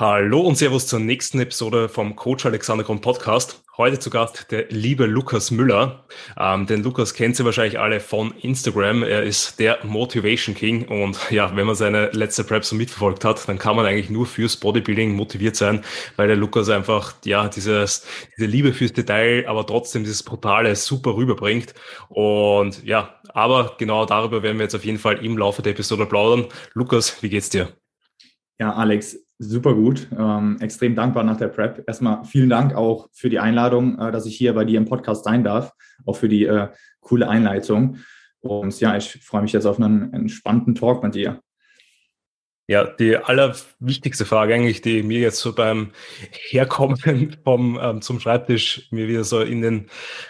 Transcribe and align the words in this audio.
Hallo 0.00 0.42
und 0.42 0.56
Servus 0.56 0.86
zur 0.86 1.00
nächsten 1.00 1.40
Episode 1.40 1.88
vom 1.88 2.14
Coach 2.14 2.46
Alexander 2.46 2.84
Grund 2.84 3.02
Podcast. 3.02 3.64
Heute 3.76 3.98
zu 3.98 4.10
Gast 4.10 4.52
der 4.52 4.66
liebe 4.68 5.06
Lukas 5.06 5.50
Müller. 5.50 6.04
Ähm, 6.38 6.68
den 6.68 6.84
Lukas 6.84 7.14
kennt 7.14 7.34
Sie 7.34 7.44
wahrscheinlich 7.44 7.80
alle 7.80 7.98
von 7.98 8.32
Instagram. 8.40 9.02
Er 9.02 9.24
ist 9.24 9.58
der 9.58 9.84
Motivation 9.84 10.54
King 10.54 10.86
und 10.86 11.18
ja, 11.32 11.56
wenn 11.56 11.66
man 11.66 11.74
seine 11.74 12.10
letzte 12.12 12.44
Prep 12.44 12.64
so 12.64 12.76
mitverfolgt 12.76 13.24
hat, 13.24 13.48
dann 13.48 13.58
kann 13.58 13.74
man 13.74 13.86
eigentlich 13.86 14.08
nur 14.08 14.26
fürs 14.26 14.56
Bodybuilding 14.56 15.16
motiviert 15.16 15.56
sein, 15.56 15.82
weil 16.14 16.28
der 16.28 16.36
Lukas 16.36 16.68
einfach 16.68 17.14
ja 17.24 17.48
dieses 17.48 18.06
diese 18.36 18.46
Liebe 18.46 18.72
fürs 18.72 18.92
Detail, 18.92 19.48
aber 19.48 19.66
trotzdem 19.66 20.04
dieses 20.04 20.22
brutale 20.22 20.76
super 20.76 21.16
rüberbringt. 21.16 21.74
Und 22.08 22.84
ja, 22.84 23.18
aber 23.30 23.74
genau 23.78 24.06
darüber 24.06 24.44
werden 24.44 24.58
wir 24.58 24.62
jetzt 24.62 24.76
auf 24.76 24.84
jeden 24.84 24.98
Fall 25.00 25.24
im 25.24 25.36
Laufe 25.36 25.60
der 25.60 25.72
Episode 25.72 26.06
plaudern. 26.06 26.46
Lukas, 26.74 27.20
wie 27.20 27.30
geht's 27.30 27.50
dir? 27.50 27.72
Ja, 28.60 28.74
Alex, 28.74 29.16
super 29.38 29.74
gut. 29.74 30.08
Ähm, 30.16 30.56
extrem 30.60 30.94
dankbar 30.94 31.24
nach 31.24 31.36
der 31.36 31.48
Prep. 31.48 31.84
Erstmal 31.86 32.24
vielen 32.24 32.50
Dank 32.50 32.74
auch 32.74 33.08
für 33.12 33.30
die 33.30 33.38
Einladung, 33.38 33.98
äh, 33.98 34.12
dass 34.12 34.26
ich 34.26 34.36
hier 34.36 34.54
bei 34.54 34.64
dir 34.64 34.78
im 34.78 34.84
Podcast 34.84 35.24
sein 35.24 35.44
darf, 35.44 35.72
auch 36.04 36.16
für 36.16 36.28
die 36.28 36.44
äh, 36.44 36.68
coole 37.00 37.28
Einleitung. 37.28 37.98
Und 38.40 38.78
ja, 38.80 38.96
ich 38.96 39.22
freue 39.22 39.42
mich 39.42 39.52
jetzt 39.52 39.66
auf 39.66 39.80
einen 39.80 40.12
entspannten 40.12 40.74
Talk 40.74 41.02
mit 41.02 41.14
dir. 41.14 41.40
Ja, 42.70 42.84
die 42.84 43.16
allerwichtigste 43.16 44.26
Frage 44.26 44.54
eigentlich, 44.54 44.82
die 44.82 45.02
mir 45.02 45.20
jetzt 45.20 45.40
so 45.40 45.54
beim 45.54 45.92
Herkommen 46.50 47.34
vom, 47.44 47.78
ähm, 47.80 48.02
zum 48.02 48.20
Schreibtisch 48.20 48.88
mir 48.90 49.08
wieder 49.08 49.24
so 49.24 49.40
in 49.40 49.62
den 49.62 49.86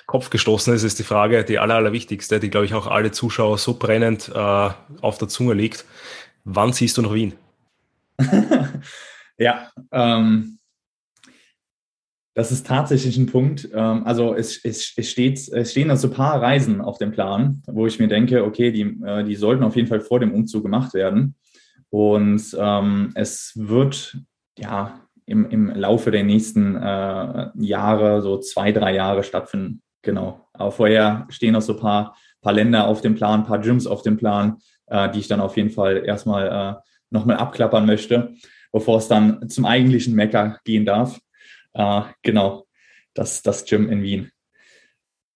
Kopf 0.06 0.30
gestoßen 0.30 0.72
ist, 0.72 0.84
ist 0.84 1.00
die 1.00 1.04
Frage, 1.04 1.44
die 1.44 1.58
aller, 1.58 1.74
allerwichtigste, 1.74 2.38
die, 2.38 2.48
glaube 2.48 2.66
ich, 2.66 2.74
auch 2.74 2.86
alle 2.86 3.10
Zuschauer 3.10 3.58
so 3.58 3.74
brennend 3.74 4.30
äh, 4.32 4.70
auf 5.00 5.18
der 5.18 5.26
Zunge 5.26 5.54
liegt. 5.54 5.84
Wann 6.44 6.72
siehst 6.72 6.96
du 6.96 7.02
noch 7.02 7.12
Wien? 7.12 7.34
ja, 9.38 9.70
ähm, 9.92 10.58
das 12.34 12.52
ist 12.52 12.66
tatsächlich 12.66 13.16
ein 13.16 13.26
Punkt. 13.26 13.68
Ähm, 13.74 14.04
also 14.04 14.34
es, 14.34 14.64
es, 14.64 14.92
es, 14.96 15.10
steht, 15.10 15.48
es 15.48 15.72
stehen 15.72 15.90
also 15.90 16.08
ein 16.08 16.14
paar 16.14 16.40
Reisen 16.40 16.80
auf 16.80 16.98
dem 16.98 17.10
Plan, 17.10 17.62
wo 17.66 17.86
ich 17.86 17.98
mir 17.98 18.06
denke, 18.06 18.44
okay, 18.44 18.70
die, 18.70 18.82
äh, 19.04 19.24
die 19.24 19.34
sollten 19.34 19.64
auf 19.64 19.74
jeden 19.74 19.88
Fall 19.88 20.00
vor 20.00 20.20
dem 20.20 20.32
Umzug 20.32 20.62
gemacht 20.62 20.94
werden. 20.94 21.34
Und 21.90 22.56
ähm, 22.56 23.10
es 23.14 23.52
wird 23.56 24.18
ja 24.56 25.00
im, 25.26 25.50
im 25.50 25.68
Laufe 25.68 26.10
der 26.10 26.22
nächsten 26.22 26.76
äh, 26.76 27.48
Jahre, 27.56 28.22
so 28.22 28.38
zwei, 28.38 28.72
drei 28.72 28.94
Jahre 28.94 29.24
stattfinden. 29.24 29.82
Genau. 30.02 30.48
Aber 30.52 30.70
vorher 30.70 31.26
stehen 31.30 31.54
noch 31.54 31.62
so 31.62 31.74
ein 31.74 31.80
paar, 31.80 32.16
paar 32.40 32.52
Länder 32.52 32.86
auf 32.86 33.00
dem 33.00 33.14
Plan, 33.14 33.40
ein 33.40 33.46
paar 33.46 33.58
Gyms 33.58 33.86
auf 33.86 34.02
dem 34.02 34.16
Plan, 34.16 34.58
äh, 34.86 35.10
die 35.10 35.18
ich 35.18 35.28
dann 35.28 35.40
auf 35.40 35.56
jeden 35.56 35.70
Fall 35.70 36.04
erstmal 36.06 36.46
äh, 36.46 36.87
nochmal 37.10 37.36
abklappern 37.36 37.86
möchte, 37.86 38.34
bevor 38.72 38.98
es 38.98 39.08
dann 39.08 39.48
zum 39.48 39.64
eigentlichen 39.66 40.14
Mecker 40.14 40.58
gehen 40.64 40.84
darf. 40.84 41.18
Äh, 41.74 42.02
genau, 42.22 42.66
das, 43.14 43.42
das 43.42 43.64
Gym 43.64 43.90
in 43.90 44.02
Wien. 44.02 44.30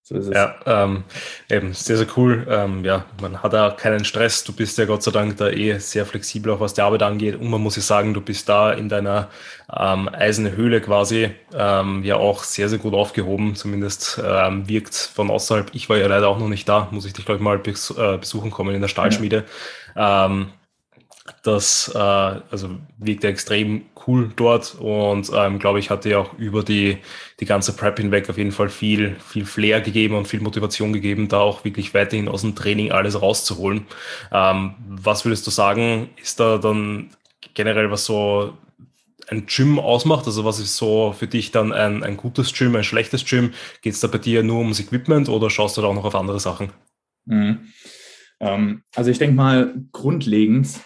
So 0.05 0.17
ist 0.17 0.27
es. 0.27 0.35
Ja, 0.35 0.57
ähm, 0.67 1.05
eben 1.49 1.73
sehr, 1.75 1.97
sehr 1.97 2.09
cool. 2.17 2.45
Ähm, 2.51 2.85
ja, 2.85 3.05
man 3.21 3.41
hat 3.41 3.53
da 3.53 3.71
keinen 3.71 4.05
Stress. 4.05 4.43
Du 4.43 4.53
bist 4.53 4.77
ja 4.77 4.85
Gott 4.85 5.05
sei 5.05 5.13
Dank 5.13 5.37
da 5.37 5.49
eh 5.49 5.79
sehr 5.79 6.05
flexibel, 6.05 6.53
auch 6.53 6.61
was 6.61 6.75
die 6.75 6.81
Arbeit 6.81 7.05
angeht. 7.05 7.37
Und 7.37 7.49
man 7.49 7.61
muss 7.61 7.77
ja 7.77 7.83
sagen, 7.83 8.13
du 8.13 8.21
bist 8.21 8.49
da 8.49 8.73
in 8.73 8.89
deiner 8.89 9.31
ähm, 9.73 10.09
eiserne 10.09 10.57
Höhle 10.57 10.81
quasi 10.81 11.31
ähm, 11.55 12.03
ja 12.03 12.17
auch 12.17 12.43
sehr, 12.43 12.69
sehr 12.69 12.81
gut 12.81 12.95
aufgehoben. 12.95 13.55
Zumindest 13.55 14.21
ähm, 14.25 14.69
wirkt 14.69 14.95
von 14.95 15.31
außerhalb. 15.31 15.71
Ich 15.73 15.89
war 15.89 15.97
ja 15.97 16.09
leider 16.09 16.29
auch 16.29 16.39
noch 16.39 16.49
nicht 16.49 16.69
da. 16.69 16.89
Muss 16.91 17.05
ich 17.05 17.13
dich, 17.13 17.25
glaube 17.25 17.37
ich, 17.37 17.43
mal 17.43 17.61
äh, 17.65 18.19
besuchen 18.19 18.51
kommen 18.51 18.75
in 18.75 18.81
der 18.81 18.89
Stahlschmiede. 18.89 19.45
Ja. 19.95 20.27
Das 21.45 21.91
äh, 21.95 21.99
also 21.99 22.71
wirkt 22.99 23.23
extrem 23.23 23.83
cool 24.07 24.33
dort 24.35 24.75
und 24.81 25.31
ähm, 25.33 25.61
glaube 25.61 25.79
ich 25.79 25.89
hatte 25.89 26.11
ja 26.11 26.19
auch 26.19 26.37
über 26.37 26.65
die 26.65 26.99
die 27.39 27.45
ganze 27.45 27.77
Prep 27.77 27.99
hinweg 27.99 28.29
auf 28.29 28.39
jeden 28.39 28.51
Fall 28.51 28.69
viel 28.69 29.15
viel 29.25 29.45
Flair 29.45 29.81
gegeben 29.81 30.17
und 30.17 30.27
viel 30.27 30.41
Motivation 30.41 30.93
gegeben, 30.93 31.29
da 31.29 31.39
auch 31.39 31.65
wirklich 31.65 31.95
weiterhin 31.95 32.27
aus 32.27 32.41
dem 32.41 32.57
Training 32.57 32.91
alles 32.91 33.23
rauszuholen. 33.23 33.87
Ähm, 34.33 34.75
was 34.89 35.25
würdest 35.25 35.47
du 35.47 35.53
sagen, 35.53 36.11
ist 36.21 36.41
da 36.41 36.59
dann 36.59 37.11
generell 37.55 37.91
was 37.93 38.05
so 38.05 38.59
ein 39.29 39.47
Gym 39.47 39.79
ausmacht? 39.79 40.27
Also 40.27 40.45
was 40.45 40.59
ist 40.59 40.77
so 40.77 41.15
für 41.17 41.29
dich 41.29 41.53
dann 41.53 41.73
ein, 41.73 42.03
ein 42.03 42.17
gutes 42.17 42.53
Gym, 42.53 42.75
ein 42.75 42.85
schlechtes 42.85 43.25
Gym? 43.25 43.53
Geht 43.81 43.95
es 43.95 44.01
da 44.01 44.09
bei 44.09 44.19
dir 44.19 44.43
nur 44.43 44.59
ums 44.59 44.81
Equipment 44.81 45.29
oder 45.29 45.51
schaust 45.51 45.77
du 45.77 45.83
da 45.83 45.87
auch 45.87 45.95
noch 45.95 46.05
auf 46.05 46.17
andere 46.17 46.41
Sachen? 46.41 46.71
Mhm. 47.27 47.69
Ähm, 48.41 48.83
also 48.97 49.11
ich 49.11 49.19
denke 49.19 49.37
mal, 49.37 49.75
grundlegend 49.93 50.81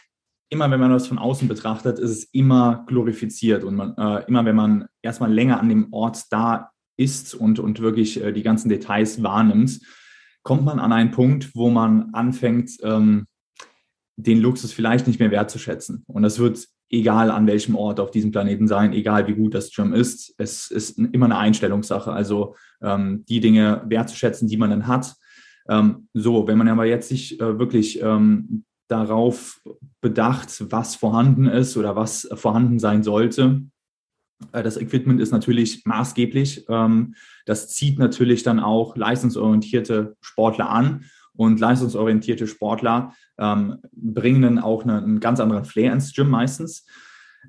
immer 0.49 0.71
wenn 0.71 0.81
man 0.81 0.91
das 0.91 1.07
von 1.07 1.19
außen 1.19 1.49
betrachtet, 1.49 1.99
ist 1.99 2.11
es 2.11 2.25
immer 2.25 2.85
glorifiziert 2.87 3.65
und 3.65 3.75
man, 3.75 3.97
äh, 3.97 4.25
immer 4.27 4.45
wenn 4.45 4.57
man 4.57 4.87
erstmal 5.03 5.33
länger 5.33 5.61
an 5.61 5.69
dem 5.69 5.93
Ort 5.93 6.25
da 6.31 6.71
ist 6.97 7.35
und, 7.35 7.59
und 7.59 7.81
wirklich 7.81 8.23
äh, 8.23 8.33
die 8.33 8.43
ganzen 8.43 8.69
Details 8.69 9.23
wahrnimmt, 9.23 9.81
kommt 10.43 10.65
man 10.65 10.79
an 10.79 10.93
einen 10.93 11.11
Punkt, 11.11 11.55
wo 11.55 11.71
man 11.71 12.11
anfängt, 12.15 12.71
ähm, 12.83 13.27
den 14.17 14.41
Luxus 14.41 14.73
vielleicht 14.73 15.07
nicht 15.07 15.21
mehr 15.21 15.31
wertzuschätzen. 15.31 16.05
Und 16.07 16.23
das 16.23 16.39
wird 16.39 16.67
egal 16.89 17.31
an 17.31 17.47
welchem 17.47 17.75
Ort 17.75 18.01
auf 18.01 18.11
diesem 18.11 18.31
Planeten 18.31 18.69
sein, 18.69 18.93
egal 18.93 19.27
wie 19.27 19.35
gut 19.35 19.55
das 19.55 19.73
Gym 19.73 19.93
ist. 19.93 20.35
Es 20.39 20.71
ist 20.71 20.99
immer 20.99 21.27
eine 21.27 21.39
Einstellungssache. 21.39 22.13
Also 22.13 22.55
ähm, 22.81 23.25
die 23.29 23.41
Dinge 23.41 23.83
wertzuschätzen, 23.87 24.49
die 24.49 24.57
man 24.57 24.71
dann 24.71 24.87
hat. 24.87 25.15
Ähm, 25.69 26.09
so, 26.15 26.47
wenn 26.47 26.59
man 26.59 26.69
aber 26.69 26.87
jetzt 26.87 27.09
sich 27.09 27.41
äh, 27.41 27.59
wirklich 27.59 28.01
ähm, 28.01 28.65
darauf 28.89 29.61
bedacht, 30.01 30.65
was 30.71 30.97
vorhanden 30.97 31.47
ist 31.47 31.77
oder 31.77 31.97
was 31.97 32.29
vorhanden 32.35 32.79
sein 32.79 33.03
sollte. 33.03 33.63
Äh, 34.53 34.63
das 34.63 34.77
Equipment 34.77 35.21
ist 35.21 35.33
natürlich 35.33 35.85
maßgeblich. 35.85 36.67
Ähm, 36.69 37.15
das 37.45 37.69
zieht 37.69 37.99
natürlich 37.99 38.43
dann 38.43 38.61
auch 38.61 38.97
leistungsorientierte 38.97 40.17
Sportler 40.21 40.71
an. 40.71 41.05
Und 41.39 41.61
leistungsorientierte 41.61 42.47
Sportler 42.47 43.13
ähm, 43.39 43.77
bringen 43.93 44.41
dann 44.41 44.59
auch 44.59 44.87
einen 44.87 45.21
ganz 45.21 45.39
anderen 45.39 45.67
Flair 45.67 45.93
ins 45.93 46.15
Gym 46.15 46.31
meistens. 46.31 46.87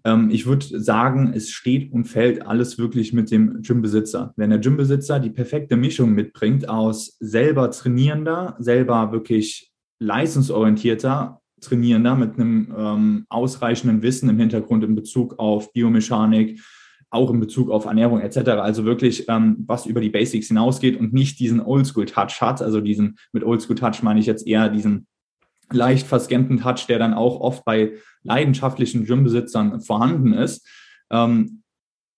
Ähm, 0.03 0.29
ich 0.29 0.45
würde 0.45 0.79
sagen, 0.79 1.31
es 1.33 1.51
steht 1.51 1.91
und 1.93 2.05
fällt 2.05 2.45
alles 2.45 2.77
wirklich 2.77 3.13
mit 3.13 3.31
dem 3.31 3.61
Gymbesitzer. 3.61 4.33
Wenn 4.35 4.49
der 4.49 4.59
Gymbesitzer 4.59 5.19
die 5.21 5.29
perfekte 5.29 5.77
Mischung 5.77 6.11
mitbringt 6.11 6.67
aus 6.67 7.15
selber 7.19 7.71
trainierender, 7.71 8.55
selber 8.59 9.11
wirklich 9.13 9.71
leistungsorientierter 9.99 11.41
Trainierender 11.59 12.15
mit 12.15 12.35
einem 12.35 12.73
ähm, 12.77 13.25
ausreichenden 13.29 14.03
Wissen 14.03 14.29
im 14.29 14.37
Hintergrund 14.37 14.83
in 14.83 14.95
Bezug 14.95 15.39
auf 15.39 15.73
Biomechanik, 15.73 16.59
auch 17.09 17.31
in 17.31 17.39
Bezug 17.39 17.71
auf 17.71 17.85
Ernährung 17.85 18.19
etc. 18.21 18.49
Also 18.49 18.85
wirklich, 18.85 19.27
ähm, 19.27 19.63
was 19.65 19.85
über 19.85 20.01
die 20.01 20.09
Basics 20.09 20.49
hinausgeht 20.49 20.99
und 20.99 21.13
nicht 21.13 21.39
diesen 21.39 21.59
Oldschool-Touch 21.59 22.41
hat. 22.41 22.61
Also 22.61 22.79
diesen, 22.79 23.17
mit 23.31 23.43
Oldschool-Touch 23.43 24.03
meine 24.03 24.19
ich 24.19 24.27
jetzt 24.27 24.45
eher 24.45 24.69
diesen 24.69 25.07
leicht 25.71 26.05
verscannten 26.05 26.59
Touch, 26.59 26.85
der 26.87 26.99
dann 26.99 27.13
auch 27.13 27.39
oft 27.39 27.65
bei 27.65 27.93
leidenschaftlichen 28.23 29.05
Gymbesitzern 29.05 29.81
vorhanden 29.81 30.33
ist. 30.33 30.67
Ähm, 31.09 31.63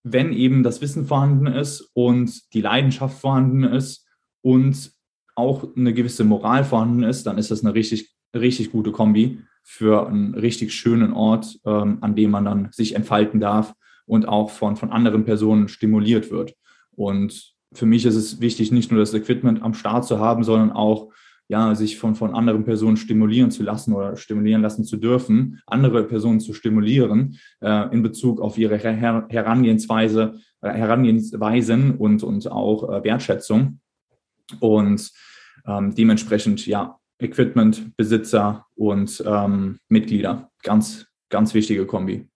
wenn 0.03 0.33
eben 0.33 0.63
das 0.63 0.81
Wissen 0.81 1.05
vorhanden 1.05 1.47
ist 1.47 1.91
und 1.93 2.53
die 2.53 2.61
Leidenschaft 2.61 3.19
vorhanden 3.19 3.63
ist 3.63 4.07
und 4.41 4.91
auch 5.39 5.75
eine 5.75 5.93
gewisse 5.93 6.23
Moral 6.23 6.63
vorhanden 6.63 7.03
ist, 7.03 7.25
dann 7.25 7.37
ist 7.37 7.51
das 7.51 7.63
eine 7.63 7.73
richtig, 7.73 8.13
richtig 8.35 8.71
gute 8.71 8.91
Kombi 8.91 9.39
für 9.63 10.07
einen 10.07 10.35
richtig 10.35 10.73
schönen 10.73 11.13
Ort, 11.13 11.59
ähm, 11.65 11.97
an 12.01 12.15
dem 12.15 12.31
man 12.31 12.45
dann 12.45 12.69
sich 12.71 12.95
entfalten 12.95 13.39
darf 13.39 13.73
und 14.05 14.27
auch 14.27 14.49
von, 14.49 14.75
von 14.75 14.91
anderen 14.91 15.25
Personen 15.25 15.67
stimuliert 15.67 16.31
wird. 16.31 16.55
Und 16.91 17.53
für 17.73 17.85
mich 17.85 18.05
ist 18.05 18.15
es 18.15 18.41
wichtig, 18.41 18.71
nicht 18.71 18.91
nur 18.91 18.99
das 18.99 19.13
Equipment 19.13 19.61
am 19.61 19.73
Start 19.73 20.05
zu 20.05 20.19
haben, 20.19 20.43
sondern 20.43 20.71
auch 20.71 21.11
ja, 21.49 21.73
sich 21.73 21.97
von, 21.97 22.15
von 22.15 22.33
anderen 22.33 22.63
Personen 22.63 22.95
stimulieren 22.95 23.49
zu 23.49 23.63
lassen 23.63 23.93
oder 23.93 24.15
stimulieren 24.15 24.61
lassen 24.61 24.85
zu 24.85 24.97
dürfen, 24.97 25.59
andere 25.65 26.03
Personen 26.03 26.39
zu 26.39 26.53
stimulieren 26.53 27.37
äh, 27.61 27.91
in 27.91 28.03
Bezug 28.03 28.39
auf 28.39 28.57
ihre 28.57 28.77
Her 28.77 29.25
Herangehensweise, 29.29 30.35
äh, 30.61 30.69
Herangehensweisen 30.69 31.97
und, 31.97 32.21
und 32.23 32.51
auch 32.51 32.89
äh, 32.89 33.03
Wertschätzung. 33.03 33.79
Und 34.59 35.11
ähm, 35.65 35.93
dementsprechend, 35.95 36.65
ja, 36.67 36.99
Equipment, 37.19 37.95
Besitzer 37.97 38.65
und 38.75 39.23
ähm, 39.25 39.79
Mitglieder. 39.89 40.49
Ganz, 40.63 41.07
ganz 41.29 41.53
wichtige 41.53 41.85
Kombi. 41.85 42.27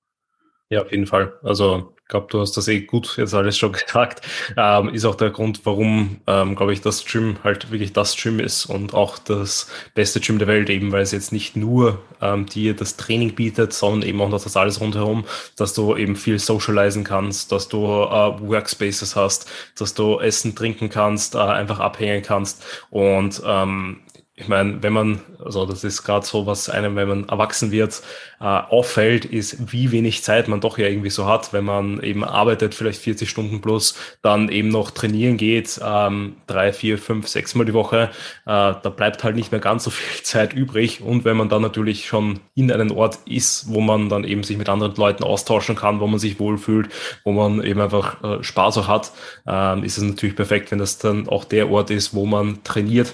Ja, 0.70 0.81
auf 0.81 0.92
jeden 0.92 1.08
Fall. 1.08 1.40
Also 1.44 1.93
ich 2.03 2.09
glaube, 2.09 2.27
du 2.29 2.41
hast 2.41 2.57
das 2.57 2.67
eh 2.67 2.81
gut 2.81 3.15
jetzt 3.17 3.33
alles 3.33 3.57
schon 3.57 3.71
gesagt. 3.73 4.25
Ähm, 4.57 4.89
ist 4.89 5.05
auch 5.05 5.15
der 5.15 5.29
Grund, 5.29 5.61
warum, 5.65 6.17
ähm, 6.27 6.55
glaube 6.55 6.73
ich, 6.73 6.81
das 6.81 7.05
Gym 7.05 7.38
halt 7.44 7.71
wirklich 7.71 7.94
das 7.94 8.15
Gym 8.15 8.39
ist 8.39 8.65
und 8.65 8.94
auch 8.94 9.17
das 9.17 9.69
beste 9.95 10.19
Gym 10.19 10.38
der 10.38 10.47
Welt, 10.47 10.69
eben 10.69 10.91
weil 10.91 11.01
es 11.01 11.11
jetzt 11.11 11.31
nicht 11.31 11.55
nur 11.55 12.00
ähm, 12.21 12.45
dir 12.45 12.75
das 12.75 12.97
Training 12.97 13.35
bietet, 13.35 13.73
sondern 13.73 14.07
eben 14.07 14.21
auch 14.21 14.29
noch 14.29 14.44
das 14.44 14.57
alles 14.57 14.81
rundherum, 14.81 15.23
dass 15.55 15.73
du 15.73 15.95
eben 15.95 16.15
viel 16.17 16.39
socialisen 16.39 17.05
kannst, 17.05 17.51
dass 17.51 17.69
du 17.69 17.85
äh, 17.85 18.39
Workspaces 18.41 19.15
hast, 19.15 19.50
dass 19.77 19.94
du 19.94 20.19
essen, 20.19 20.55
trinken 20.55 20.89
kannst, 20.89 21.35
äh, 21.35 21.39
einfach 21.39 21.79
abhängen 21.79 22.21
kannst 22.21 22.63
und 22.89 23.41
ähm, 23.45 24.01
ich 24.35 24.47
meine, 24.47 24.81
wenn 24.81 24.94
man, 24.94 25.21
also 25.45 25.68
das 25.68 25.83
ist 25.83 26.03
gerade 26.03 26.25
so, 26.25 26.47
was 26.47 26.68
einem, 26.68 26.95
wenn 26.95 27.07
man 27.07 27.30
erwachsen 27.30 27.69
wird, 27.69 28.01
äh, 28.39 28.45
auffällt, 28.45 29.25
ist, 29.25 29.71
wie 29.71 29.91
wenig 29.91 30.24
Zeit 30.24 30.47
man 30.47 30.59
doch 30.59 30.80
ja 30.80 30.88
irgendwie 30.88 31.12
so 31.12 31.27
hat, 31.27 31.53
wenn 31.53 31.65
man 31.65 32.01
eben 32.01 32.24
arbeitet, 32.24 32.74
vielleicht 32.74 33.00
40 33.00 33.30
Stunden 33.30 33.62
plus, 33.62 33.94
dann 34.24 34.50
eben 34.50 34.69
noch 34.69 34.89
trainieren 34.89 35.38
geht, 35.38 35.80
ähm, 35.85 36.38
drei, 36.47 36.74
vier, 36.74 36.97
fünf, 36.97 37.27
sechs 37.27 37.53
Mal 37.53 37.65
die 37.65 37.75
Woche, 37.75 38.09
äh, 38.45 38.74
da 38.81 38.94
bleibt 38.95 39.24
halt 39.24 39.35
nicht 39.35 39.51
mehr 39.51 39.62
ganz 39.62 39.83
so 39.83 39.91
viel 39.91 40.24
Zeit 40.24 40.53
übrig. 40.53 41.01
Und 41.01 41.25
wenn 41.25 41.38
man 41.38 41.50
dann 41.50 41.62
natürlich 41.62 42.07
schon 42.07 42.39
in 42.56 42.71
einem 42.71 42.89
Ort 42.89 43.19
ist, 43.25 43.71
wo 43.71 43.81
man 43.81 44.09
dann 44.09 44.24
eben 44.24 44.41
sich 44.41 44.57
mit 44.57 44.68
anderen 44.68 44.95
Leuten 44.95 45.24
austauschen 45.24 45.75
kann, 45.75 46.00
wo 46.00 46.07
man 46.07 46.18
sich 46.18 46.39
wohlfühlt, 46.39 46.89
wo 47.24 47.33
man 47.33 47.63
eben 47.63 47.79
einfach 47.79 48.24
äh, 48.24 48.44
Spaß 48.44 48.79
auch 48.79 48.88
hat, 48.88 49.12
äh, 49.47 49.86
ist 49.86 50.00
es 50.00 50.03
natürlich 50.03 50.36
perfekt, 50.36 50.71
wenn 50.71 50.79
das 50.79 50.97
dann 50.97 51.29
auch 51.29 51.45
der 51.45 51.69
Ort 51.69 51.91
ist, 51.91 52.15
wo 52.15 52.25
man 52.25 52.63
trainiert 52.63 53.13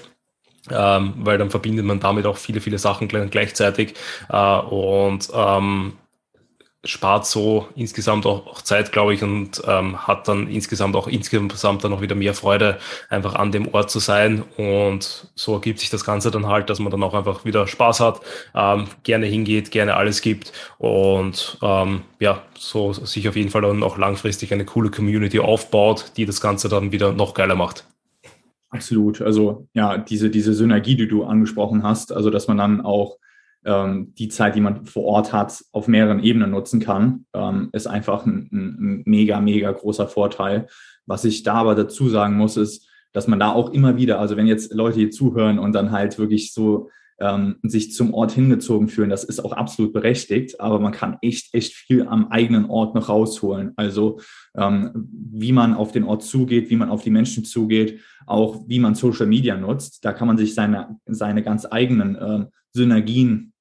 ähm, 0.70 1.14
weil 1.16 1.38
dann 1.38 1.50
verbindet 1.50 1.84
man 1.84 2.00
damit 2.00 2.26
auch 2.26 2.36
viele, 2.36 2.60
viele 2.60 2.78
Sachen 2.78 3.08
gleichzeitig 3.08 3.94
äh, 4.28 4.58
und 4.58 5.28
ähm, 5.32 5.92
spart 6.84 7.26
so 7.26 7.68
insgesamt 7.76 8.24
auch, 8.24 8.46
auch 8.46 8.62
Zeit, 8.62 8.90
glaube 8.90 9.12
ich, 9.12 9.22
und 9.22 9.60
ähm, 9.66 10.06
hat 10.06 10.28
dann 10.28 10.48
insgesamt 10.48 10.96
auch 10.96 11.08
insgesamt 11.08 11.84
dann 11.84 11.92
auch 11.92 12.00
wieder 12.00 12.14
mehr 12.14 12.32
Freude, 12.32 12.78
einfach 13.10 13.34
an 13.34 13.52
dem 13.52 13.68
Ort 13.74 13.90
zu 13.90 13.98
sein. 13.98 14.42
Und 14.56 15.28
so 15.34 15.54
ergibt 15.54 15.78
sich 15.80 15.90
das 15.90 16.04
Ganze 16.04 16.30
dann 16.30 16.46
halt, 16.46 16.70
dass 16.70 16.78
man 16.78 16.90
dann 16.90 17.02
auch 17.02 17.12
einfach 17.12 17.44
wieder 17.44 17.66
Spaß 17.66 18.00
hat, 18.00 18.20
ähm, 18.54 18.86
gerne 19.02 19.26
hingeht, 19.26 19.70
gerne 19.70 19.94
alles 19.96 20.22
gibt 20.22 20.52
und 20.78 21.58
ähm, 21.62 22.02
ja, 22.18 22.42
so 22.56 22.92
sich 22.92 23.28
auf 23.28 23.36
jeden 23.36 23.50
Fall 23.50 23.62
dann 23.62 23.82
auch 23.82 23.98
langfristig 23.98 24.52
eine 24.52 24.64
coole 24.64 24.90
Community 24.90 25.38
aufbaut, 25.38 26.12
die 26.16 26.24
das 26.24 26.40
Ganze 26.40 26.68
dann 26.68 26.92
wieder 26.92 27.12
noch 27.12 27.34
geiler 27.34 27.56
macht. 27.56 27.84
Absolut. 28.70 29.20
Also 29.20 29.68
ja, 29.74 29.98
diese, 29.98 30.30
diese 30.30 30.54
Synergie, 30.54 30.94
die 30.94 31.08
du 31.08 31.24
angesprochen 31.24 31.82
hast, 31.82 32.12
also 32.12 32.30
dass 32.30 32.48
man 32.48 32.56
dann 32.56 32.80
auch 32.80 33.18
ähm, 33.64 34.14
die 34.14 34.28
Zeit, 34.28 34.54
die 34.54 34.60
man 34.60 34.86
vor 34.86 35.04
Ort 35.04 35.32
hat, 35.32 35.62
auf 35.72 35.88
mehreren 35.88 36.22
Ebenen 36.22 36.50
nutzen 36.50 36.80
kann, 36.80 37.26
ähm, 37.34 37.68
ist 37.72 37.86
einfach 37.86 38.24
ein, 38.24 38.48
ein, 38.52 39.02
mega, 39.06 39.40
mega 39.40 39.70
großer 39.72 40.06
Vorteil. 40.06 40.68
Was 41.06 41.24
ich 41.24 41.42
da 41.42 41.54
aber 41.54 41.74
dazu 41.74 42.08
sagen 42.08 42.36
muss, 42.36 42.56
ist, 42.56 42.88
dass 43.12 43.26
man 43.26 43.40
da 43.40 43.52
auch 43.52 43.70
immer 43.70 43.96
wieder, 43.96 44.20
also 44.20 44.36
wenn 44.36 44.46
jetzt 44.46 44.72
Leute 44.72 44.98
hier 45.00 45.10
zuhören 45.10 45.58
und 45.58 45.72
dann 45.72 45.90
halt 45.90 46.18
wirklich 46.18 46.54
so 46.54 46.88
ähm, 47.20 47.56
sich 47.62 47.92
zum 47.92 48.14
Ort 48.14 48.32
hingezogen 48.32 48.88
fühlen. 48.88 49.10
Das 49.10 49.24
ist 49.24 49.44
auch 49.44 49.52
absolut 49.52 49.92
berechtigt, 49.92 50.60
aber 50.60 50.80
man 50.80 50.92
kann 50.92 51.18
echt, 51.20 51.54
echt 51.54 51.74
viel 51.74 52.06
am 52.06 52.28
eigenen 52.28 52.70
Ort 52.70 52.94
noch 52.94 53.08
rausholen. 53.08 53.72
Also 53.76 54.20
wie 54.52 55.52
man 55.52 55.74
auf 55.74 55.92
den 55.92 56.04
Ort 56.04 56.24
zugeht, 56.24 56.70
wie 56.70 56.76
man 56.76 56.90
auf 56.90 57.02
die 57.02 57.10
Menschen 57.10 57.44
zugeht, 57.44 58.00
auch 58.26 58.64
wie 58.66 58.80
man 58.80 58.96
Social 58.96 59.26
Media 59.26 59.56
nutzt. 59.56 60.04
Da 60.04 60.12
kann 60.12 60.26
man 60.26 60.38
sich 60.38 60.54
seine, 60.54 60.98
seine 61.06 61.42
ganz 61.42 61.66
eigenen 61.70 62.16
äh, 62.16 62.46
Synergien 62.72 63.52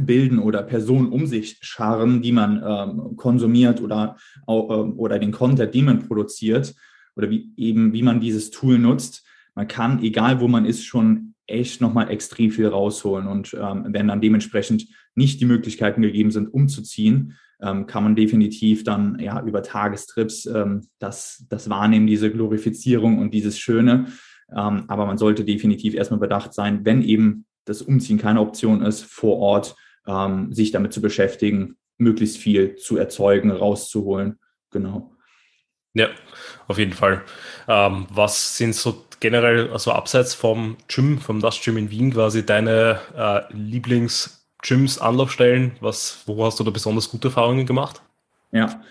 bilden 0.00 0.38
oder 0.38 0.62
Personen 0.62 1.08
um 1.12 1.26
sich 1.26 1.58
scharen, 1.60 2.22
die 2.22 2.32
man 2.32 2.62
ähm, 2.64 3.16
konsumiert 3.16 3.80
oder, 3.80 4.16
oder 4.46 5.18
den 5.18 5.32
Content, 5.32 5.74
den 5.74 5.84
man 5.84 6.06
produziert 6.06 6.74
oder 7.14 7.30
wie 7.30 7.52
eben, 7.56 7.92
wie 7.92 8.02
man 8.02 8.20
dieses 8.20 8.50
Tool 8.50 8.78
nutzt. 8.78 9.26
Man 9.54 9.68
kann, 9.68 10.02
egal 10.02 10.40
wo 10.40 10.48
man 10.48 10.64
ist, 10.64 10.84
schon 10.84 11.34
echt 11.46 11.80
nochmal 11.80 12.10
extrem 12.10 12.50
viel 12.50 12.68
rausholen. 12.68 13.26
Und 13.26 13.54
ähm, 13.54 13.86
wenn 13.88 14.08
dann 14.08 14.20
dementsprechend 14.20 14.86
nicht 15.14 15.40
die 15.40 15.44
Möglichkeiten 15.44 16.00
gegeben 16.00 16.30
sind, 16.30 16.48
umzuziehen, 16.48 17.36
ähm, 17.62 17.86
kann 17.86 18.02
man 18.02 18.16
definitiv 18.16 18.84
dann 18.84 19.18
ja 19.20 19.40
über 19.42 19.62
Tagestrips 19.62 20.46
ähm, 20.46 20.88
das, 20.98 21.44
das 21.48 21.70
wahrnehmen, 21.70 22.06
diese 22.06 22.30
Glorifizierung 22.30 23.18
und 23.18 23.32
dieses 23.32 23.58
Schöne. 23.58 24.06
Ähm, 24.50 24.84
aber 24.88 25.06
man 25.06 25.18
sollte 25.18 25.44
definitiv 25.44 25.94
erstmal 25.94 26.20
bedacht 26.20 26.52
sein, 26.52 26.84
wenn 26.84 27.02
eben 27.02 27.46
das 27.64 27.80
Umziehen 27.80 28.18
keine 28.18 28.40
Option 28.40 28.82
ist, 28.82 29.04
vor 29.04 29.38
Ort 29.38 29.76
ähm, 30.06 30.52
sich 30.52 30.72
damit 30.72 30.92
zu 30.92 31.00
beschäftigen, 31.00 31.76
möglichst 31.96 32.36
viel 32.36 32.74
zu 32.74 32.96
erzeugen, 32.96 33.50
rauszuholen. 33.50 34.38
Genau. 34.70 35.12
Ja, 35.94 36.08
auf 36.66 36.78
jeden 36.78 36.92
Fall. 36.92 37.22
Ähm, 37.68 38.06
was 38.10 38.56
sind 38.56 38.74
so 38.74 39.04
generell, 39.20 39.70
also 39.70 39.92
abseits 39.92 40.34
vom 40.34 40.76
Gym, 40.88 41.18
vom 41.18 41.40
Das 41.40 41.60
Gym 41.60 41.76
in 41.76 41.90
Wien, 41.90 42.12
quasi 42.12 42.44
deine 42.44 42.98
äh, 43.16 43.54
Lieblings-Gyms, 44.62 44.98
Anlaufstellen? 44.98 45.72
Was, 45.80 46.22
wo 46.26 46.44
hast 46.44 46.60
du 46.60 46.64
da 46.64 46.70
besonders 46.70 47.10
gute 47.10 47.28
Erfahrungen 47.28 47.66
gemacht? 47.66 48.02
Ja, 48.52 48.82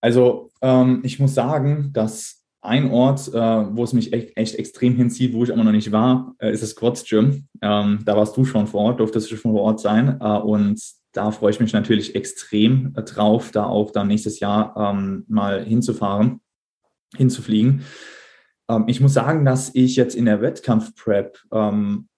also 0.00 0.50
ähm, 0.60 1.00
ich 1.04 1.18
muss 1.18 1.34
sagen, 1.34 1.90
dass 1.92 2.42
ein 2.60 2.90
Ort, 2.90 3.28
äh, 3.28 3.32
wo 3.32 3.84
es 3.84 3.92
mich 3.92 4.12
echt, 4.12 4.36
echt, 4.36 4.54
extrem 4.54 4.96
hinzieht, 4.96 5.34
wo 5.34 5.44
ich 5.44 5.50
immer 5.50 5.64
noch 5.64 5.72
nicht 5.72 5.92
war, 5.92 6.34
äh, 6.38 6.52
ist 6.52 6.62
das 6.62 6.70
Squats 6.70 7.04
Gym. 7.04 7.46
Ähm, 7.60 8.00
da 8.04 8.16
warst 8.16 8.36
du 8.36 8.44
schon 8.44 8.66
vor 8.66 8.82
Ort, 8.82 9.00
durftest 9.00 9.30
du 9.30 9.36
schon 9.36 9.52
vor 9.52 9.62
Ort 9.62 9.80
sein. 9.80 10.18
Äh, 10.20 10.38
und 10.38 10.80
da 11.12 11.30
freue 11.30 11.50
ich 11.50 11.60
mich 11.60 11.72
natürlich 11.72 12.14
extrem 12.14 12.94
drauf, 12.94 13.50
da 13.50 13.66
auch 13.66 13.90
dann 13.90 14.08
nächstes 14.08 14.40
Jahr 14.40 14.74
ähm, 14.76 15.24
mal 15.28 15.62
hinzufahren, 15.62 16.40
hinzufliegen. 17.16 17.82
Ähm, 18.68 18.84
ich 18.86 19.00
muss 19.00 19.12
sagen, 19.12 19.44
dass 19.44 19.74
ich 19.74 19.96
jetzt 19.96 20.14
in 20.14 20.24
der 20.24 20.40
Wettkampf-Prep 20.40 21.38
ähm, 21.52 22.08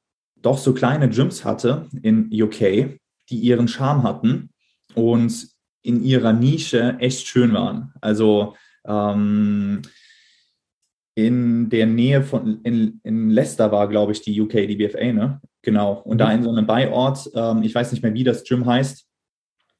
doch 0.46 0.58
so 0.58 0.72
kleine 0.72 1.08
Gyms 1.08 1.44
hatte 1.44 1.88
in 2.02 2.30
UK, 2.32 2.98
die 3.28 3.38
ihren 3.38 3.68
Charme 3.68 4.04
hatten 4.04 4.50
und 4.94 5.48
in 5.82 6.02
ihrer 6.02 6.32
Nische 6.32 6.96
echt 7.00 7.26
schön 7.26 7.52
waren. 7.52 7.92
Also 8.00 8.56
ähm, 8.86 9.82
in 11.16 11.68
der 11.70 11.86
Nähe 11.86 12.22
von, 12.22 12.60
in, 12.62 13.00
in 13.02 13.30
Leicester 13.30 13.72
war, 13.72 13.88
glaube 13.88 14.12
ich, 14.12 14.20
die 14.20 14.40
UK, 14.40 14.52
die 14.68 14.76
BFA, 14.76 15.12
ne? 15.12 15.40
Genau. 15.62 15.94
Und 16.04 16.16
mhm. 16.16 16.18
da 16.18 16.32
in 16.32 16.42
so 16.42 16.50
einem 16.50 16.66
Beiort, 16.66 17.28
ähm, 17.34 17.62
ich 17.62 17.74
weiß 17.74 17.90
nicht 17.90 18.02
mehr, 18.02 18.14
wie 18.14 18.24
das 18.24 18.44
Gym 18.44 18.66
heißt, 18.66 19.06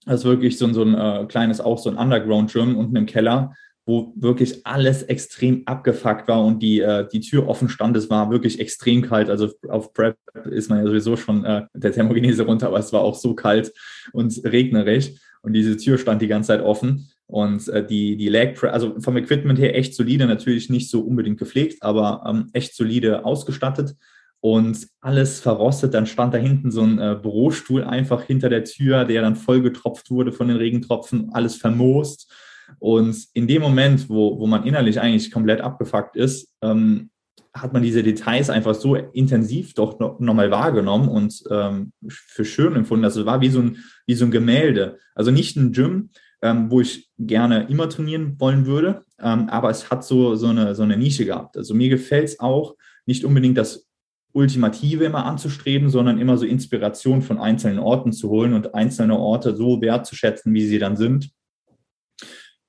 das 0.07 0.21
ist 0.21 0.25
wirklich 0.25 0.57
so, 0.57 0.73
so 0.73 0.83
ein 0.83 0.95
äh, 0.95 1.27
kleines, 1.27 1.61
auch 1.61 1.79
so 1.79 1.91
ein 1.91 1.97
Underground-Gym 1.97 2.77
unten 2.77 2.97
im 2.97 3.07
Keller 3.07 3.55
wo 3.87 4.13
wirklich 4.17 4.67
alles 4.67 5.05
extrem 5.05 5.63
abgefuckt 5.65 6.27
war 6.27 6.45
und 6.45 6.61
die, 6.61 6.81
äh, 6.81 7.07
die 7.09 7.21
Tür 7.21 7.47
offen 7.47 7.69
stand. 7.69 7.97
Es 7.97 8.11
war 8.11 8.31
wirklich 8.33 8.59
extrem 8.59 9.01
kalt. 9.03 9.31
Also 9.31 9.53
auf 9.69 9.95
Prep 9.95 10.17
ist 10.51 10.69
man 10.69 10.81
ja 10.81 10.87
sowieso 10.87 11.17
schon 11.17 11.45
äh, 11.45 11.63
der 11.73 11.93
Thermogenese 11.93 12.43
runter, 12.43 12.67
aber 12.67 12.81
es 12.81 12.93
war 12.93 13.03
auch 13.03 13.15
so 13.15 13.35
kalt 13.35 13.73
und 14.13 14.39
regnerisch. 14.45 15.13
Und 15.43 15.53
diese 15.53 15.77
Tür 15.77 15.99
stand 15.99 16.21
die 16.21 16.27
ganze 16.27 16.49
Zeit 16.49 16.63
offen. 16.63 17.09
Und 17.27 17.69
äh, 17.69 17.87
die, 17.87 18.17
die 18.17 18.29
Prep, 18.29 18.73
also 18.73 19.01
vom 19.01 19.17
Equipment 19.17 19.61
her 19.61 19.77
echt 19.77 19.95
solide, 19.95 20.27
natürlich 20.27 20.69
nicht 20.69 20.91
so 20.91 21.01
unbedingt 21.03 21.39
gepflegt, 21.39 21.81
aber 21.83 22.25
ähm, 22.29 22.51
echt 22.53 22.75
solide 22.75 23.25
ausgestattet 23.25 23.95
und 24.41 24.89
alles 25.01 25.39
verrostet. 25.39 25.95
Dann 25.95 26.07
stand 26.07 26.35
da 26.35 26.39
hinten 26.39 26.73
so 26.73 26.83
ein 26.83 26.99
äh, 26.99 27.17
Bürostuhl 27.21 27.85
einfach 27.85 28.25
hinter 28.25 28.49
der 28.49 28.65
Tür, 28.65 29.05
der 29.05 29.23
dann 29.23 29.37
voll 29.37 29.63
getropft 29.63 30.11
wurde 30.11 30.33
von 30.33 30.49
den 30.49 30.57
Regentropfen, 30.57 31.31
alles 31.33 31.55
vermoost. 31.55 32.33
Und 32.79 33.17
in 33.33 33.47
dem 33.47 33.63
Moment, 33.63 34.09
wo, 34.09 34.39
wo 34.39 34.47
man 34.47 34.65
innerlich 34.65 35.01
eigentlich 35.01 35.31
komplett 35.31 35.61
abgefuckt 35.61 36.17
ist, 36.17 36.53
ähm, 36.63 37.11
hat 37.55 37.73
man 37.73 37.83
diese 37.83 38.03
Details 38.03 38.51
einfach 38.51 38.75
so 38.75 38.95
intensiv 38.95 39.75
doch 39.75 39.99
noch, 39.99 40.21
nochmal 40.21 40.51
wahrgenommen 40.51 41.09
und 41.09 41.43
ähm, 41.51 41.93
für 42.09 42.45
schön 42.45 42.77
empfunden. 42.77 43.05
Also 43.05 43.21
es 43.21 43.27
war 43.27 43.41
wie 43.41 43.49
so, 43.49 43.61
ein, 43.61 43.79
wie 44.07 44.15
so 44.15 44.25
ein 44.25 44.31
Gemälde. 44.31 44.99
Also 45.15 45.31
nicht 45.31 45.57
ein 45.57 45.73
Gym, 45.73 46.11
ähm, 46.43 46.71
wo 46.71 46.81
ich 46.81 47.09
gerne 47.19 47.67
immer 47.69 47.89
trainieren 47.89 48.39
wollen 48.39 48.67
würde, 48.67 49.05
ähm, 49.19 49.49
aber 49.49 49.71
es 49.71 49.91
hat 49.91 50.05
so, 50.05 50.35
so, 50.35 50.49
eine, 50.49 50.75
so 50.75 50.83
eine 50.83 50.97
Nische 50.97 51.25
gehabt. 51.25 51.57
Also 51.57 51.75
mir 51.75 51.89
gefällt 51.89 52.25
es 52.25 52.41
auch, 52.41 52.77
nicht 53.07 53.25
unbedingt 53.25 53.57
das 53.57 53.87
Ultimative 54.33 55.05
immer 55.05 55.25
anzustreben, 55.25 55.89
sondern 55.89 56.19
immer 56.19 56.37
so 56.37 56.45
Inspiration 56.45 57.23
von 57.23 57.39
einzelnen 57.39 57.79
Orten 57.79 58.13
zu 58.13 58.29
holen 58.29 58.53
und 58.53 58.75
einzelne 58.75 59.19
Orte 59.19 59.57
so 59.57 59.81
wertzuschätzen, 59.81 60.53
wie 60.53 60.67
sie 60.67 60.79
dann 60.79 60.97
sind 60.97 61.31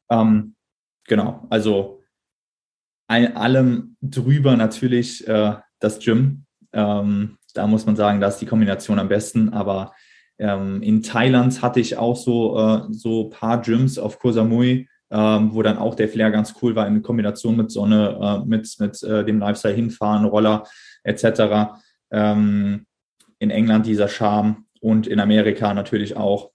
ähm, 0.09 0.55
genau, 1.05 1.45
also 1.49 2.01
all, 3.07 3.27
allem 3.33 3.95
drüber 4.01 4.55
natürlich 4.55 5.27
äh, 5.27 5.55
das 5.79 5.99
Gym. 5.99 6.45
Ähm, 6.73 7.37
da 7.53 7.67
muss 7.67 7.85
man 7.85 7.95
sagen, 7.95 8.21
da 8.21 8.27
ist 8.27 8.37
die 8.37 8.45
Kombination 8.45 8.99
am 8.99 9.07
besten. 9.07 9.49
Aber 9.49 9.93
ähm, 10.37 10.81
in 10.81 11.01
Thailand 11.01 11.61
hatte 11.61 11.79
ich 11.79 11.97
auch 11.97 12.15
so 12.15 12.57
äh, 12.59 12.81
so 12.91 13.29
paar 13.29 13.61
Gyms 13.61 13.97
auf 13.97 14.19
Koh 14.19 14.31
Samui, 14.31 14.87
ähm, 15.09 15.53
wo 15.53 15.61
dann 15.63 15.77
auch 15.77 15.95
der 15.95 16.09
Flair 16.09 16.31
ganz 16.31 16.53
cool 16.61 16.75
war 16.75 16.85
in 16.87 17.01
Kombination 17.01 17.55
mit 17.55 17.71
Sonne, 17.71 18.17
äh, 18.21 18.47
mit 18.47 18.75
mit 18.79 19.01
äh, 19.03 19.25
dem 19.25 19.39
Lifestyle 19.39 19.73
hinfahren, 19.73 20.25
Roller 20.25 20.65
etc. 21.03 21.79
Ähm, 22.11 22.85
in 23.39 23.49
England 23.49 23.85
dieser 23.85 24.07
Charme 24.07 24.65
und 24.81 25.07
in 25.07 25.19
Amerika 25.19 25.73
natürlich 25.73 26.17
auch 26.17 26.51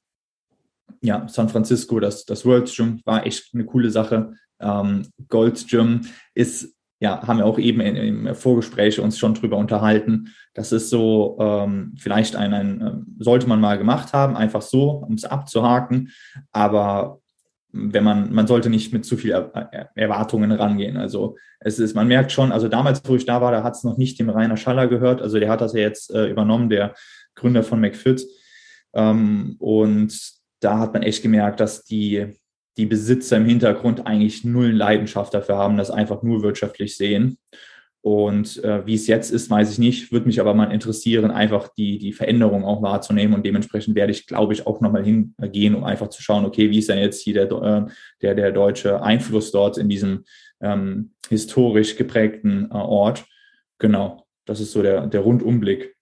ja, 1.00 1.26
San 1.28 1.48
Francisco, 1.48 2.00
das, 2.00 2.24
das 2.24 2.44
World 2.44 2.72
Gym 2.74 3.00
war 3.04 3.26
echt 3.26 3.54
eine 3.54 3.64
coole 3.64 3.90
Sache. 3.90 4.34
Ähm, 4.60 5.06
Gold 5.28 5.66
Gym 5.68 6.02
ist, 6.34 6.74
ja, 7.00 7.26
haben 7.26 7.38
wir 7.38 7.46
auch 7.46 7.58
eben 7.58 7.80
in, 7.80 7.96
im 8.26 8.34
Vorgespräch 8.34 9.00
uns 9.00 9.18
schon 9.18 9.34
drüber 9.34 9.56
unterhalten. 9.56 10.28
Das 10.54 10.72
ist 10.72 10.90
so 10.90 11.36
ähm, 11.40 11.94
vielleicht 11.98 12.36
ein, 12.36 12.54
ein, 12.54 12.80
ähm, 12.80 13.16
sollte 13.18 13.48
man 13.48 13.60
mal 13.60 13.78
gemacht 13.78 14.12
haben, 14.12 14.36
einfach 14.36 14.62
so, 14.62 14.90
um 14.90 15.14
es 15.14 15.24
abzuhaken. 15.24 16.10
Aber 16.52 17.22
wenn 17.72 18.04
man, 18.04 18.32
man 18.32 18.46
sollte 18.46 18.68
nicht 18.68 18.92
mit 18.92 19.04
zu 19.04 19.16
viel 19.16 19.32
Erwartungen 19.94 20.52
rangehen. 20.52 20.98
Also 20.98 21.36
es 21.58 21.78
ist, 21.78 21.94
man 21.94 22.06
merkt 22.06 22.30
schon, 22.30 22.52
also 22.52 22.68
damals, 22.68 23.00
wo 23.06 23.16
ich 23.16 23.24
da 23.24 23.40
war, 23.40 23.50
da 23.50 23.62
hat 23.62 23.74
es 23.74 23.82
noch 23.82 23.96
nicht 23.96 24.18
dem 24.18 24.28
Rainer 24.28 24.58
Schaller 24.58 24.88
gehört. 24.88 25.22
Also 25.22 25.38
der 25.38 25.48
hat 25.48 25.62
das 25.62 25.72
ja 25.72 25.80
jetzt 25.80 26.14
äh, 26.14 26.26
übernommen, 26.26 26.68
der 26.68 26.94
Gründer 27.34 27.62
von 27.62 27.80
McFit. 27.80 28.26
Ähm, 28.92 29.56
und 29.58 30.41
da 30.62 30.78
hat 30.78 30.92
man 30.94 31.02
echt 31.02 31.22
gemerkt, 31.22 31.60
dass 31.60 31.84
die, 31.84 32.26
die 32.76 32.86
Besitzer 32.86 33.36
im 33.36 33.46
Hintergrund 33.46 34.06
eigentlich 34.06 34.44
null 34.44 34.70
Leidenschaft 34.70 35.34
dafür 35.34 35.56
haben, 35.56 35.76
das 35.76 35.90
einfach 35.90 36.22
nur 36.22 36.42
wirtschaftlich 36.42 36.96
sehen. 36.96 37.38
Und 38.04 38.62
äh, 38.64 38.84
wie 38.84 38.94
es 38.94 39.06
jetzt 39.06 39.30
ist, 39.30 39.48
weiß 39.48 39.70
ich 39.70 39.78
nicht. 39.78 40.10
Würde 40.10 40.26
mich 40.26 40.40
aber 40.40 40.54
mal 40.54 40.72
interessieren, 40.72 41.30
einfach 41.30 41.68
die, 41.68 41.98
die 41.98 42.12
Veränderung 42.12 42.64
auch 42.64 42.82
wahrzunehmen. 42.82 43.32
Und 43.32 43.46
dementsprechend 43.46 43.94
werde 43.94 44.10
ich, 44.10 44.26
glaube 44.26 44.52
ich, 44.52 44.66
auch 44.66 44.80
nochmal 44.80 45.04
hingehen, 45.04 45.76
um 45.76 45.84
einfach 45.84 46.08
zu 46.08 46.20
schauen, 46.20 46.44
okay, 46.44 46.68
wie 46.70 46.78
ist 46.78 46.88
denn 46.88 46.98
jetzt 46.98 47.22
hier 47.22 47.34
der, 47.34 47.50
äh, 47.52 47.92
der, 48.20 48.34
der 48.34 48.50
deutsche 48.50 49.02
Einfluss 49.02 49.52
dort 49.52 49.78
in 49.78 49.88
diesem 49.88 50.24
ähm, 50.60 51.12
historisch 51.28 51.96
geprägten 51.96 52.68
äh, 52.72 52.74
Ort. 52.74 53.24
Genau, 53.78 54.26
das 54.46 54.60
ist 54.60 54.72
so 54.72 54.82
der, 54.82 55.06
der 55.06 55.20
Rundumblick. 55.20 55.94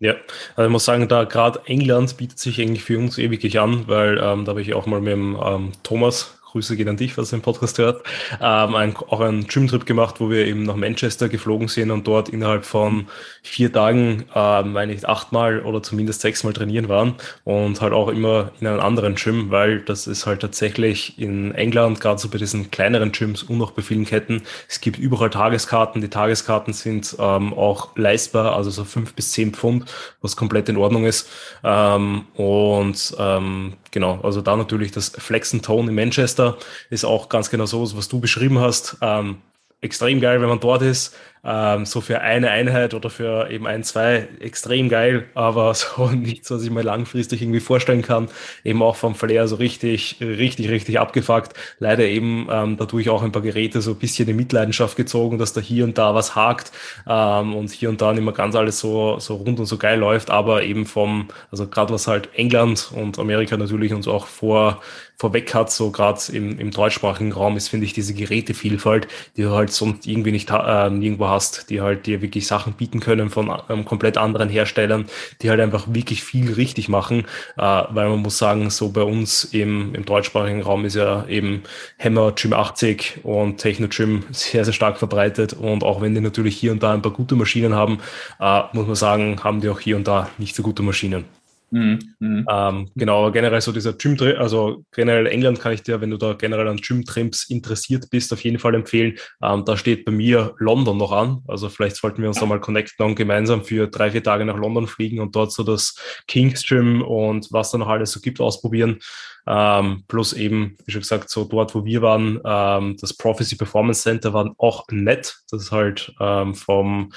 Ja, 0.00 0.14
also 0.56 0.66
ich 0.66 0.72
muss 0.72 0.84
sagen, 0.84 1.08
da 1.08 1.24
gerade 1.24 1.60
England 1.66 2.16
bietet 2.16 2.38
sich 2.38 2.60
eigentlich 2.60 2.84
für 2.84 2.98
uns 2.98 3.18
ewig 3.18 3.58
an, 3.58 3.86
weil 3.86 4.18
ähm, 4.18 4.44
da 4.44 4.50
habe 4.50 4.62
ich 4.62 4.74
auch 4.74 4.86
mal 4.86 5.00
mit 5.00 5.12
dem 5.12 5.38
ähm, 5.42 5.72
Thomas 5.82 6.38
Grüße 6.54 6.76
gehen 6.76 6.88
an 6.88 6.96
dich, 6.96 7.18
was 7.18 7.30
den 7.30 7.42
Podcast 7.42 7.78
hört, 7.78 8.06
ähm, 8.40 8.76
ein, 8.76 8.96
auch 8.96 9.18
einen 9.18 9.48
Gym-Trip 9.48 9.84
gemacht, 9.84 10.20
wo 10.20 10.30
wir 10.30 10.46
eben 10.46 10.62
nach 10.62 10.76
Manchester 10.76 11.28
geflogen 11.28 11.66
sind 11.66 11.90
und 11.90 12.06
dort 12.06 12.28
innerhalb 12.28 12.64
von 12.64 13.08
vier 13.42 13.72
Tagen, 13.72 14.26
äh, 14.32 14.62
meine 14.62 14.92
ich, 14.92 15.08
achtmal 15.08 15.62
oder 15.62 15.82
zumindest 15.82 16.20
sechsmal 16.20 16.52
trainieren 16.52 16.88
waren 16.88 17.14
und 17.42 17.80
halt 17.80 17.92
auch 17.92 18.06
immer 18.06 18.52
in 18.60 18.68
einem 18.68 18.78
anderen 18.78 19.16
Gym, 19.16 19.50
weil 19.50 19.80
das 19.80 20.06
ist 20.06 20.26
halt 20.26 20.42
tatsächlich 20.42 21.18
in 21.18 21.52
England, 21.56 22.00
gerade 22.00 22.20
so 22.20 22.28
bei 22.28 22.38
diesen 22.38 22.70
kleineren 22.70 23.10
Gyms 23.10 23.42
und 23.42 23.60
auch 23.60 23.72
bei 23.72 23.82
vielen 23.82 24.04
Ketten, 24.04 24.42
es 24.68 24.80
gibt 24.80 24.96
überall 24.96 25.30
Tageskarten. 25.30 26.00
Die 26.00 26.08
Tageskarten 26.08 26.72
sind 26.72 27.16
ähm, 27.18 27.52
auch 27.52 27.96
leistbar, 27.96 28.54
also 28.54 28.70
so 28.70 28.84
fünf 28.84 29.14
bis 29.14 29.32
zehn 29.32 29.52
Pfund, 29.52 29.92
was 30.22 30.36
komplett 30.36 30.68
in 30.68 30.76
Ordnung 30.76 31.04
ist. 31.04 31.28
Ähm, 31.64 32.26
und 32.34 33.16
ähm, 33.18 33.72
genau, 33.94 34.20
also 34.22 34.42
da 34.42 34.56
natürlich 34.56 34.92
das 34.92 35.08
Flex 35.08 35.52
Tone 35.62 35.88
in 35.88 35.94
Manchester 35.94 36.58
ist 36.90 37.06
auch 37.06 37.30
ganz 37.30 37.48
genau 37.48 37.64
so, 37.64 37.96
was 37.96 38.08
du 38.08 38.20
beschrieben 38.20 38.58
hast. 38.58 38.98
Ähm, 39.00 39.38
extrem 39.80 40.20
geil, 40.20 40.42
wenn 40.42 40.48
man 40.48 40.60
dort 40.60 40.82
ist. 40.82 41.16
Ähm, 41.44 41.84
so 41.84 42.00
für 42.00 42.20
eine 42.20 42.50
Einheit 42.50 42.94
oder 42.94 43.10
für 43.10 43.50
eben 43.50 43.66
ein, 43.66 43.84
zwei 43.84 44.28
extrem 44.40 44.88
geil, 44.88 45.26
aber 45.34 45.74
so 45.74 46.08
nichts, 46.08 46.50
was 46.50 46.62
ich 46.62 46.70
mir 46.70 46.82
langfristig 46.82 47.42
irgendwie 47.42 47.60
vorstellen 47.60 48.02
kann. 48.02 48.28
Eben 48.64 48.82
auch 48.82 48.96
vom 48.96 49.14
Flair 49.14 49.46
so 49.48 49.56
richtig, 49.56 50.16
richtig, 50.20 50.70
richtig 50.70 50.98
abgefuckt. 50.98 51.54
Leider 51.78 52.04
eben 52.04 52.48
ähm, 52.50 52.76
dadurch 52.76 53.08
auch 53.10 53.22
ein 53.22 53.32
paar 53.32 53.42
Geräte 53.42 53.82
so 53.82 53.92
ein 53.92 53.98
bisschen 53.98 54.28
in 54.28 54.36
Mitleidenschaft 54.36 54.96
gezogen, 54.96 55.38
dass 55.38 55.52
da 55.52 55.60
hier 55.60 55.84
und 55.84 55.98
da 55.98 56.14
was 56.14 56.34
hakt 56.34 56.72
ähm, 57.06 57.54
und 57.54 57.70
hier 57.70 57.90
und 57.90 58.00
da 58.00 58.12
nicht 58.12 58.24
mehr 58.24 58.32
ganz 58.32 58.54
alles 58.56 58.78
so, 58.80 59.18
so 59.18 59.36
rund 59.36 59.60
und 59.60 59.66
so 59.66 59.76
geil 59.76 59.98
läuft, 59.98 60.30
aber 60.30 60.62
eben 60.62 60.86
vom, 60.86 61.28
also 61.50 61.66
gerade 61.66 61.92
was 61.92 62.06
halt 62.06 62.28
England 62.34 62.90
und 62.94 63.18
Amerika 63.18 63.56
natürlich 63.56 63.92
uns 63.92 64.08
auch 64.08 64.26
vor, 64.26 64.80
vorweg 65.16 65.54
hat, 65.54 65.70
so 65.70 65.90
gerade 65.90 66.20
im, 66.32 66.58
im 66.58 66.70
deutschsprachigen 66.70 67.32
Raum, 67.32 67.56
ist, 67.56 67.68
finde 67.68 67.86
ich, 67.86 67.92
diese 67.92 68.14
Gerätevielfalt, 68.14 69.08
die 69.36 69.42
du 69.42 69.50
halt 69.50 69.70
sonst 69.70 70.06
irgendwie 70.06 70.32
nicht 70.32 70.50
äh, 70.50 70.90
nirgendwo 70.90 71.28
hast, 71.34 71.68
die 71.70 71.80
halt 71.80 72.06
dir 72.06 72.22
wirklich 72.22 72.46
Sachen 72.46 72.72
bieten 72.74 73.00
können 73.00 73.28
von 73.28 73.52
ähm, 73.68 73.84
komplett 73.84 74.16
anderen 74.16 74.48
Herstellern, 74.48 75.06
die 75.42 75.50
halt 75.50 75.60
einfach 75.60 75.86
wirklich 75.88 76.22
viel 76.22 76.52
richtig 76.52 76.88
machen, 76.88 77.26
äh, 77.56 77.62
weil 77.62 78.08
man 78.08 78.20
muss 78.20 78.38
sagen, 78.38 78.70
so 78.70 78.90
bei 78.90 79.02
uns 79.02 79.44
im, 79.44 79.94
im 79.94 80.04
deutschsprachigen 80.04 80.62
Raum 80.62 80.84
ist 80.84 80.96
ja 80.96 81.26
eben 81.26 81.62
Hammer 81.98 82.32
Gym 82.32 82.52
80 82.52 83.20
und 83.24 83.58
Techno 83.58 83.88
Gym 83.88 84.24
sehr, 84.30 84.64
sehr 84.64 84.72
stark 84.72 84.98
verbreitet 84.98 85.52
und 85.52 85.84
auch 85.84 86.00
wenn 86.00 86.14
die 86.14 86.20
natürlich 86.20 86.56
hier 86.56 86.72
und 86.72 86.82
da 86.82 86.94
ein 86.94 87.02
paar 87.02 87.12
gute 87.12 87.34
Maschinen 87.34 87.74
haben, 87.74 87.98
äh, 88.40 88.62
muss 88.72 88.86
man 88.86 88.96
sagen, 88.96 89.42
haben 89.42 89.60
die 89.60 89.68
auch 89.68 89.80
hier 89.80 89.96
und 89.96 90.08
da 90.08 90.30
nicht 90.38 90.56
so 90.56 90.62
gute 90.62 90.82
Maschinen. 90.82 91.24
Mhm. 91.70 92.14
mhm. 92.20 92.46
Ähm, 92.48 92.90
genau, 92.94 93.20
aber 93.20 93.32
generell 93.32 93.60
so 93.60 93.72
dieser 93.72 93.94
Gym, 93.94 94.16
also 94.38 94.84
generell 94.92 95.26
England 95.26 95.60
kann 95.60 95.72
ich 95.72 95.82
dir, 95.82 96.00
wenn 96.00 96.10
du 96.10 96.16
da 96.16 96.34
generell 96.34 96.68
an 96.68 96.76
Gym-Trips 96.76 97.50
interessiert 97.50 98.10
bist, 98.10 98.32
auf 98.32 98.44
jeden 98.44 98.58
Fall 98.58 98.74
empfehlen. 98.74 99.18
Ähm, 99.42 99.64
da 99.64 99.76
steht 99.76 100.04
bei 100.04 100.12
mir 100.12 100.54
London 100.58 100.96
noch 100.96 101.12
an. 101.12 101.42
Also 101.48 101.68
vielleicht 101.68 101.96
sollten 101.96 102.22
wir 102.22 102.28
uns 102.28 102.38
da 102.38 102.46
mal 102.46 102.60
connecten 102.60 103.04
und 103.04 103.16
gemeinsam 103.16 103.64
für 103.64 103.88
drei, 103.88 104.10
vier 104.12 104.22
Tage 104.22 104.44
nach 104.44 104.56
London 104.56 104.86
fliegen 104.86 105.20
und 105.20 105.34
dort 105.34 105.52
so 105.52 105.64
das 105.64 105.96
King's 106.28 106.62
Gym 106.64 107.02
und 107.02 107.48
was 107.50 107.70
da 107.72 107.78
noch 107.78 107.88
alles 107.88 108.12
so 108.12 108.20
gibt 108.20 108.40
ausprobieren. 108.40 109.00
Ähm, 109.46 110.04
plus 110.08 110.32
eben, 110.32 110.76
wie 110.86 110.92
schon 110.92 111.02
gesagt, 111.02 111.28
so 111.28 111.44
dort, 111.44 111.74
wo 111.74 111.84
wir 111.84 112.02
waren, 112.02 112.40
ähm, 112.44 112.96
das 113.00 113.14
Prophecy 113.14 113.56
Performance 113.56 114.02
Center 114.02 114.32
war 114.32 114.54
auch 114.58 114.84
nett. 114.90 115.36
Das 115.50 115.62
ist 115.62 115.72
halt 115.72 116.14
ähm, 116.20 116.54
vom 116.54 117.12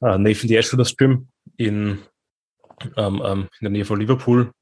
äh, 0.00 0.16
Nathan 0.16 0.48
D. 0.48 0.60
das 0.76 0.96
Gym 0.96 1.28
in 1.56 1.98
ähm, 2.96 3.22
ähm, 3.24 3.40
in 3.60 3.64
der 3.64 3.70
Nähe 3.70 3.84
von 3.84 4.00
Liverpool. 4.00 4.52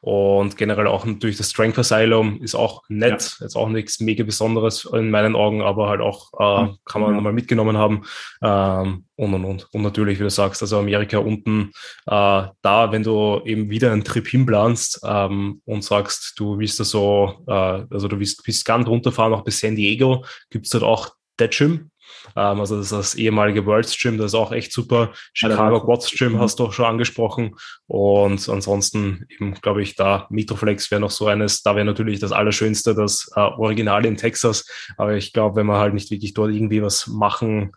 Und 0.00 0.56
generell 0.56 0.86
auch 0.86 1.04
natürlich 1.04 1.36
das 1.36 1.50
Strength 1.50 1.78
Asylum 1.78 2.40
ist 2.42 2.54
auch 2.54 2.82
nett, 2.88 3.36
ja. 3.38 3.46
jetzt 3.46 3.56
auch 3.56 3.68
nichts 3.68 4.00
mega 4.00 4.24
Besonderes 4.24 4.84
in 4.84 5.10
meinen 5.10 5.34
Augen, 5.34 5.62
aber 5.62 5.88
halt 5.88 6.00
auch 6.00 6.32
äh, 6.34 6.72
kann 6.84 7.02
man 7.02 7.14
ja. 7.14 7.20
mal 7.20 7.32
mitgenommen 7.32 7.76
haben. 7.76 8.04
Ähm, 8.42 9.06
und 9.16 9.34
und 9.34 9.44
und. 9.44 9.68
Und 9.72 9.82
natürlich, 9.82 10.18
wie 10.18 10.24
du 10.24 10.30
sagst, 10.30 10.62
also 10.62 10.78
Amerika 10.78 11.18
unten, 11.18 11.72
äh, 12.06 12.42
da, 12.62 12.92
wenn 12.92 13.02
du 13.02 13.40
eben 13.44 13.70
wieder 13.70 13.92
einen 13.92 14.04
Trip 14.04 14.26
hinplanst 14.26 15.00
ähm, 15.04 15.60
und 15.64 15.82
sagst, 15.82 16.34
du 16.38 16.58
willst 16.58 16.78
da 16.78 16.84
so, 16.84 17.44
äh, 17.46 17.52
also 17.90 18.08
du 18.08 18.18
willst 18.18 18.44
bis 18.44 18.64
ganz 18.64 18.86
runterfahren, 18.86 19.32
auch 19.32 19.44
bis 19.44 19.60
San 19.60 19.76
Diego, 19.76 20.24
gibt 20.50 20.66
es 20.66 20.70
dort 20.70 20.84
auch 20.84 21.10
Dead 21.38 21.50
Gym, 21.50 21.90
ähm, 22.34 22.60
also 22.60 22.76
das 22.76 22.86
ist 22.86 22.92
das 22.92 23.14
ehemalige 23.14 23.66
World 23.66 23.88
Stream, 23.88 24.18
das 24.18 24.32
ist 24.32 24.34
auch 24.34 24.52
echt 24.52 24.72
super. 24.72 25.12
Chicago 25.32 25.84
Quad 25.84 26.02
Stream 26.02 26.38
hast 26.38 26.58
du 26.58 26.64
auch 26.64 26.72
schon 26.72 26.86
angesprochen. 26.86 27.56
Und 27.86 28.48
ansonsten 28.48 29.26
eben, 29.28 29.54
glaube 29.54 29.82
ich, 29.82 29.94
da 29.94 30.26
Mitroflex 30.30 30.90
wäre 30.90 31.00
noch 31.00 31.10
so 31.10 31.26
eines, 31.26 31.62
da 31.62 31.74
wäre 31.76 31.84
natürlich 31.84 32.20
das 32.20 32.32
Allerschönste, 32.32 32.94
das 32.94 33.30
äh, 33.36 33.40
Original 33.40 34.04
in 34.04 34.16
Texas. 34.16 34.66
Aber 34.96 35.14
ich 35.14 35.32
glaube, 35.32 35.56
wenn 35.56 35.66
man 35.66 35.78
halt 35.78 35.94
nicht 35.94 36.10
wirklich 36.10 36.34
dort 36.34 36.52
irgendwie 36.52 36.82
was 36.82 37.06
machen 37.06 37.72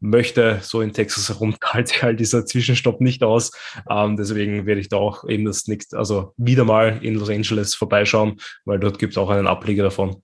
möchte, 0.00 0.58
so 0.62 0.80
in 0.80 0.92
Texas 0.92 1.28
herum, 1.28 1.56
halt 1.64 1.88
sich 1.88 2.02
halt 2.02 2.20
dieser 2.20 2.44
Zwischenstopp 2.44 3.00
nicht 3.00 3.22
aus. 3.22 3.52
Ähm, 3.88 4.16
deswegen 4.16 4.66
werde 4.66 4.80
ich 4.80 4.88
da 4.88 4.96
auch 4.96 5.28
eben 5.28 5.44
das 5.44 5.66
nächste, 5.66 5.98
also 5.98 6.34
wieder 6.36 6.64
mal 6.64 6.98
in 7.02 7.14
Los 7.14 7.30
Angeles 7.30 7.74
vorbeischauen, 7.74 8.40
weil 8.64 8.78
dort 8.78 8.98
gibt 8.98 9.12
es 9.12 9.18
auch 9.18 9.30
einen 9.30 9.46
Ableger 9.46 9.84
davon. 9.84 10.22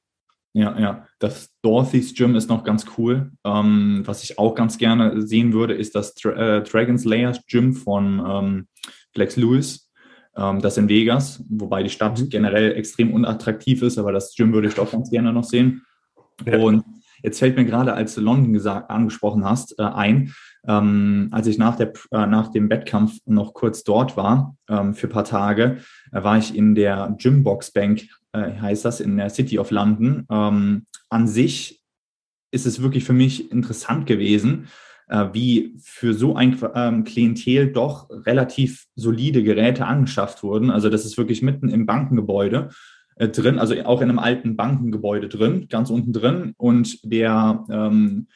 Ja, 0.58 0.76
ja. 0.76 1.06
Das 1.20 1.54
Dorothy's 1.62 2.14
Gym 2.14 2.34
ist 2.34 2.48
noch 2.48 2.64
ganz 2.64 2.84
cool. 2.98 3.30
Ähm, 3.44 4.02
was 4.04 4.24
ich 4.24 4.40
auch 4.40 4.56
ganz 4.56 4.76
gerne 4.76 5.22
sehen 5.22 5.52
würde, 5.52 5.74
ist 5.74 5.94
das 5.94 6.14
Tra 6.14 6.30
äh, 6.30 6.62
Dragon's 6.64 7.04
Layers 7.04 7.46
Gym 7.46 7.74
von 7.74 8.20
ähm, 8.26 8.68
Flex 9.14 9.36
Lewis. 9.36 9.88
Ähm, 10.36 10.60
das 10.60 10.76
in 10.76 10.88
Vegas, 10.88 11.44
wobei 11.48 11.84
die 11.84 11.90
Stadt 11.90 12.18
mhm. 12.18 12.28
generell 12.28 12.72
extrem 12.72 13.14
unattraktiv 13.14 13.82
ist, 13.82 13.98
aber 13.98 14.10
das 14.10 14.34
Gym 14.34 14.52
würde 14.52 14.66
ich 14.66 14.74
doch 14.74 14.90
ganz 14.90 15.10
gerne 15.10 15.32
noch 15.32 15.44
sehen. 15.44 15.82
Ja. 16.44 16.58
Und 16.58 16.84
jetzt 17.22 17.38
fällt 17.38 17.56
mir 17.56 17.64
gerade, 17.64 17.94
als 17.94 18.16
du 18.16 18.20
London 18.20 18.52
gesagt, 18.52 18.90
angesprochen 18.90 19.44
hast, 19.44 19.78
äh, 19.78 19.84
ein, 19.84 20.34
ähm, 20.66 21.28
als 21.30 21.46
ich 21.46 21.58
nach, 21.58 21.76
der, 21.76 21.92
äh, 22.10 22.26
nach 22.26 22.50
dem 22.50 22.68
Wettkampf 22.68 23.18
noch 23.26 23.54
kurz 23.54 23.84
dort 23.84 24.16
war, 24.16 24.56
ähm, 24.68 24.94
für 24.94 25.06
ein 25.06 25.12
paar 25.12 25.24
Tage, 25.24 25.78
äh, 26.10 26.24
war 26.24 26.36
ich 26.36 26.56
in 26.56 26.74
der 26.74 27.14
Gymbox 27.16 27.70
Bank 27.70 28.08
äh, 28.32 28.52
heißt 28.60 28.84
das, 28.84 29.00
in 29.00 29.16
der 29.16 29.30
City 29.30 29.58
of 29.58 29.70
London. 29.70 30.26
Ähm, 30.30 30.86
an 31.08 31.26
sich 31.26 31.82
ist 32.50 32.66
es 32.66 32.82
wirklich 32.82 33.04
für 33.04 33.12
mich 33.12 33.50
interessant 33.50 34.06
gewesen, 34.06 34.68
äh, 35.08 35.26
wie 35.32 35.74
für 35.82 36.14
so 36.14 36.36
ein 36.36 36.58
ähm, 36.74 37.04
Klientel 37.04 37.72
doch 37.72 38.08
relativ 38.10 38.86
solide 38.94 39.42
Geräte 39.42 39.86
angeschafft 39.86 40.42
wurden. 40.42 40.70
Also 40.70 40.88
das 40.90 41.04
ist 41.04 41.18
wirklich 41.18 41.42
mitten 41.42 41.68
im 41.68 41.86
Bankengebäude 41.86 42.70
äh, 43.16 43.28
drin, 43.28 43.58
also 43.58 43.74
auch 43.84 44.00
in 44.00 44.10
einem 44.10 44.18
alten 44.18 44.56
Bankengebäude 44.56 45.28
drin, 45.28 45.66
ganz 45.68 45.90
unten 45.90 46.12
drin. 46.12 46.54
Und 46.56 47.10
der 47.10 47.64
ähm, 47.70 48.28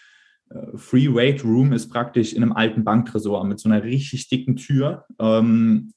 äh, 0.51 0.77
Free 0.77 1.13
Weight 1.13 1.45
Room 1.45 1.73
ist 1.73 1.89
praktisch 1.89 2.33
in 2.33 2.43
einem 2.43 2.53
alten 2.53 2.85
Banktresor 2.85 3.45
mit 3.45 3.61
so 3.61 3.69
einer 3.69 3.83
richtig 3.83 4.29
dicken 4.29 4.57
Tür. 4.57 5.07
Ähm, 5.19 5.93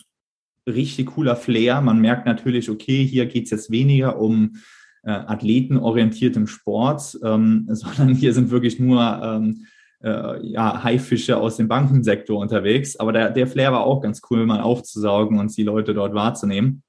richtig 0.68 1.08
cooler 1.08 1.36
Flair. 1.36 1.82
Man 1.82 2.00
merkt 2.00 2.26
natürlich, 2.26 2.70
okay, 2.70 3.06
hier 3.06 3.26
geht 3.26 3.46
es 3.46 3.52
jetzt 3.52 3.72
weniger 3.72 4.20
um 4.20 4.58
äh, 5.04 5.12
athletenorientiertem 5.12 6.48
Sport, 6.48 7.18
ähm, 7.24 7.68
sondern 7.72 8.10
hier 8.10 8.34
sind 8.34 8.52
wirklich 8.52 8.80
nur 8.80 9.02
ähm, 9.24 9.66
äh, 10.04 10.46
ja, 10.46 10.84
Haifische 10.84 11.38
aus 11.38 11.58
dem 11.58 11.68
Bankensektor 11.68 12.40
unterwegs. 12.40 12.96
Aber 12.98 13.14
der, 13.14 13.30
der 13.30 13.48
Flair 13.48 13.72
war 13.72 13.86
auch 13.86 14.02
ganz 14.02 14.22
cool, 14.30 14.46
mal 14.46 14.62
aufzusaugen 14.62 15.40
und 15.40 15.56
die 15.56 15.64
Leute 15.64 15.94
dort 15.94 16.14
wahrzunehmen. 16.14 16.84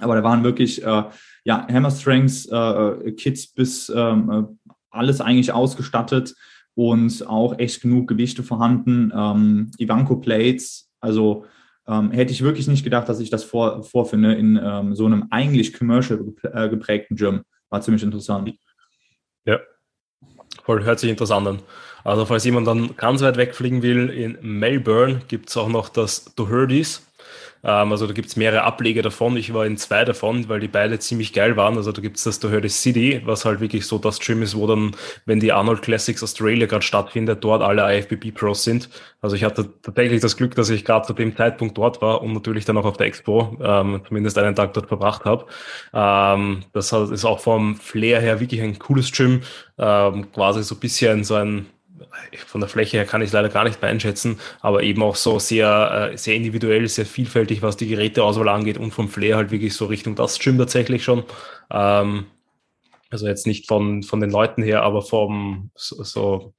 Aber 0.00 0.14
da 0.14 0.22
waren 0.22 0.44
wirklich 0.44 0.84
äh, 0.84 1.04
ja, 1.44 1.66
Hammer 1.68 1.90
Strengths, 1.90 2.46
äh, 2.46 3.12
Kits 3.12 3.48
bis 3.48 3.92
ähm, 3.94 4.30
äh, 4.30 4.70
alles 4.90 5.20
eigentlich 5.20 5.52
ausgestattet 5.52 6.34
und 6.74 7.26
auch 7.26 7.58
echt 7.58 7.82
genug 7.82 8.08
Gewichte 8.08 8.42
vorhanden. 8.42 9.12
Ähm, 9.14 9.70
Ivanko 9.78 10.16
Plates, 10.16 10.90
also 11.00 11.44
ähm, 11.88 12.10
hätte 12.10 12.32
ich 12.32 12.42
wirklich 12.42 12.68
nicht 12.68 12.84
gedacht, 12.84 13.08
dass 13.08 13.18
ich 13.18 13.30
das 13.30 13.44
vor, 13.44 13.82
vorfinde 13.82 14.34
in 14.34 14.60
ähm, 14.62 14.94
so 14.94 15.06
einem 15.06 15.26
eigentlich 15.30 15.72
commercial 15.72 16.20
äh, 16.52 16.68
geprägten 16.68 17.16
Gym. 17.16 17.42
war 17.70 17.80
ziemlich 17.80 18.02
interessant. 18.02 18.54
Ja, 19.44 19.58
voll 20.62 20.84
hört 20.84 20.98
sich 20.98 21.10
interessant 21.10 21.46
an. 21.46 21.58
Also 22.04 22.26
falls 22.26 22.44
jemand 22.44 22.66
dann 22.66 22.94
ganz 22.96 23.22
weit 23.22 23.36
wegfliegen 23.36 23.82
will, 23.82 24.10
in 24.10 24.38
Melbourne 24.42 25.22
gibt 25.28 25.48
es 25.48 25.56
auch 25.56 25.68
noch 25.68 25.88
das 25.88 26.34
Doherty's. 26.34 27.07
Ähm, 27.64 27.92
also 27.92 28.06
da 28.06 28.12
gibt 28.12 28.28
es 28.28 28.36
mehrere 28.36 28.62
Ableger 28.62 29.02
davon. 29.02 29.36
Ich 29.36 29.52
war 29.54 29.66
in 29.66 29.76
zwei 29.76 30.04
davon, 30.04 30.48
weil 30.48 30.60
die 30.60 30.68
beide 30.68 30.98
ziemlich 30.98 31.32
geil 31.32 31.56
waren. 31.56 31.76
Also 31.76 31.92
da 31.92 32.00
gibt 32.00 32.16
es 32.16 32.24
das 32.24 32.40
Doherty 32.40 32.68
City, 32.68 33.22
was 33.24 33.44
halt 33.44 33.60
wirklich 33.60 33.86
so 33.86 33.98
das 33.98 34.16
Stream 34.16 34.42
ist, 34.42 34.56
wo 34.56 34.66
dann, 34.66 34.92
wenn 35.26 35.40
die 35.40 35.52
Arnold 35.52 35.82
Classics 35.82 36.22
Australia 36.22 36.66
gerade 36.66 36.82
stattfindet, 36.82 37.42
dort 37.42 37.62
alle 37.62 37.98
IFBB 37.98 38.32
Pros 38.32 38.64
sind. 38.64 38.88
Also 39.20 39.36
ich 39.36 39.44
hatte 39.44 39.68
tatsächlich 39.82 40.20
das 40.20 40.36
Glück, 40.36 40.54
dass 40.54 40.70
ich 40.70 40.84
gerade 40.84 41.06
zu 41.06 41.12
dem 41.12 41.36
Zeitpunkt 41.36 41.76
dort 41.76 42.00
war 42.00 42.22
und 42.22 42.32
natürlich 42.32 42.64
dann 42.64 42.76
auch 42.76 42.84
auf 42.84 42.96
der 42.96 43.06
Expo 43.06 43.56
ähm, 43.60 44.02
zumindest 44.06 44.38
einen 44.38 44.54
Tag 44.54 44.74
dort 44.74 44.88
verbracht 44.88 45.24
habe. 45.24 45.46
Ähm, 45.92 46.64
das 46.72 46.92
ist 46.92 47.24
auch 47.24 47.40
vom 47.40 47.76
Flair 47.76 48.20
her 48.20 48.40
wirklich 48.40 48.62
ein 48.62 48.78
cooles 48.78 49.10
Gym. 49.12 49.42
Ähm, 49.78 50.30
quasi 50.32 50.62
so 50.62 50.74
ein 50.74 50.80
bisschen 50.80 51.24
so 51.24 51.34
ein 51.34 51.66
von 52.46 52.60
der 52.60 52.68
Fläche 52.68 52.96
her 52.96 53.06
kann 53.06 53.22
ich 53.22 53.28
es 53.28 53.32
leider 53.32 53.48
gar 53.48 53.64
nicht 53.64 53.80
mehr 53.80 53.90
einschätzen, 53.90 54.38
aber 54.60 54.82
eben 54.82 55.02
auch 55.02 55.16
so 55.16 55.38
sehr, 55.38 56.10
äh, 56.12 56.16
sehr 56.16 56.34
individuell, 56.34 56.88
sehr 56.88 57.06
vielfältig, 57.06 57.62
was 57.62 57.76
die 57.76 57.88
Geräteauswahl 57.88 58.48
angeht 58.48 58.78
und 58.78 58.92
vom 58.92 59.08
Flair 59.08 59.36
halt 59.36 59.50
wirklich 59.50 59.74
so 59.74 59.86
Richtung 59.86 60.14
das 60.14 60.38
Gym 60.38 60.58
tatsächlich 60.58 61.04
schon. 61.04 61.24
Ähm, 61.70 62.26
also 63.10 63.26
jetzt 63.26 63.46
nicht 63.46 63.66
von, 63.66 64.02
von 64.02 64.20
den 64.20 64.30
Leuten 64.30 64.62
her, 64.62 64.82
aber 64.82 65.02
vom 65.02 65.70
so, 65.74 66.02
so 66.02 66.54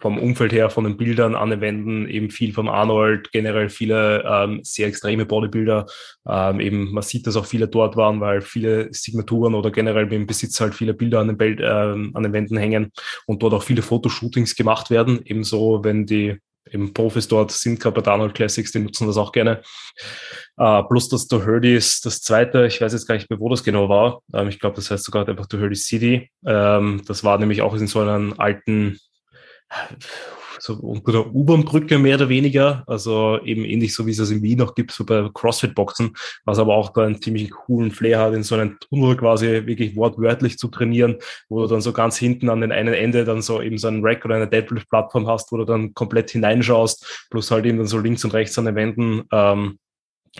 vom 0.00 0.18
Umfeld 0.18 0.52
her, 0.52 0.70
von 0.70 0.84
den 0.84 0.96
Bildern 0.96 1.34
an 1.34 1.50
den 1.50 1.60
Wänden, 1.60 2.08
eben 2.08 2.30
viel 2.30 2.52
von 2.52 2.68
Arnold, 2.68 3.32
generell 3.32 3.68
viele 3.68 4.24
ähm, 4.24 4.60
sehr 4.62 4.86
extreme 4.86 5.26
Bodybuilder. 5.26 5.86
Ähm, 6.28 6.60
eben, 6.60 6.92
man 6.92 7.02
sieht, 7.02 7.26
dass 7.26 7.36
auch 7.36 7.46
viele 7.46 7.68
dort 7.68 7.96
waren, 7.96 8.20
weil 8.20 8.40
viele 8.40 8.92
Signaturen 8.92 9.54
oder 9.54 9.70
generell 9.70 10.12
im 10.12 10.26
Besitz 10.26 10.60
halt 10.60 10.74
viele 10.74 10.94
Bilder 10.94 11.20
an 11.20 11.28
den, 11.28 11.36
Bild, 11.36 11.60
ähm, 11.62 12.12
an 12.14 12.22
den 12.22 12.32
Wänden 12.32 12.56
hängen 12.56 12.92
und 13.26 13.42
dort 13.42 13.54
auch 13.54 13.62
viele 13.62 13.82
Fotoshootings 13.82 14.54
gemacht 14.54 14.90
werden. 14.90 15.20
Ebenso, 15.24 15.82
wenn 15.82 16.06
die 16.06 16.38
eben 16.70 16.92
Profis 16.94 17.28
dort 17.28 17.52
sind, 17.52 17.80
gerade 17.80 17.96
bei 17.96 18.00
der 18.00 18.14
Arnold 18.14 18.34
Classics, 18.34 18.72
die 18.72 18.78
nutzen 18.78 19.06
das 19.06 19.16
auch 19.16 19.32
gerne. 19.32 19.62
Uh, 20.58 20.82
plus 20.84 21.08
das 21.08 21.26
Doherty 21.26 21.74
ist 21.74 22.06
das 22.06 22.20
zweite, 22.22 22.66
ich 22.66 22.80
weiß 22.80 22.92
jetzt 22.92 23.06
gar 23.06 23.16
nicht 23.16 23.28
mehr, 23.28 23.40
wo 23.40 23.48
das 23.48 23.64
genau 23.64 23.88
war. 23.88 24.22
Ähm, 24.32 24.48
ich 24.48 24.60
glaube, 24.60 24.76
das 24.76 24.90
heißt 24.90 25.04
sogar 25.04 25.28
einfach 25.28 25.46
Doherty 25.46 25.74
City. 25.74 26.30
Ähm, 26.46 27.02
das 27.06 27.24
war 27.24 27.38
nämlich 27.38 27.60
auch 27.60 27.74
in 27.74 27.86
so 27.86 28.00
einem 28.00 28.34
alten 28.38 28.98
so 30.58 30.74
unter 30.74 31.12
der 31.12 31.34
U-Bahn-Brücke 31.34 31.98
mehr 31.98 32.16
oder 32.16 32.28
weniger. 32.28 32.84
Also 32.86 33.38
eben 33.44 33.64
ähnlich 33.64 33.94
so, 33.94 34.06
wie 34.06 34.12
es 34.12 34.18
es 34.18 34.30
in 34.30 34.42
Wien 34.42 34.58
noch 34.58 34.74
gibt, 34.74 34.92
so 34.92 35.04
bei 35.04 35.28
CrossFit-Boxen, 35.32 36.14
was 36.44 36.58
aber 36.58 36.74
auch 36.74 36.92
da 36.92 37.02
einen 37.02 37.20
ziemlich 37.20 37.50
coolen 37.50 37.90
Flair 37.90 38.20
hat, 38.20 38.34
in 38.34 38.42
so 38.42 38.54
einen 38.54 38.78
Tunnel 38.80 39.16
quasi 39.16 39.46
wirklich 39.66 39.96
wortwörtlich 39.96 40.58
zu 40.58 40.68
trainieren, 40.68 41.16
wo 41.48 41.60
du 41.60 41.66
dann 41.66 41.80
so 41.80 41.92
ganz 41.92 42.16
hinten 42.16 42.48
an 42.48 42.60
den 42.60 42.72
einen 42.72 42.94
Ende 42.94 43.24
dann 43.24 43.42
so 43.42 43.60
eben 43.60 43.78
so 43.78 43.88
einen 43.88 44.04
Rack 44.04 44.24
oder 44.24 44.36
eine 44.36 44.48
Deadlift-Plattform 44.48 45.26
hast, 45.26 45.52
wo 45.52 45.58
du 45.58 45.64
dann 45.64 45.92
komplett 45.94 46.30
hineinschaust, 46.30 47.26
plus 47.30 47.50
halt 47.50 47.66
eben 47.66 47.78
dann 47.78 47.86
so 47.86 47.98
links 47.98 48.24
und 48.24 48.32
rechts 48.32 48.58
an 48.58 48.64
den 48.64 48.74
Wänden 48.76 49.24
ähm, 49.32 49.78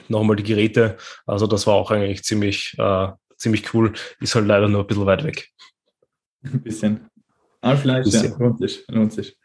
nochmal 0.08 0.36
die 0.36 0.42
Geräte. 0.42 0.96
Also 1.26 1.46
das 1.46 1.66
war 1.66 1.74
auch 1.74 1.90
eigentlich 1.90 2.24
ziemlich, 2.24 2.74
äh, 2.78 3.08
ziemlich 3.36 3.74
cool. 3.74 3.92
Ist 4.20 4.34
halt 4.34 4.46
leider 4.46 4.68
nur 4.68 4.80
ein 4.80 4.86
bisschen 4.86 5.06
weit 5.06 5.24
weg. 5.24 5.50
Ein 6.42 6.62
bisschen. 6.62 7.10
Aber 7.64 7.78
vielleicht, 7.78 8.12
ja, 8.12 8.22
lohnt 8.38 8.58
sich, 8.58 8.84
lohnt 8.88 9.12
sich. 9.12 9.38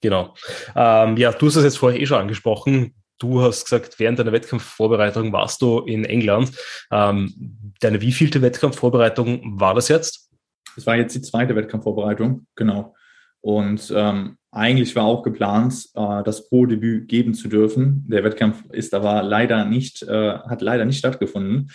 Genau. 0.00 0.34
Ähm, 0.74 1.16
ja, 1.16 1.32
du 1.32 1.46
hast 1.46 1.56
es 1.56 1.64
jetzt 1.64 1.78
vorher 1.78 2.00
eh 2.00 2.06
schon 2.06 2.20
angesprochen. 2.20 2.94
Du 3.18 3.42
hast 3.42 3.64
gesagt, 3.64 3.98
während 3.98 4.18
deiner 4.18 4.32
Wettkampfvorbereitung 4.32 5.32
warst 5.32 5.62
du 5.62 5.80
in 5.80 6.04
England. 6.04 6.52
Ähm, 6.90 7.72
deine 7.80 8.00
wievielte 8.00 8.42
Wettkampfvorbereitung 8.42 9.58
war 9.58 9.74
das 9.74 9.88
jetzt? 9.88 10.30
Das 10.74 10.86
war 10.86 10.96
jetzt 10.96 11.14
die 11.14 11.22
zweite 11.22 11.56
Wettkampfvorbereitung, 11.56 12.46
genau. 12.54 12.94
Und 13.40 13.92
ähm, 13.94 14.36
eigentlich 14.52 14.94
war 14.94 15.04
auch 15.04 15.22
geplant, 15.22 15.88
äh, 15.94 16.22
das 16.24 16.48
Pro-Debüt 16.48 17.08
geben 17.08 17.34
zu 17.34 17.48
dürfen. 17.48 18.04
Der 18.08 18.22
Wettkampf 18.22 18.64
ist 18.70 18.92
aber 18.92 19.22
leider 19.22 19.64
nicht, 19.64 20.02
äh, 20.02 20.38
hat 20.38 20.60
leider 20.62 20.84
nicht 20.84 20.98
stattgefunden. 20.98 21.70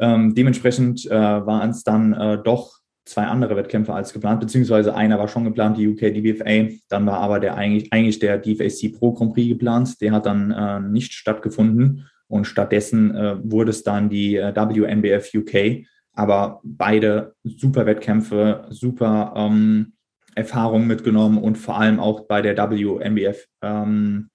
Ähm, 0.00 0.34
dementsprechend 0.34 1.06
äh, 1.06 1.10
waren 1.10 1.70
es 1.70 1.84
dann 1.84 2.12
äh, 2.12 2.42
doch 2.42 2.79
zwei 3.10 3.24
andere 3.24 3.56
Wettkämpfe 3.56 3.92
als 3.92 4.12
geplant, 4.12 4.40
beziehungsweise 4.40 4.94
einer 4.94 5.18
war 5.18 5.28
schon 5.28 5.44
geplant, 5.44 5.76
die 5.76 5.88
UK 5.88 6.14
DBFA. 6.14 6.68
Dann 6.88 7.06
war 7.06 7.18
aber 7.18 7.40
der 7.40 7.56
eigentlich, 7.56 7.92
eigentlich 7.92 8.20
der 8.20 8.38
DFAC 8.38 8.96
Pro 8.96 9.12
Grand 9.12 9.34
Prix 9.34 9.48
geplant. 9.48 10.00
Der 10.00 10.12
hat 10.12 10.26
dann 10.26 10.50
äh, 10.52 10.80
nicht 10.80 11.12
stattgefunden 11.12 12.08
und 12.28 12.46
stattdessen 12.46 13.14
äh, 13.14 13.36
wurde 13.42 13.70
es 13.70 13.82
dann 13.82 14.08
die 14.08 14.36
äh, 14.36 14.54
WNBF 14.54 15.34
UK. 15.34 15.86
Aber 16.12 16.60
beide 16.62 17.34
super 17.42 17.86
Wettkämpfe, 17.86 18.66
super 18.70 19.34
ähm, 19.36 19.94
Erfahrungen 20.36 20.86
mitgenommen 20.86 21.38
und 21.38 21.58
vor 21.58 21.78
allem 21.78 21.98
auch 21.98 22.26
bei 22.26 22.40
der 22.40 22.56
WNBF 22.56 23.46
ähm, 23.62 24.30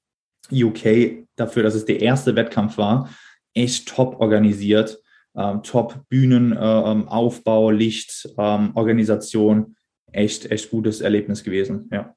UK 0.51 1.25
dafür, 1.37 1.63
dass 1.63 1.75
es 1.75 1.85
der 1.85 2.01
erste 2.01 2.35
Wettkampf 2.35 2.77
war, 2.77 3.09
echt 3.53 3.87
top 3.87 4.19
organisiert 4.19 4.99
ähm, 5.37 5.63
Top-Bühnenaufbau, 5.63 7.71
ähm, 7.71 7.77
Licht, 7.77 8.29
ähm, 8.37 8.71
Organisation. 8.75 9.75
Echt, 10.11 10.51
echt 10.51 10.69
gutes 10.69 11.01
Erlebnis 11.01 11.43
gewesen, 11.43 11.89
ja. 11.91 12.15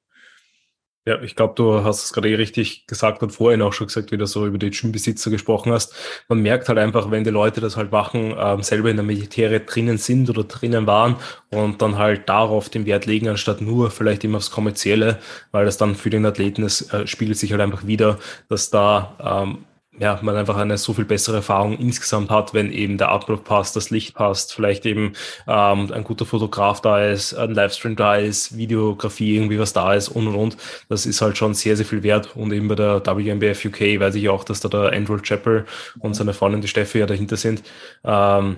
Ja, 1.08 1.22
ich 1.22 1.36
glaube, 1.36 1.54
du 1.56 1.84
hast 1.84 2.04
es 2.04 2.12
gerade 2.12 2.28
eh 2.28 2.34
richtig 2.34 2.86
gesagt 2.86 3.22
und 3.22 3.30
vorhin 3.30 3.62
auch 3.62 3.72
schon 3.72 3.86
gesagt, 3.86 4.12
wie 4.12 4.18
du 4.18 4.26
so 4.26 4.46
über 4.46 4.58
die 4.58 4.68
Gymbesitzer 4.68 5.30
gesprochen 5.30 5.72
hast. 5.72 5.94
Man 6.28 6.42
merkt 6.42 6.68
halt 6.68 6.78
einfach, 6.78 7.10
wenn 7.10 7.24
die 7.24 7.30
Leute 7.30 7.62
das 7.62 7.78
halt 7.78 7.90
machen, 7.90 8.34
ähm, 8.38 8.62
selber 8.62 8.90
in 8.90 8.96
der 8.96 9.06
Militäre 9.06 9.60
drinnen 9.60 9.96
sind 9.96 10.28
oder 10.28 10.44
drinnen 10.44 10.86
waren 10.86 11.16
und 11.50 11.80
dann 11.80 11.96
halt 11.96 12.28
darauf 12.28 12.68
den 12.68 12.84
Wert 12.84 13.06
legen, 13.06 13.28
anstatt 13.28 13.62
nur 13.62 13.90
vielleicht 13.90 14.22
immer 14.22 14.36
aufs 14.36 14.50
Kommerzielle, 14.50 15.18
weil 15.50 15.64
das 15.64 15.78
dann 15.78 15.94
für 15.94 16.10
den 16.10 16.26
Athleten, 16.26 16.62
es 16.62 16.92
äh, 16.92 17.06
spiegelt 17.06 17.38
sich 17.38 17.52
halt 17.52 17.62
einfach 17.62 17.86
wieder, 17.86 18.18
dass 18.50 18.68
da 18.68 19.16
ähm, 19.18 19.64
ja, 19.98 20.18
man 20.22 20.36
einfach 20.36 20.56
eine 20.56 20.78
so 20.78 20.92
viel 20.92 21.04
bessere 21.04 21.36
Erfahrung 21.36 21.76
insgesamt 21.78 22.30
hat, 22.30 22.54
wenn 22.54 22.72
eben 22.72 22.98
der 22.98 23.08
Ablauf 23.08 23.44
passt, 23.44 23.76
das 23.76 23.90
Licht 23.90 24.14
passt, 24.14 24.54
vielleicht 24.54 24.86
eben 24.86 25.14
ähm, 25.46 25.92
ein 25.92 26.04
guter 26.04 26.24
Fotograf 26.24 26.80
da 26.80 27.04
ist, 27.04 27.34
ein 27.34 27.54
Livestream 27.54 27.96
da 27.96 28.16
ist, 28.16 28.56
Videografie 28.56 29.36
irgendwie 29.36 29.58
was 29.58 29.72
da 29.72 29.94
ist 29.94 30.08
und 30.08 30.26
und 30.28 30.34
und. 30.34 30.56
Das 30.88 31.06
ist 31.06 31.20
halt 31.20 31.36
schon 31.36 31.54
sehr, 31.54 31.76
sehr 31.76 31.86
viel 31.86 32.02
wert. 32.02 32.36
Und 32.36 32.52
eben 32.52 32.68
bei 32.68 32.74
der 32.74 33.04
WMBF 33.04 33.64
UK 33.64 34.00
weiß 34.00 34.14
ich 34.14 34.28
auch, 34.28 34.44
dass 34.44 34.60
da 34.60 34.68
der 34.68 34.92
Andrew 34.92 35.18
Chappell 35.18 35.64
und 36.00 36.14
seine 36.14 36.34
Freundin, 36.34 36.60
die 36.60 36.68
Steffi, 36.68 36.98
ja 36.98 37.06
dahinter 37.06 37.36
sind. 37.36 37.62
Ähm, 38.04 38.56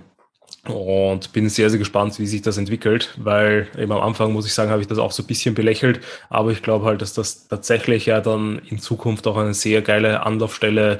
und 0.66 1.33
bin 1.33 1.48
sehr, 1.48 1.70
sehr 1.70 1.79
gespannt, 1.79 2.18
wie 2.18 2.26
sich 2.26 2.42
das 2.42 2.59
entwickelt, 2.59 3.14
weil 3.16 3.68
eben 3.79 3.92
am 3.92 4.00
Anfang, 4.03 4.33
muss 4.33 4.46
ich 4.46 4.53
sagen, 4.53 4.70
habe 4.70 4.83
ich 4.83 4.88
das 4.88 4.98
auch 4.98 5.12
so 5.12 5.22
ein 5.22 5.26
bisschen 5.26 5.55
belächelt, 5.55 6.00
aber 6.29 6.50
ich 6.50 6.62
glaube 6.62 6.85
halt, 6.85 7.00
dass 7.00 7.14
das 7.14 7.48
tatsächlich 7.48 8.07
ja 8.07 8.20
dann 8.20 8.61
in 8.68 8.79
Zukunft 8.79 9.26
auch 9.26 9.38
eine 9.38 9.55
sehr 9.55 9.81
geile 9.81 10.26
Anlaufstelle 10.26 10.98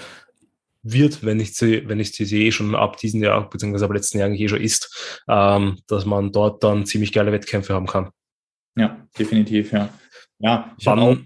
wird, 0.83 1.25
wenn 1.25 1.41
ich 1.41 1.55
sie, 1.55 1.89
wenn 1.89 2.01
ich 2.01 2.13
sie 2.13 2.47
eh 2.47 2.53
schon 2.53 2.75
ab 2.75 2.97
diesem 2.97 3.23
Jahr, 3.23 3.49
beziehungsweise 3.49 3.85
ab 3.85 3.93
letzten 3.93 4.19
Jahr 4.19 4.29
eigentlich 4.29 4.43
eh 4.43 4.49
schon 4.49 4.61
ist, 4.61 5.23
ähm, 5.29 5.79
dass 5.87 6.07
man 6.07 6.33
dort 6.33 6.63
dann 6.65 6.87
ziemlich 6.87 7.13
geile 7.13 7.33
Wettkämpfe 7.33 7.75
haben 7.75 7.87
kann. 7.87 8.11
Ja, 8.77 9.07
definitiv, 9.19 9.73
ja. 9.73 9.91
Ja, 10.39 10.75
ich 10.79 10.87
habe 10.87 11.03
auch, 11.03 11.17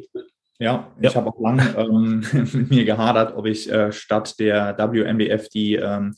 ja, 0.58 0.92
ja. 1.00 1.08
Ich 1.08 1.16
hab 1.16 1.26
auch 1.26 1.40
lange 1.40 1.74
ähm, 1.76 2.24
mit 2.52 2.70
mir 2.70 2.84
gehadert, 2.84 3.36
ob 3.36 3.46
ich 3.46 3.70
äh, 3.70 3.92
statt 3.92 4.38
der 4.38 4.76
WMBF 4.76 5.48
die 5.48 5.74
ähm, 5.74 6.14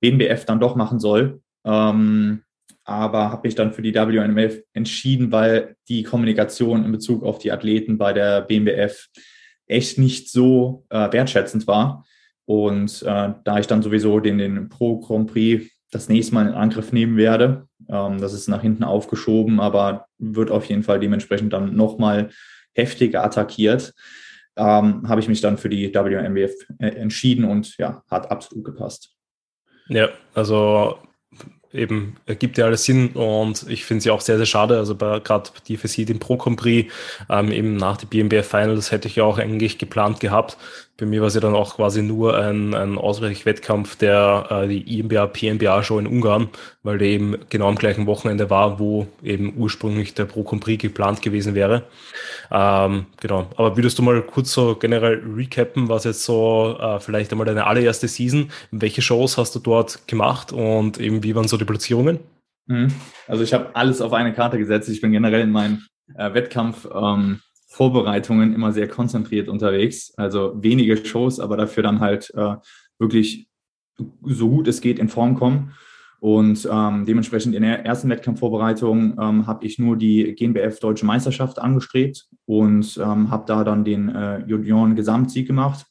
BNBF 0.00 0.44
dann 0.44 0.60
doch 0.60 0.74
machen 0.74 0.98
soll. 0.98 1.40
Ähm, 1.64 2.42
aber 2.84 3.30
habe 3.30 3.46
mich 3.46 3.54
dann 3.54 3.72
für 3.72 3.82
die 3.82 3.94
WMBF 3.94 4.62
entschieden, 4.72 5.30
weil 5.30 5.76
die 5.88 6.02
Kommunikation 6.02 6.84
in 6.84 6.92
Bezug 6.92 7.22
auf 7.22 7.38
die 7.38 7.52
Athleten 7.52 7.98
bei 7.98 8.12
der 8.12 8.40
BNBF 8.40 9.08
echt 9.66 9.98
nicht 9.98 10.30
so 10.30 10.86
äh, 10.88 11.12
wertschätzend 11.12 11.66
war. 11.66 12.06
Und 12.48 13.02
äh, 13.02 13.34
da 13.44 13.58
ich 13.58 13.66
dann 13.66 13.82
sowieso 13.82 14.20
den, 14.20 14.38
den 14.38 14.70
Pro 14.70 15.00
Grand 15.00 15.30
Prix 15.30 15.70
das 15.90 16.08
nächste 16.08 16.32
Mal 16.32 16.46
in 16.46 16.54
Angriff 16.54 16.92
nehmen 16.92 17.18
werde, 17.18 17.68
ähm, 17.90 18.22
das 18.22 18.32
ist 18.32 18.48
nach 18.48 18.62
hinten 18.62 18.84
aufgeschoben, 18.84 19.60
aber 19.60 20.06
wird 20.16 20.50
auf 20.50 20.64
jeden 20.64 20.82
Fall 20.82 20.98
dementsprechend 20.98 21.52
dann 21.52 21.76
nochmal 21.76 22.30
heftiger 22.72 23.22
attackiert, 23.22 23.92
ähm, 24.56 25.06
habe 25.06 25.20
ich 25.20 25.28
mich 25.28 25.42
dann 25.42 25.58
für 25.58 25.68
die 25.68 25.92
WMWF 25.92 26.54
äh, 26.78 26.86
entschieden 26.86 27.44
und 27.44 27.76
ja, 27.76 28.02
hat 28.10 28.30
absolut 28.30 28.64
gepasst. 28.64 29.10
Ja, 29.88 30.08
also 30.32 30.96
eben 31.70 32.16
ergibt 32.24 32.56
ja 32.56 32.64
alles 32.64 32.84
Sinn 32.84 33.08
und 33.08 33.66
ich 33.68 33.84
finde 33.84 34.02
sie 34.02 34.10
auch 34.10 34.22
sehr, 34.22 34.38
sehr 34.38 34.46
schade. 34.46 34.78
Also 34.78 34.96
gerade 34.96 35.50
die 35.66 35.76
FSI, 35.76 36.06
den 36.06 36.18
Pro 36.18 36.38
Grand 36.38 36.58
Prix, 36.58 36.90
ähm, 37.28 37.52
eben 37.52 37.76
nach 37.76 37.98
dem 37.98 38.08
BMBF 38.08 38.48
Final, 38.48 38.76
das 38.76 38.90
hätte 38.90 39.06
ich 39.06 39.16
ja 39.16 39.24
auch 39.24 39.38
eigentlich 39.38 39.76
geplant 39.76 40.20
gehabt. 40.20 40.56
Bei 41.00 41.06
mir 41.06 41.20
war 41.20 41.28
es 41.28 41.34
ja 41.34 41.40
dann 41.40 41.54
auch 41.54 41.76
quasi 41.76 42.02
nur 42.02 42.36
ein, 42.36 42.74
ein 42.74 42.98
Ausweichwettkampf 42.98 43.94
der 43.94 44.48
äh, 44.50 44.66
die 44.66 44.98
IMBA 44.98 45.28
PMBA 45.28 45.84
Show 45.84 46.00
in 46.00 46.08
Ungarn, 46.08 46.48
weil 46.82 46.98
der 46.98 47.06
eben 47.06 47.36
genau 47.50 47.68
am 47.68 47.76
gleichen 47.76 48.06
Wochenende 48.06 48.50
war, 48.50 48.80
wo 48.80 49.06
eben 49.22 49.54
ursprünglich 49.56 50.14
der 50.14 50.24
Pro 50.24 50.42
Compris 50.42 50.78
geplant 50.78 51.22
gewesen 51.22 51.54
wäre. 51.54 51.84
Ähm, 52.50 53.06
genau. 53.20 53.46
Aber 53.56 53.76
würdest 53.76 53.96
du 54.00 54.02
mal 54.02 54.20
kurz 54.22 54.52
so 54.52 54.74
generell 54.74 55.22
recappen, 55.36 55.88
was 55.88 56.02
jetzt 56.02 56.24
so 56.24 56.76
äh, 56.80 56.98
vielleicht 56.98 57.30
einmal 57.30 57.46
deine 57.46 57.68
allererste 57.68 58.08
Season, 58.08 58.50
welche 58.72 59.00
Shows 59.00 59.38
hast 59.38 59.54
du 59.54 59.60
dort 59.60 60.08
gemacht 60.08 60.52
und 60.52 60.98
eben 60.98 61.22
wie 61.22 61.36
waren 61.36 61.46
so 61.46 61.56
die 61.56 61.64
Platzierungen? 61.64 62.18
Mhm. 62.66 62.92
Also 63.28 63.44
ich 63.44 63.54
habe 63.54 63.70
alles 63.74 64.00
auf 64.00 64.12
eine 64.12 64.34
Karte 64.34 64.58
gesetzt. 64.58 64.88
Ich 64.88 65.00
bin 65.00 65.12
generell 65.12 65.42
in 65.42 65.52
meinen 65.52 65.86
äh, 66.16 66.34
Wettkampfvorbereitungen 66.34 67.34
ähm, 67.34 67.40
immer 67.76 68.72
sehr 68.72 68.88
konzentriert 68.88 69.48
unterwegs. 69.48 70.12
Also 70.16 70.54
wenige 70.56 70.96
Shows, 71.04 71.40
aber 71.40 71.56
dafür 71.56 71.82
dann 71.82 72.00
halt 72.00 72.32
äh, 72.34 72.56
wirklich 72.98 73.48
so 74.22 74.48
gut 74.48 74.68
es 74.68 74.80
geht 74.80 74.98
in 74.98 75.08
Form 75.08 75.34
kommen. 75.34 75.72
Und 76.20 76.68
ähm, 76.70 77.04
dementsprechend 77.06 77.54
in 77.54 77.62
der 77.62 77.84
ersten 77.84 78.08
Wettkampfvorbereitung 78.08 79.16
ähm, 79.20 79.46
habe 79.46 79.64
ich 79.64 79.78
nur 79.78 79.96
die 79.96 80.34
GNBF 80.34 80.80
Deutsche 80.80 81.06
Meisterschaft 81.06 81.60
angestrebt 81.60 82.26
und 82.44 82.98
ähm, 82.98 83.30
habe 83.30 83.44
da 83.46 83.62
dann 83.62 83.84
den 83.84 84.08
äh, 84.08 84.40
Junioren 84.40 84.96
Gesamtsieg 84.96 85.46
gemacht 85.46 85.86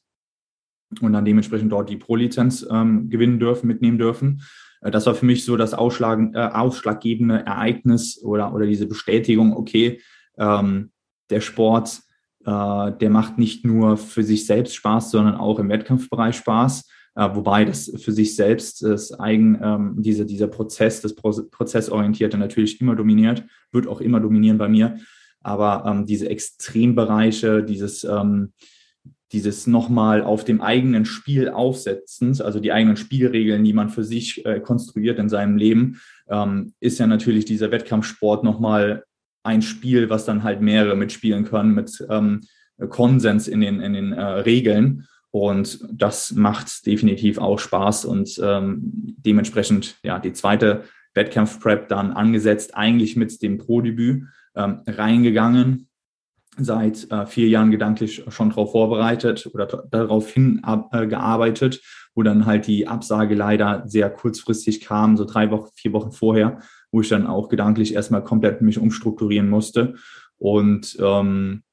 und 1.01 1.13
dann 1.13 1.23
dementsprechend 1.23 1.71
dort 1.71 1.89
die 1.89 1.95
Pro-Lizenz 1.95 2.67
ähm, 2.69 3.09
gewinnen 3.09 3.39
dürfen, 3.39 3.67
mitnehmen 3.67 3.97
dürfen. 3.97 4.41
Äh, 4.81 4.91
das 4.91 5.05
war 5.05 5.15
für 5.15 5.25
mich 5.25 5.45
so 5.45 5.55
das 5.55 5.73
Ausschlag, 5.73 6.19
äh, 6.33 6.39
ausschlaggebende 6.39 7.45
Ereignis 7.45 8.21
oder, 8.21 8.53
oder 8.53 8.65
diese 8.65 8.87
Bestätigung, 8.87 9.55
okay, 9.55 10.01
ähm, 10.37 10.91
der 11.29 11.41
Sport, 11.41 12.01
äh, 12.45 12.91
der 12.91 13.09
macht 13.09 13.37
nicht 13.37 13.65
nur 13.65 13.97
für 13.97 14.23
sich 14.23 14.45
selbst 14.45 14.75
Spaß, 14.75 15.11
sondern 15.11 15.35
auch 15.35 15.59
im 15.59 15.69
Wettkampfbereich 15.69 16.35
Spaß. 16.37 16.89
Äh, 17.15 17.29
wobei 17.33 17.65
das 17.65 17.91
für 17.97 18.11
sich 18.11 18.35
selbst 18.35 18.83
das 18.83 19.19
eigen, 19.19 19.59
ähm, 19.61 19.95
diese, 19.97 20.25
dieser 20.25 20.47
Prozess, 20.47 21.01
das 21.01 21.15
Prozessorientierte 21.15 22.37
natürlich 22.37 22.79
immer 22.79 22.95
dominiert, 22.95 23.43
wird 23.71 23.87
auch 23.87 24.01
immer 24.01 24.19
dominieren 24.19 24.57
bei 24.57 24.69
mir. 24.69 24.97
Aber 25.41 25.85
ähm, 25.87 26.05
diese 26.05 26.29
Extrembereiche, 26.29 27.63
dieses, 27.63 28.03
ähm, 28.03 28.53
dieses 29.31 29.67
nochmal 29.67 30.23
auf 30.23 30.45
dem 30.45 30.61
eigenen 30.61 31.05
Spiel 31.05 31.49
aufsetzend, 31.49 32.41
also 32.41 32.59
die 32.59 32.71
eigenen 32.71 32.97
Spielregeln, 32.97 33.63
die 33.63 33.73
man 33.73 33.89
für 33.89 34.03
sich 34.03 34.45
äh, 34.45 34.59
konstruiert 34.59 35.19
in 35.19 35.29
seinem 35.29 35.57
Leben, 35.57 35.99
ähm, 36.29 36.73
ist 36.79 36.99
ja 36.99 37.07
natürlich 37.07 37.45
dieser 37.45 37.71
Wettkampfsport 37.71 38.43
nochmal 38.43 39.03
ein 39.47 39.61
Spiel, 39.61 40.09
was 40.09 40.25
dann 40.25 40.43
halt 40.43 40.61
mehrere 40.61 40.95
mitspielen 40.95 41.45
können 41.45 41.73
mit 41.73 42.05
ähm, 42.09 42.41
Konsens 42.89 43.47
in 43.47 43.61
den, 43.61 43.79
in 43.79 43.93
den 43.93 44.13
äh, 44.13 44.21
Regeln. 44.21 45.07
Und 45.31 45.79
das 45.91 46.33
macht 46.33 46.85
definitiv 46.85 47.37
auch 47.37 47.59
Spaß 47.59 48.05
und 48.05 48.39
ähm, 48.43 49.15
dementsprechend 49.17 49.97
ja 50.03 50.19
die 50.19 50.33
zweite 50.33 50.83
Wettkampf-Prep 51.13 51.87
dann 51.87 52.11
angesetzt, 52.11 52.75
eigentlich 52.75 53.15
mit 53.15 53.41
dem 53.41 53.57
Pro-Debüt 53.57 54.23
ähm, 54.55 54.81
reingegangen, 54.87 55.89
seit 56.57 57.11
äh, 57.11 57.25
vier 57.25 57.47
Jahren 57.47 57.71
gedanklich 57.71 58.23
schon 58.29 58.49
darauf 58.49 58.71
vorbereitet 58.71 59.49
oder 59.53 59.65
darauf 59.91 60.31
hin 60.31 60.61
äh, 60.91 61.07
gearbeitet, 61.07 61.81
wo 62.15 62.23
dann 62.23 62.45
halt 62.45 62.67
die 62.67 62.87
Absage 62.87 63.35
leider 63.35 63.83
sehr 63.85 64.09
kurzfristig 64.09 64.81
kam, 64.81 65.17
so 65.17 65.25
drei 65.25 65.51
Wochen, 65.51 65.69
vier 65.75 65.93
Wochen 65.93 66.11
vorher, 66.11 66.59
wo 66.91 67.01
ich 67.01 67.09
dann 67.09 67.27
auch 67.27 67.49
gedanklich 67.49 67.93
erstmal 67.93 68.23
komplett 68.23 68.61
mich 68.61 68.79
umstrukturieren 68.79 69.49
musste. 69.49 69.95
Und 70.37 70.97
ähm, 70.99 71.63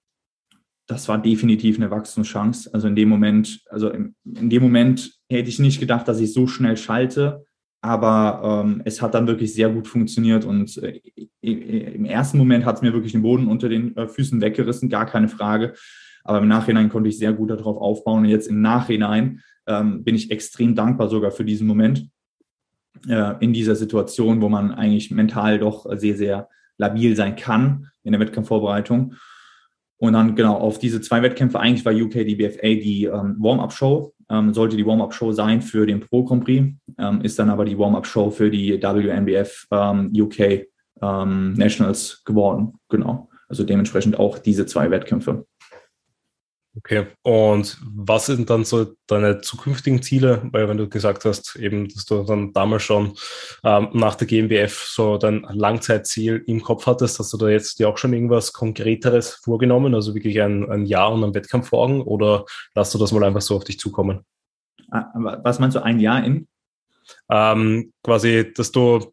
das 0.87 1.09
war 1.09 1.21
definitiv 1.21 1.77
eine 1.77 1.91
Wachstumschance. 1.91 2.73
Also 2.73 2.89
in 2.89 2.97
dem 2.97 3.09
Moment, 3.09 3.63
also 3.71 3.89
in, 3.91 4.15
in 4.25 4.51
dem 4.51 4.63
Moment 4.63 5.19
hätte 5.29 5.49
ich 5.49 5.59
nicht 5.59 5.81
gedacht, 5.81 6.09
dass 6.09 6.21
ich 6.21 6.33
so 6.33 6.47
schnell 6.47 6.77
schalte, 6.77 7.45
aber 7.81 8.63
ähm, 8.65 8.83
es 8.85 9.03
hat 9.03 9.15
dann 9.15 9.27
wirklich 9.27 9.55
sehr 9.55 9.69
gut 9.69 9.87
funktioniert 9.87 10.45
und 10.45 10.83
äh, 10.83 11.01
im 11.43 12.07
ersten 12.07 12.39
Moment 12.39 12.65
hat 12.65 12.77
es 12.77 12.83
mir 12.83 12.95
wirklich 12.95 13.13
den 13.13 13.23
Boden 13.23 13.47
unter 13.47 13.69
den 13.69 13.95
äh, 13.97 14.09
Füßen 14.09 14.41
weggerissen, 14.41 14.89
gar 14.89 15.05
keine 15.05 15.29
Frage. 15.29 15.75
Aber 16.23 16.39
im 16.39 16.49
Nachhinein 16.49 16.89
konnte 16.89 17.11
ich 17.11 17.19
sehr 17.19 17.35
gut 17.35 17.51
darauf 17.51 17.77
aufbauen 17.77 18.21
und 18.21 18.31
jetzt 18.31 18.47
im 18.47 18.63
Nachhinein 18.63 19.43
ähm, 19.67 20.03
bin 20.03 20.15
ich 20.15 20.31
extrem 20.31 20.75
dankbar 20.75 21.09
sogar 21.09 21.31
für 21.31 21.45
diesen 21.45 21.67
Moment 21.67 22.09
äh, 23.09 23.35
in 23.41 23.53
dieser 23.53 23.77
Situation, 23.77 24.41
wo 24.41 24.49
man 24.49 24.73
eigentlich 24.73 25.11
mental 25.11 25.59
doch 25.59 25.87
sehr, 25.97 26.17
sehr 26.17 26.49
labil 26.79 27.17
sein 27.17 27.37
kann 27.37 27.91
in 28.03 28.13
der 28.13 28.21
Wettkampfvorbereitung. 28.21 29.15
Und 29.99 30.13
dann 30.13 30.35
genau 30.35 30.57
auf 30.57 30.79
diese 30.79 31.01
zwei 31.01 31.23
Wettkämpfe, 31.23 31.61
eigentlich 31.61 31.85
war 31.85 31.93
UK 31.93 32.27
DBFA 32.27 32.75
die 32.75 33.05
ähm, 33.05 33.37
Warm-Up-Show, 33.39 34.13
ähm, 34.29 34.53
sollte 34.53 34.77
die 34.77 34.87
Warm-Up-Show 34.87 35.33
sein 35.33 35.63
für 35.63 35.87
den 35.87 36.01
Pro 36.01 36.25
Grand 36.25 36.45
Prix, 36.45 36.75
ähm, 36.99 37.21
ist 37.23 37.39
dann 37.39 37.51
aber 37.51 37.65
die 37.65 37.79
Warm-Up-Show 37.79 38.31
für 38.31 38.51
die 38.51 38.83
WNBF 38.83 39.67
ähm, 39.71 40.13
UK 40.15 40.67
ähm, 41.01 41.55
Nationals 41.55 42.23
geworden. 42.25 42.75
Genau. 42.89 43.29
Also 43.49 43.65
dementsprechend 43.65 44.19
auch 44.19 44.39
diese 44.39 44.67
zwei 44.67 44.91
Wettkämpfe. 44.91 45.47
Okay, 46.77 47.07
und 47.23 47.79
was 47.85 48.27
sind 48.27 48.51
dann 48.51 48.65
so 48.65 48.97
deine 49.07 49.41
zukünftigen 49.41 50.03
Ziele? 50.03 50.43
Weil 50.51 50.69
wenn 50.69 50.77
du 50.77 50.89
gesagt 50.89 51.25
hast, 51.25 51.55
eben, 51.55 51.89
dass 51.89 52.05
du 52.05 52.25
dann 52.25 52.53
damals 52.53 52.83
schon 52.83 53.17
ähm, 53.63 53.91
nach 53.93 54.17
der 54.17 54.27
GmbF 54.27 54.85
so 54.89 55.17
dein 55.17 55.47
Langzeitziel 55.51 56.43
im 56.49 56.63
Kopf 56.63 56.87
hattest, 56.87 57.21
hast 57.21 57.33
du 57.33 57.37
da 57.37 57.49
jetzt 57.49 57.79
dir 57.79 57.89
auch 57.89 57.97
schon 57.97 58.13
irgendwas 58.13 58.53
Konkreteres 58.53 59.35
vorgenommen, 59.35 59.95
also 59.95 60.17
wirklich 60.17 60.43
ein, 60.43 60.69
ein 60.69 60.85
Jahr 60.85 61.13
und 61.13 61.23
einen 61.23 61.35
Wettkampf 61.35 61.69
vor 61.69 61.85
Augen 61.85 62.03
oder 62.03 62.45
lass 62.75 62.91
du 62.91 62.99
das 62.99 63.13
mal 63.13 63.23
einfach 63.23 63.43
so 63.43 63.55
auf 63.55 63.65
dich 63.65 63.79
zukommen? 63.79 64.25
Ah, 64.91 65.11
was 65.45 65.61
meinst 65.61 65.77
du, 65.77 65.83
ein 65.83 66.01
Jahr 66.01 66.25
in? 66.25 66.49
Ähm, 67.31 67.93
quasi, 68.03 68.53
dass 68.53 68.73
du 68.73 69.13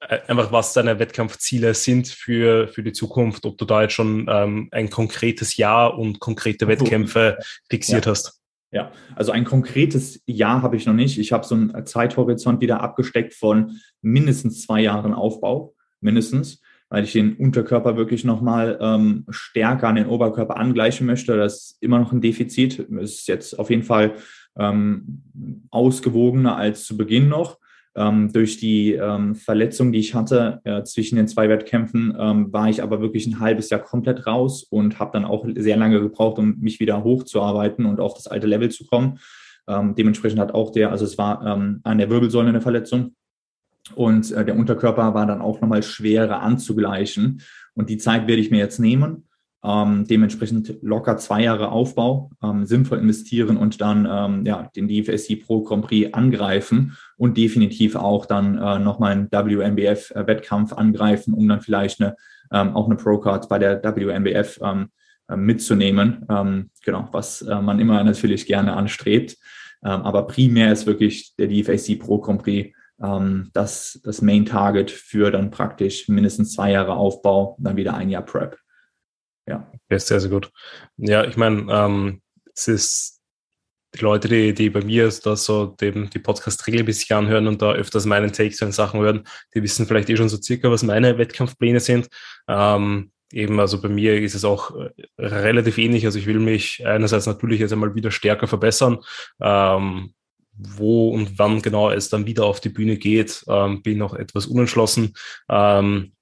einfach 0.00 0.52
was 0.52 0.72
deine 0.72 0.98
Wettkampfziele 0.98 1.74
sind 1.74 2.08
für, 2.08 2.68
für 2.68 2.82
die 2.82 2.92
Zukunft, 2.92 3.46
ob 3.46 3.56
du 3.58 3.64
da 3.64 3.82
jetzt 3.82 3.94
schon 3.94 4.26
ähm, 4.28 4.68
ein 4.70 4.90
konkretes 4.90 5.56
Jahr 5.56 5.98
und 5.98 6.20
konkrete 6.20 6.68
Wettkämpfe 6.68 7.38
fixiert 7.68 8.06
ja. 8.06 8.12
hast. 8.12 8.40
Ja, 8.72 8.92
also 9.14 9.32
ein 9.32 9.44
konkretes 9.44 10.22
Jahr 10.26 10.62
habe 10.62 10.76
ich 10.76 10.86
noch 10.86 10.94
nicht. 10.94 11.18
Ich 11.18 11.32
habe 11.32 11.46
so 11.46 11.54
einen 11.54 11.86
Zeithorizont 11.86 12.60
wieder 12.60 12.80
abgesteckt 12.80 13.32
von 13.32 13.78
mindestens 14.02 14.62
zwei 14.62 14.80
Jahren 14.80 15.14
Aufbau, 15.14 15.74
mindestens, 16.00 16.60
weil 16.88 17.04
ich 17.04 17.12
den 17.12 17.36
Unterkörper 17.36 17.96
wirklich 17.96 18.24
nochmal 18.24 18.76
ähm, 18.80 19.24
stärker 19.30 19.88
an 19.88 19.96
den 19.96 20.06
Oberkörper 20.06 20.56
angleichen 20.56 21.06
möchte. 21.06 21.36
Das 21.36 21.54
ist 21.54 21.76
immer 21.80 22.00
noch 22.00 22.12
ein 22.12 22.20
Defizit. 22.20 22.78
Ist 22.78 23.28
jetzt 23.28 23.58
auf 23.58 23.70
jeden 23.70 23.84
Fall 23.84 24.16
ähm, 24.58 25.22
ausgewogener 25.70 26.56
als 26.56 26.84
zu 26.84 26.96
Beginn 26.96 27.28
noch. 27.28 27.58
Ähm, 27.96 28.32
durch 28.32 28.58
die 28.58 28.92
ähm, 28.92 29.34
Verletzung, 29.34 29.90
die 29.90 30.00
ich 30.00 30.14
hatte 30.14 30.60
äh, 30.64 30.82
zwischen 30.82 31.16
den 31.16 31.28
zwei 31.28 31.48
Wettkämpfen, 31.48 32.14
ähm, 32.18 32.52
war 32.52 32.68
ich 32.68 32.82
aber 32.82 33.00
wirklich 33.00 33.26
ein 33.26 33.40
halbes 33.40 33.70
Jahr 33.70 33.80
komplett 33.80 34.26
raus 34.26 34.64
und 34.64 34.98
habe 34.98 35.12
dann 35.12 35.24
auch 35.24 35.46
sehr 35.56 35.78
lange 35.78 36.00
gebraucht, 36.00 36.38
um 36.38 36.58
mich 36.58 36.78
wieder 36.78 37.02
hochzuarbeiten 37.02 37.86
und 37.86 37.98
auf 37.98 38.14
das 38.14 38.26
alte 38.26 38.46
Level 38.46 38.70
zu 38.70 38.84
kommen. 38.84 39.18
Ähm, 39.66 39.94
dementsprechend 39.94 40.38
hat 40.38 40.52
auch 40.52 40.70
der, 40.70 40.90
also 40.90 41.04
es 41.04 41.16
war 41.16 41.44
ähm, 41.46 41.80
an 41.84 41.98
der 41.98 42.10
Wirbelsäule 42.10 42.50
eine 42.50 42.60
Verletzung 42.60 43.14
und 43.94 44.30
äh, 44.32 44.44
der 44.44 44.56
Unterkörper 44.56 45.14
war 45.14 45.26
dann 45.26 45.40
auch 45.40 45.60
nochmal 45.60 45.82
schwerer 45.82 46.42
anzugleichen. 46.42 47.42
Und 47.74 47.90
die 47.90 47.98
Zeit 47.98 48.26
werde 48.26 48.40
ich 48.40 48.50
mir 48.50 48.58
jetzt 48.58 48.78
nehmen 48.78 49.25
ähm, 49.66 50.06
dementsprechend 50.06 50.78
locker 50.82 51.16
zwei 51.16 51.42
Jahre 51.42 51.70
Aufbau, 51.72 52.30
ähm, 52.42 52.66
sinnvoll 52.66 52.98
investieren 52.98 53.56
und 53.56 53.80
dann 53.80 54.06
ähm, 54.08 54.46
ja, 54.46 54.70
den 54.76 54.86
DFSC 54.86 55.36
Pro 55.36 55.62
Grand 55.62 55.84
Prix 55.86 56.14
angreifen 56.14 56.96
und 57.16 57.36
definitiv 57.36 57.96
auch 57.96 58.26
dann 58.26 58.58
äh, 58.58 58.78
nochmal 58.78 59.12
einen 59.12 59.28
WNBF-Wettkampf 59.30 60.72
angreifen, 60.72 61.34
um 61.34 61.48
dann 61.48 61.60
vielleicht 61.60 62.00
eine, 62.00 62.14
ähm, 62.52 62.76
auch 62.76 62.86
eine 62.86 62.96
Pro-Card 62.96 63.48
bei 63.48 63.58
der 63.58 63.82
WNBF 63.82 64.60
ähm, 64.62 64.88
äh, 65.28 65.36
mitzunehmen. 65.36 66.24
Ähm, 66.30 66.70
genau, 66.84 67.08
was 67.10 67.42
äh, 67.42 67.60
man 67.60 67.80
immer 67.80 68.02
natürlich 68.04 68.46
gerne 68.46 68.74
anstrebt. 68.74 69.36
Aber 69.82 70.26
primär 70.26 70.72
ist 70.72 70.86
wirklich 70.86 71.36
der 71.36 71.46
DFSC 71.46 71.96
Pro 71.96 72.18
Grand 72.18 72.42
Prix 72.42 72.74
ähm, 73.00 73.50
das, 73.52 74.00
das 74.02 74.22
Main 74.22 74.46
Target 74.46 74.90
für 74.90 75.30
dann 75.30 75.50
praktisch 75.50 76.08
mindestens 76.08 76.54
zwei 76.54 76.72
Jahre 76.72 76.96
Aufbau, 76.96 77.56
dann 77.60 77.76
wieder 77.76 77.94
ein 77.94 78.08
Jahr 78.08 78.24
Prep. 78.24 78.58
Ja. 79.46 79.70
ja 79.90 79.98
sehr, 79.98 80.20
sehr 80.20 80.30
gut. 80.30 80.50
Ja, 80.96 81.24
ich 81.24 81.36
meine, 81.36 81.66
ähm, 81.70 82.22
es 82.54 82.68
ist 82.68 83.16
die 83.94 84.00
Leute, 84.00 84.28
die, 84.28 84.52
die 84.52 84.70
bei 84.70 84.82
mir 84.82 85.10
da 85.22 85.36
so 85.36 85.66
dem, 85.66 86.10
die 86.10 86.18
Podcast 86.18 86.66
regelmäßig 86.66 87.14
anhören 87.14 87.46
und 87.46 87.62
da 87.62 87.72
öfters 87.72 88.04
meinen 88.04 88.32
Takes 88.32 88.60
und 88.62 88.72
Sachen 88.72 89.00
hören, 89.00 89.24
die 89.54 89.62
wissen 89.62 89.86
vielleicht 89.86 90.10
eh 90.10 90.16
schon 90.16 90.28
so 90.28 90.40
circa, 90.40 90.70
was 90.70 90.82
meine 90.82 91.18
Wettkampfpläne 91.18 91.80
sind. 91.80 92.08
Ähm, 92.48 93.12
eben, 93.32 93.58
also 93.60 93.80
bei 93.80 93.88
mir 93.88 94.20
ist 94.20 94.34
es 94.34 94.44
auch 94.44 94.74
äh, 94.76 94.90
relativ 95.18 95.78
ähnlich. 95.78 96.04
Also 96.04 96.18
ich 96.18 96.26
will 96.26 96.40
mich 96.40 96.86
einerseits 96.86 97.26
natürlich 97.26 97.60
jetzt 97.60 97.72
einmal 97.72 97.94
wieder 97.94 98.10
stärker 98.10 98.46
verbessern. 98.46 98.98
Ähm, 99.40 100.12
wo 100.58 101.10
und 101.10 101.38
wann 101.38 101.60
genau 101.60 101.90
es 101.90 102.08
dann 102.08 102.26
wieder 102.26 102.46
auf 102.46 102.60
die 102.60 102.70
Bühne 102.70 102.96
geht, 102.96 103.44
ähm, 103.46 103.82
bin 103.82 103.98
noch 103.98 104.14
etwas 104.14 104.46
unentschlossen. 104.46 105.12
Ähm, 105.50 106.12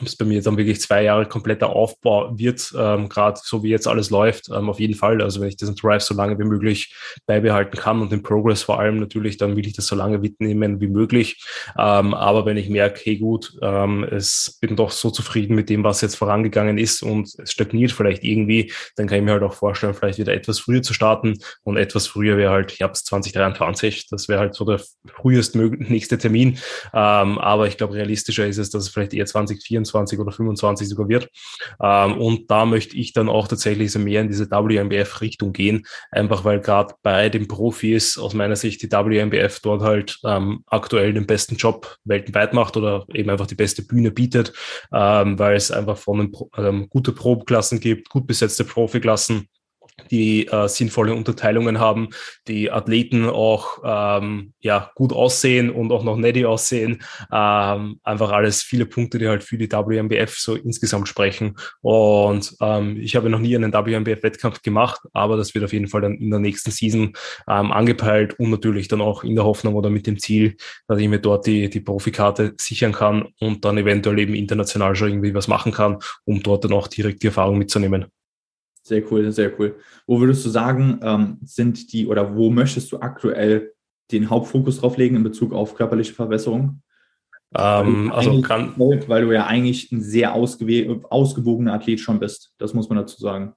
ob 0.00 0.06
es 0.06 0.16
bei 0.16 0.24
mir 0.24 0.42
dann 0.42 0.56
wirklich 0.56 0.80
zwei 0.80 1.02
Jahre 1.04 1.26
kompletter 1.26 1.70
Aufbau 1.70 2.36
wird, 2.38 2.74
ähm, 2.76 3.08
gerade 3.08 3.40
so 3.42 3.62
wie 3.62 3.70
jetzt 3.70 3.88
alles 3.88 4.10
läuft, 4.10 4.48
ähm, 4.50 4.68
auf 4.68 4.78
jeden 4.78 4.94
Fall. 4.94 5.22
Also 5.22 5.40
wenn 5.40 5.48
ich 5.48 5.56
diesen 5.56 5.74
Drive 5.74 6.02
so 6.02 6.14
lange 6.14 6.38
wie 6.38 6.44
möglich 6.44 6.94
beibehalten 7.26 7.78
kann 7.78 8.02
und 8.02 8.12
den 8.12 8.22
Progress 8.22 8.62
vor 8.62 8.78
allem 8.78 9.00
natürlich, 9.00 9.38
dann 9.38 9.56
will 9.56 9.66
ich 9.66 9.74
das 9.74 9.86
so 9.86 9.96
lange 9.96 10.18
mitnehmen 10.18 10.80
wie 10.80 10.88
möglich. 10.88 11.42
Ähm, 11.78 12.12
aber 12.12 12.44
wenn 12.44 12.58
ich 12.58 12.68
merke, 12.68 13.00
hey 13.04 13.16
gut, 13.16 13.56
ähm, 13.62 14.04
es 14.04 14.58
bin 14.60 14.76
doch 14.76 14.90
so 14.90 15.10
zufrieden 15.10 15.54
mit 15.54 15.70
dem, 15.70 15.82
was 15.82 16.02
jetzt 16.02 16.16
vorangegangen 16.16 16.76
ist 16.76 17.02
und 17.02 17.28
es 17.38 17.52
stagniert 17.52 17.92
vielleicht 17.92 18.22
irgendwie, 18.22 18.72
dann 18.96 19.06
kann 19.06 19.18
ich 19.18 19.24
mir 19.24 19.32
halt 19.32 19.42
auch 19.42 19.54
vorstellen, 19.54 19.94
vielleicht 19.94 20.18
wieder 20.18 20.34
etwas 20.34 20.58
früher 20.58 20.82
zu 20.82 20.92
starten 20.92 21.38
und 21.62 21.78
etwas 21.78 22.06
früher 22.06 22.36
wäre 22.36 22.52
halt 22.52 22.78
Herbst 22.78 23.06
2023. 23.06 24.08
Das 24.10 24.28
wäre 24.28 24.40
halt 24.40 24.54
so 24.54 24.64
der 24.66 24.80
frühestmögliche 25.06 26.18
Termin. 26.18 26.58
Ähm, 26.92 27.38
aber 27.38 27.66
ich 27.66 27.78
glaube, 27.78 27.94
realistischer 27.94 28.46
ist 28.46 28.58
es, 28.58 28.68
dass 28.70 28.84
es 28.84 28.88
vielleicht 28.90 29.14
eher 29.14 29.24
2024 29.24 29.85
24 29.86 30.18
oder 30.18 30.32
25 30.32 30.88
sogar 30.88 31.08
wird. 31.08 31.28
Ähm, 31.82 32.18
und 32.18 32.50
da 32.50 32.66
möchte 32.66 32.96
ich 32.96 33.12
dann 33.12 33.28
auch 33.28 33.48
tatsächlich 33.48 33.92
so 33.92 33.98
mehr 33.98 34.20
in 34.20 34.28
diese 34.28 34.50
WMBF-Richtung 34.50 35.52
gehen, 35.52 35.86
einfach 36.10 36.44
weil 36.44 36.60
gerade 36.60 36.94
bei 37.02 37.28
den 37.28 37.48
Profis 37.48 38.18
aus 38.18 38.34
meiner 38.34 38.56
Sicht 38.56 38.82
die 38.82 38.90
WMBF 38.90 39.60
dort 39.60 39.82
halt 39.82 40.18
ähm, 40.24 40.64
aktuell 40.66 41.12
den 41.12 41.26
besten 41.26 41.56
Job 41.56 41.96
weltweit 42.04 42.52
macht 42.52 42.76
oder 42.76 43.06
eben 43.12 43.30
einfach 43.30 43.46
die 43.46 43.54
beste 43.54 43.82
Bühne 43.82 44.10
bietet, 44.10 44.52
ähm, 44.92 45.38
weil 45.38 45.56
es 45.56 45.70
einfach 45.70 45.96
von 45.96 46.18
den 46.18 46.32
ähm, 46.56 46.88
gute 46.88 47.12
Probeklassen 47.12 47.80
gibt, 47.80 48.10
gut 48.10 48.26
besetzte 48.26 48.64
Profiklassen 48.64 49.48
die 50.10 50.46
äh, 50.46 50.68
sinnvolle 50.68 51.14
Unterteilungen 51.14 51.80
haben, 51.80 52.10
die 52.48 52.70
Athleten 52.70 53.28
auch 53.28 53.78
ähm, 53.84 54.52
ja, 54.60 54.90
gut 54.94 55.12
aussehen 55.12 55.70
und 55.70 55.90
auch 55.92 56.04
noch 56.04 56.16
netty 56.16 56.44
aussehen. 56.44 57.02
Ähm, 57.32 58.00
einfach 58.02 58.30
alles 58.30 58.62
viele 58.62 58.86
Punkte, 58.86 59.18
die 59.18 59.28
halt 59.28 59.42
für 59.42 59.58
die 59.58 59.70
WMBF 59.70 60.38
so 60.38 60.54
insgesamt 60.54 61.08
sprechen. 61.08 61.56
Und 61.80 62.54
ähm, 62.60 62.96
ich 63.00 63.16
habe 63.16 63.30
noch 63.30 63.38
nie 63.38 63.56
einen 63.56 63.72
WMBF-Wettkampf 63.72 64.62
gemacht, 64.62 65.00
aber 65.12 65.36
das 65.36 65.54
wird 65.54 65.64
auf 65.64 65.72
jeden 65.72 65.88
Fall 65.88 66.02
dann 66.02 66.14
in 66.14 66.30
der 66.30 66.40
nächsten 66.40 66.70
Season 66.70 67.14
ähm, 67.48 67.72
angepeilt 67.72 68.38
und 68.38 68.50
natürlich 68.50 68.88
dann 68.88 69.00
auch 69.00 69.24
in 69.24 69.34
der 69.34 69.44
Hoffnung 69.44 69.74
oder 69.74 69.90
mit 69.90 70.06
dem 70.06 70.18
Ziel, 70.18 70.56
dass 70.88 70.98
ich 70.98 71.08
mir 71.08 71.20
dort 71.20 71.46
die, 71.46 71.70
die 71.70 71.80
Profikarte 71.80 72.54
sichern 72.60 72.92
kann 72.92 73.28
und 73.40 73.64
dann 73.64 73.78
eventuell 73.78 74.18
eben 74.18 74.34
international 74.34 74.94
schon 74.94 75.08
irgendwie 75.08 75.34
was 75.34 75.48
machen 75.48 75.72
kann, 75.72 75.98
um 76.24 76.42
dort 76.42 76.64
dann 76.64 76.72
auch 76.72 76.88
direkt 76.88 77.22
die 77.22 77.28
Erfahrung 77.28 77.58
mitzunehmen. 77.58 78.06
Sehr 78.86 79.02
cool, 79.10 79.32
sehr 79.32 79.58
cool. 79.58 79.74
Wo 80.06 80.20
würdest 80.20 80.44
du 80.46 80.48
sagen, 80.48 81.00
ähm, 81.02 81.38
sind 81.42 81.92
die 81.92 82.06
oder 82.06 82.36
wo 82.36 82.50
möchtest 82.50 82.92
du 82.92 83.00
aktuell 83.00 83.72
den 84.12 84.30
Hauptfokus 84.30 84.78
drauf 84.78 84.96
legen 84.96 85.16
in 85.16 85.24
Bezug 85.24 85.52
auf 85.52 85.74
körperliche 85.74 86.14
Verbesserung? 86.14 86.82
Ähm, 87.52 88.12
also 88.12 88.40
kann, 88.42 88.74
weil 88.76 89.24
du 89.24 89.32
ja 89.32 89.46
eigentlich 89.46 89.90
ein 89.90 90.00
sehr 90.00 90.34
ausgewogener 90.34 91.74
Athlet 91.74 91.98
schon 91.98 92.20
bist. 92.20 92.52
Das 92.58 92.74
muss 92.74 92.88
man 92.88 92.98
dazu 92.98 93.20
sagen. 93.20 93.54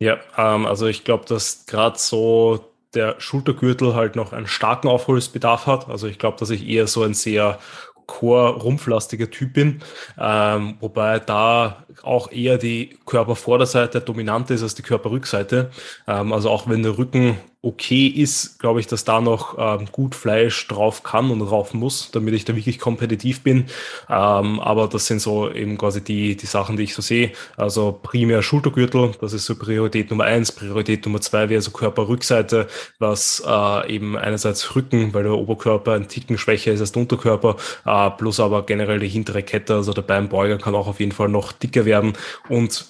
Ja, 0.00 0.18
ähm, 0.36 0.66
also 0.66 0.88
ich 0.88 1.04
glaube, 1.04 1.26
dass 1.28 1.66
gerade 1.66 1.96
so 1.96 2.72
der 2.92 3.20
Schultergürtel 3.20 3.94
halt 3.94 4.16
noch 4.16 4.32
einen 4.32 4.48
starken 4.48 4.88
Aufholbedarf 4.88 5.68
hat. 5.68 5.88
Also 5.88 6.08
ich 6.08 6.18
glaube, 6.18 6.38
dass 6.40 6.50
ich 6.50 6.66
eher 6.66 6.88
so 6.88 7.04
ein 7.04 7.14
sehr 7.14 7.60
Core-rumpflastiger 8.06 9.30
Typ 9.30 9.54
bin, 9.54 9.82
ähm, 10.18 10.76
wobei 10.80 11.18
da 11.18 11.84
auch 12.02 12.30
eher 12.30 12.58
die 12.58 12.98
Körpervorderseite 13.04 14.00
dominant 14.00 14.50
ist 14.50 14.62
als 14.62 14.74
die 14.74 14.82
Körperrückseite. 14.82 15.70
Ähm, 16.06 16.32
also 16.32 16.50
auch 16.50 16.68
wenn 16.68 16.82
der 16.82 16.98
Rücken 16.98 17.38
okay 17.66 18.06
ist, 18.06 18.58
glaube 18.60 18.78
ich, 18.80 18.86
dass 18.86 19.04
da 19.04 19.20
noch 19.20 19.56
ähm, 19.58 19.88
gut 19.90 20.14
Fleisch 20.14 20.68
drauf 20.68 21.02
kann 21.02 21.30
und 21.30 21.40
drauf 21.40 21.74
muss, 21.74 22.10
damit 22.12 22.34
ich 22.34 22.44
da 22.44 22.54
wirklich 22.54 22.78
kompetitiv 22.78 23.42
bin. 23.42 23.66
Ähm, 24.08 24.60
aber 24.60 24.86
das 24.86 25.06
sind 25.06 25.20
so 25.20 25.50
eben 25.50 25.76
quasi 25.76 26.02
die, 26.02 26.36
die 26.36 26.46
Sachen, 26.46 26.76
die 26.76 26.84
ich 26.84 26.94
so 26.94 27.02
sehe. 27.02 27.32
Also 27.56 27.98
primär 28.02 28.42
Schultergürtel, 28.42 29.12
das 29.20 29.32
ist 29.32 29.46
so 29.46 29.56
Priorität 29.56 30.10
Nummer 30.10 30.24
eins. 30.24 30.52
Priorität 30.52 31.04
Nummer 31.04 31.20
zwei 31.20 31.48
wäre 31.48 31.60
so 31.60 31.72
Körperrückseite, 31.72 32.68
was 33.00 33.42
äh, 33.44 33.92
eben 33.92 34.16
einerseits 34.16 34.76
Rücken, 34.76 35.12
weil 35.12 35.24
der 35.24 35.32
Oberkörper 35.32 35.94
ein 35.94 36.08
Ticken 36.08 36.38
schwächer 36.38 36.72
ist 36.72 36.80
als 36.80 36.92
der 36.92 37.02
Unterkörper, 37.02 37.56
äh, 37.84 38.10
plus 38.10 38.38
aber 38.38 38.64
generell 38.64 39.00
die 39.00 39.08
hintere 39.08 39.42
Kette, 39.42 39.74
also 39.74 39.92
der 39.92 40.02
Beinbeuger 40.02 40.58
kann 40.58 40.74
auch 40.74 40.86
auf 40.86 41.00
jeden 41.00 41.12
Fall 41.12 41.28
noch 41.28 41.52
dicker 41.52 41.84
werden. 41.84 42.12
Und 42.48 42.86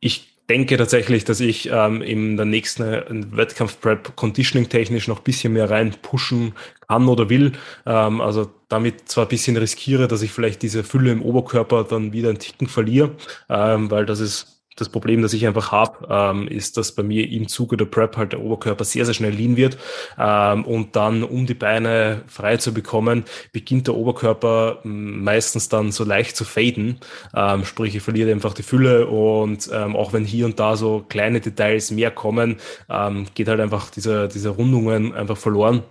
ich 0.00 0.37
denke 0.48 0.76
tatsächlich, 0.76 1.24
dass 1.24 1.40
ich 1.40 1.68
ähm, 1.70 2.02
in 2.02 2.36
der 2.36 2.46
nächsten 2.46 3.36
Wettkampf-Prep 3.36 4.16
conditioning-technisch 4.16 5.08
noch 5.08 5.18
ein 5.18 5.24
bisschen 5.24 5.52
mehr 5.52 5.70
rein 5.70 5.94
pushen 6.02 6.54
kann 6.88 7.08
oder 7.08 7.28
will. 7.28 7.52
Ähm, 7.86 8.20
also 8.20 8.50
damit 8.68 9.08
zwar 9.08 9.26
ein 9.26 9.28
bisschen 9.28 9.56
riskiere, 9.56 10.08
dass 10.08 10.22
ich 10.22 10.32
vielleicht 10.32 10.62
diese 10.62 10.84
Fülle 10.84 11.12
im 11.12 11.22
Oberkörper 11.22 11.84
dann 11.84 12.12
wieder 12.12 12.30
einen 12.30 12.38
Ticken 12.38 12.66
verliere, 12.66 13.16
ähm, 13.48 13.90
weil 13.90 14.06
das 14.06 14.20
ist 14.20 14.57
das 14.80 14.88
Problem, 14.88 15.22
das 15.22 15.32
ich 15.32 15.46
einfach 15.46 15.72
habe, 15.72 16.06
ähm, 16.10 16.48
ist, 16.48 16.76
dass 16.76 16.92
bei 16.92 17.02
mir 17.02 17.28
im 17.30 17.48
Zuge 17.48 17.76
der 17.76 17.86
Prep 17.86 18.16
halt 18.16 18.32
der 18.32 18.40
Oberkörper 18.40 18.84
sehr, 18.84 19.04
sehr 19.04 19.14
schnell 19.14 19.32
lean 19.32 19.56
wird. 19.56 19.78
Ähm, 20.18 20.64
und 20.64 20.96
dann, 20.96 21.22
um 21.22 21.46
die 21.46 21.54
Beine 21.54 22.22
frei 22.26 22.56
zu 22.56 22.72
bekommen, 22.72 23.24
beginnt 23.52 23.86
der 23.86 23.94
Oberkörper 23.94 24.80
meistens 24.84 25.68
dann 25.68 25.92
so 25.92 26.04
leicht 26.04 26.36
zu 26.36 26.44
faden. 26.44 26.98
Ähm, 27.34 27.64
sprich, 27.64 27.94
ich 27.94 28.02
verliere 28.02 28.30
einfach 28.30 28.54
die 28.54 28.62
Fülle 28.62 29.06
und 29.06 29.68
ähm, 29.72 29.96
auch 29.96 30.12
wenn 30.12 30.24
hier 30.24 30.46
und 30.46 30.58
da 30.60 30.76
so 30.76 31.04
kleine 31.08 31.40
Details 31.40 31.90
mehr 31.90 32.10
kommen, 32.10 32.56
ähm, 32.88 33.26
geht 33.34 33.48
halt 33.48 33.60
einfach 33.60 33.90
diese, 33.90 34.28
diese 34.28 34.50
Rundungen 34.50 35.14
einfach 35.14 35.36
verloren 35.36 35.82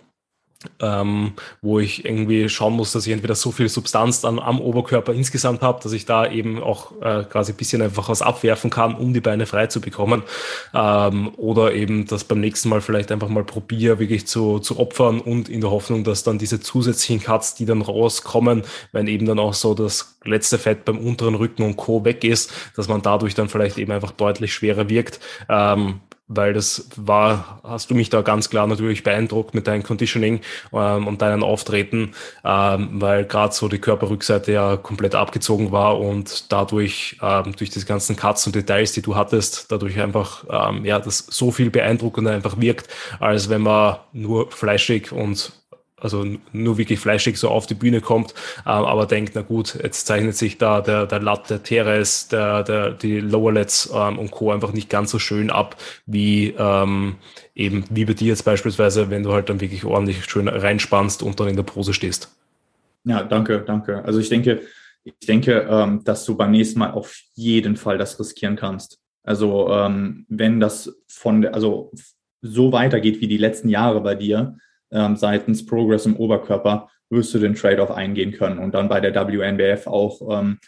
ähm, 0.82 1.34
wo 1.62 1.80
ich 1.80 2.06
irgendwie 2.06 2.50
schauen 2.50 2.74
muss, 2.74 2.91
dass 2.91 3.06
ich 3.06 3.13
entweder 3.13 3.36
so 3.36 3.52
viel 3.52 3.70
Substanz 3.70 4.22
dann 4.22 4.39
am 4.39 4.60
Oberkörper 4.60 5.13
insgesamt 5.13 5.62
habe, 5.62 5.82
dass 5.84 5.91
ich 5.91 6.06
da 6.06 6.30
eben 6.30 6.62
auch 6.62 6.93
äh, 7.02 7.24
quasi 7.24 7.52
ein 7.52 7.58
bisschen 7.58 7.82
einfach 7.82 8.10
was 8.10 8.22
abwerfen 8.22 8.70
kann, 8.70 8.96
um 8.96 9.13
die 9.13 9.22
Beine 9.22 9.46
frei 9.46 9.67
zu 9.67 9.82
bekommen. 9.82 10.24
Ähm, 10.74 11.32
oder 11.38 11.74
eben 11.74 12.06
das 12.08 12.24
beim 12.24 12.39
nächsten 12.39 12.70
Mal 12.70 12.82
vielleicht 12.82 13.12
einfach 13.12 13.30
mal 13.30 13.43
probiere, 13.43 14.00
wirklich 14.00 14.28
zu, 14.28 14.60
zu 14.60 14.80
opfern 14.80 15.20
und 15.20 15.48
in 15.48 15.62
der 15.62 15.72
Hoffnung, 15.72 16.04
dass 16.04 16.24
dann 16.24 16.39
diese 16.39 16.60
zusätzlichen 16.60 17.24
Cuts, 17.24 17.56
die 17.56 17.65
dann 17.65 17.82
rauskommen, 17.82 18.63
wenn 18.91 19.08
eben 19.08 19.26
dann 19.26 19.39
auch 19.39 19.54
so 19.54 19.74
das 19.74 20.17
letzte 20.24 20.58
Fett 20.58 20.86
beim 20.86 20.98
unteren 20.98 21.36
Rücken 21.36 21.63
und 21.63 21.78
Co. 21.78 22.04
weg 22.04 22.24
ist, 22.24 22.52
dass 22.76 22.88
man 22.88 23.02
dadurch 23.02 23.36
dann 23.36 23.50
vielleicht 23.50 23.78
eben 23.78 23.91
einfach 23.91 24.12
deutlich 24.12 24.54
schwerer 24.54 24.89
wirkt. 24.89 25.20
Ähm, 25.50 26.02
weil 26.28 26.54
das 26.54 26.90
war, 26.96 27.62
hast 27.63 27.90
du 27.90 27.96
mich 27.96 28.10
da 28.10 28.22
ganz 28.22 28.50
klar 28.50 28.68
natürlich 28.68 29.04
beeindruckt 29.04 29.54
mit 29.54 29.68
deinem 29.68 29.84
Conditioning 29.84 30.42
ähm, 30.74 31.08
und 31.08 31.22
deinen 31.22 31.44
Auftreten, 31.44 32.13
ähm, 32.44 32.90
weil 33.02 33.26
gerade 33.26 33.54
so 33.54 33.68
die 33.68 33.80
Körperrückseite 33.80 34.52
ja 34.52 34.78
komplett 34.78 35.16
abgezogen 35.16 35.72
war 35.72 36.00
und 36.00 36.52
dadurch 36.52 37.18
ähm, 37.22 37.56
durch 37.56 37.70
diese 37.70 37.86
ganzen 37.86 38.16
Cuts 38.16 38.46
und 38.46 38.56
Details, 38.56 38.92
die 38.92 39.02
du 39.02 39.16
hattest, 39.16 39.72
dadurch 39.72 40.00
einfach 40.00 40.44
ähm, 40.50 40.84
ja 40.86 41.00
das 41.00 41.20
so 41.30 41.52
viel 41.52 41.70
beeindruckender 41.70 42.32
einfach 42.32 42.60
wirkt, 42.60 42.94
als 43.20 43.50
wenn 43.50 43.62
man 43.62 43.98
nur 44.12 44.52
fleischig 44.52 45.12
und 45.12 45.52
also 46.00 46.26
nur 46.52 46.78
wirklich 46.78 47.00
fleischig 47.00 47.38
so 47.38 47.50
auf 47.50 47.66
die 47.66 47.74
Bühne 47.74 48.02
kommt, 48.02 48.34
ähm, 48.66 48.72
aber 48.72 49.06
denkt, 49.08 49.32
na 49.36 49.42
gut, 49.42 49.80
jetzt 49.82 50.06
zeichnet 50.06 50.36
sich 50.36 50.58
da 50.58 50.82
der, 50.82 51.08
der 51.08 51.20
Lat, 51.20 51.50
der 51.50 51.64
Teres, 51.64 52.28
der, 52.28 52.64
der, 52.64 52.92
die 52.92 53.20
Lowerlets 53.20 53.92
ähm, 53.94 54.20
und 54.20 54.32
Co. 54.32 54.52
einfach 54.52 54.74
nicht 54.74 54.90
ganz 54.90 55.10
so 55.10 55.20
schön 55.20 55.50
ab, 55.50 55.76
wie 56.06 56.54
ähm, 56.58 57.16
eben 57.56 57.84
wie 57.90 58.06
bei 58.06 58.14
dir 58.14 58.28
jetzt 58.28 58.46
beispielsweise, 58.46 59.10
wenn 59.10 59.24
du 59.24 59.34
halt 59.34 59.50
dann 59.50 59.60
wirklich 59.60 59.86
ordentlich 59.86 60.26
schön 60.26 60.48
reinspannst 60.48 61.24
und 61.24 61.40
dann 61.40 61.48
in 61.48 61.56
der 61.56 61.64
Pose 61.64 61.94
stehst. 61.94 62.32
Ja, 63.04 63.24
danke, 63.24 63.64
danke. 63.66 64.04
Also 64.06 64.20
ich 64.20 64.30
denke, 64.30 64.62
ich 65.04 65.26
denke, 65.26 65.66
ähm, 65.70 66.04
dass 66.04 66.26
du 66.26 66.36
beim 66.36 66.52
nächsten 66.52 66.80
Mal 66.80 66.92
auf 66.92 67.20
jeden 67.34 67.76
Fall 67.76 67.98
das 67.98 68.20
riskieren 68.20 68.56
kannst. 68.56 69.00
Also 69.24 69.70
ähm, 69.72 70.26
wenn 70.30 70.60
das 70.60 70.96
von 71.08 71.42
der, 71.42 71.56
also 71.56 71.92
so 72.42 72.72
weitergeht 72.72 73.20
wie 73.20 73.28
die 73.28 73.38
letzten 73.38 73.70
Jahre 73.70 74.02
bei 74.02 74.14
dir, 74.14 74.58
seitens 74.89 75.65
Progress 75.65 76.06
im 76.06 76.15
Oberkörper 76.15 76.89
wirst 77.10 77.34
du 77.34 77.39
den 77.39 77.56
Trade-off 77.56 77.91
eingehen 77.91 78.32
können 78.32 78.60
und 78.60 78.73
dann 78.73 78.89
bei 78.89 79.00
der 79.00 79.13
WNBF 79.13 79.88
auch 79.88 80.39
ähm, 80.39 80.60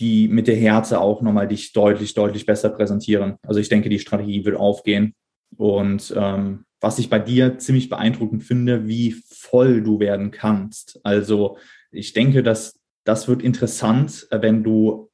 die 0.00 0.28
mit 0.28 0.48
der 0.48 0.56
Herze 0.56 1.00
auch 1.00 1.22
nochmal 1.22 1.48
dich 1.48 1.72
deutlich, 1.72 2.14
deutlich 2.14 2.46
besser 2.46 2.70
präsentieren. 2.70 3.36
Also 3.46 3.60
ich 3.60 3.68
denke, 3.68 3.88
die 3.88 3.98
Strategie 3.98 4.44
wird 4.44 4.56
aufgehen. 4.56 5.14
Und 5.56 6.12
ähm, 6.16 6.64
was 6.80 6.98
ich 6.98 7.08
bei 7.08 7.18
dir 7.18 7.58
ziemlich 7.58 7.88
beeindruckend 7.88 8.42
finde, 8.42 8.88
wie 8.88 9.12
voll 9.12 9.82
du 9.82 10.00
werden 10.00 10.30
kannst. 10.30 11.00
Also 11.04 11.58
ich 11.90 12.12
denke, 12.12 12.42
dass 12.42 12.78
das 13.04 13.28
wird 13.28 13.42
interessant, 13.42 14.26
wenn 14.30 14.64
du 14.64 15.10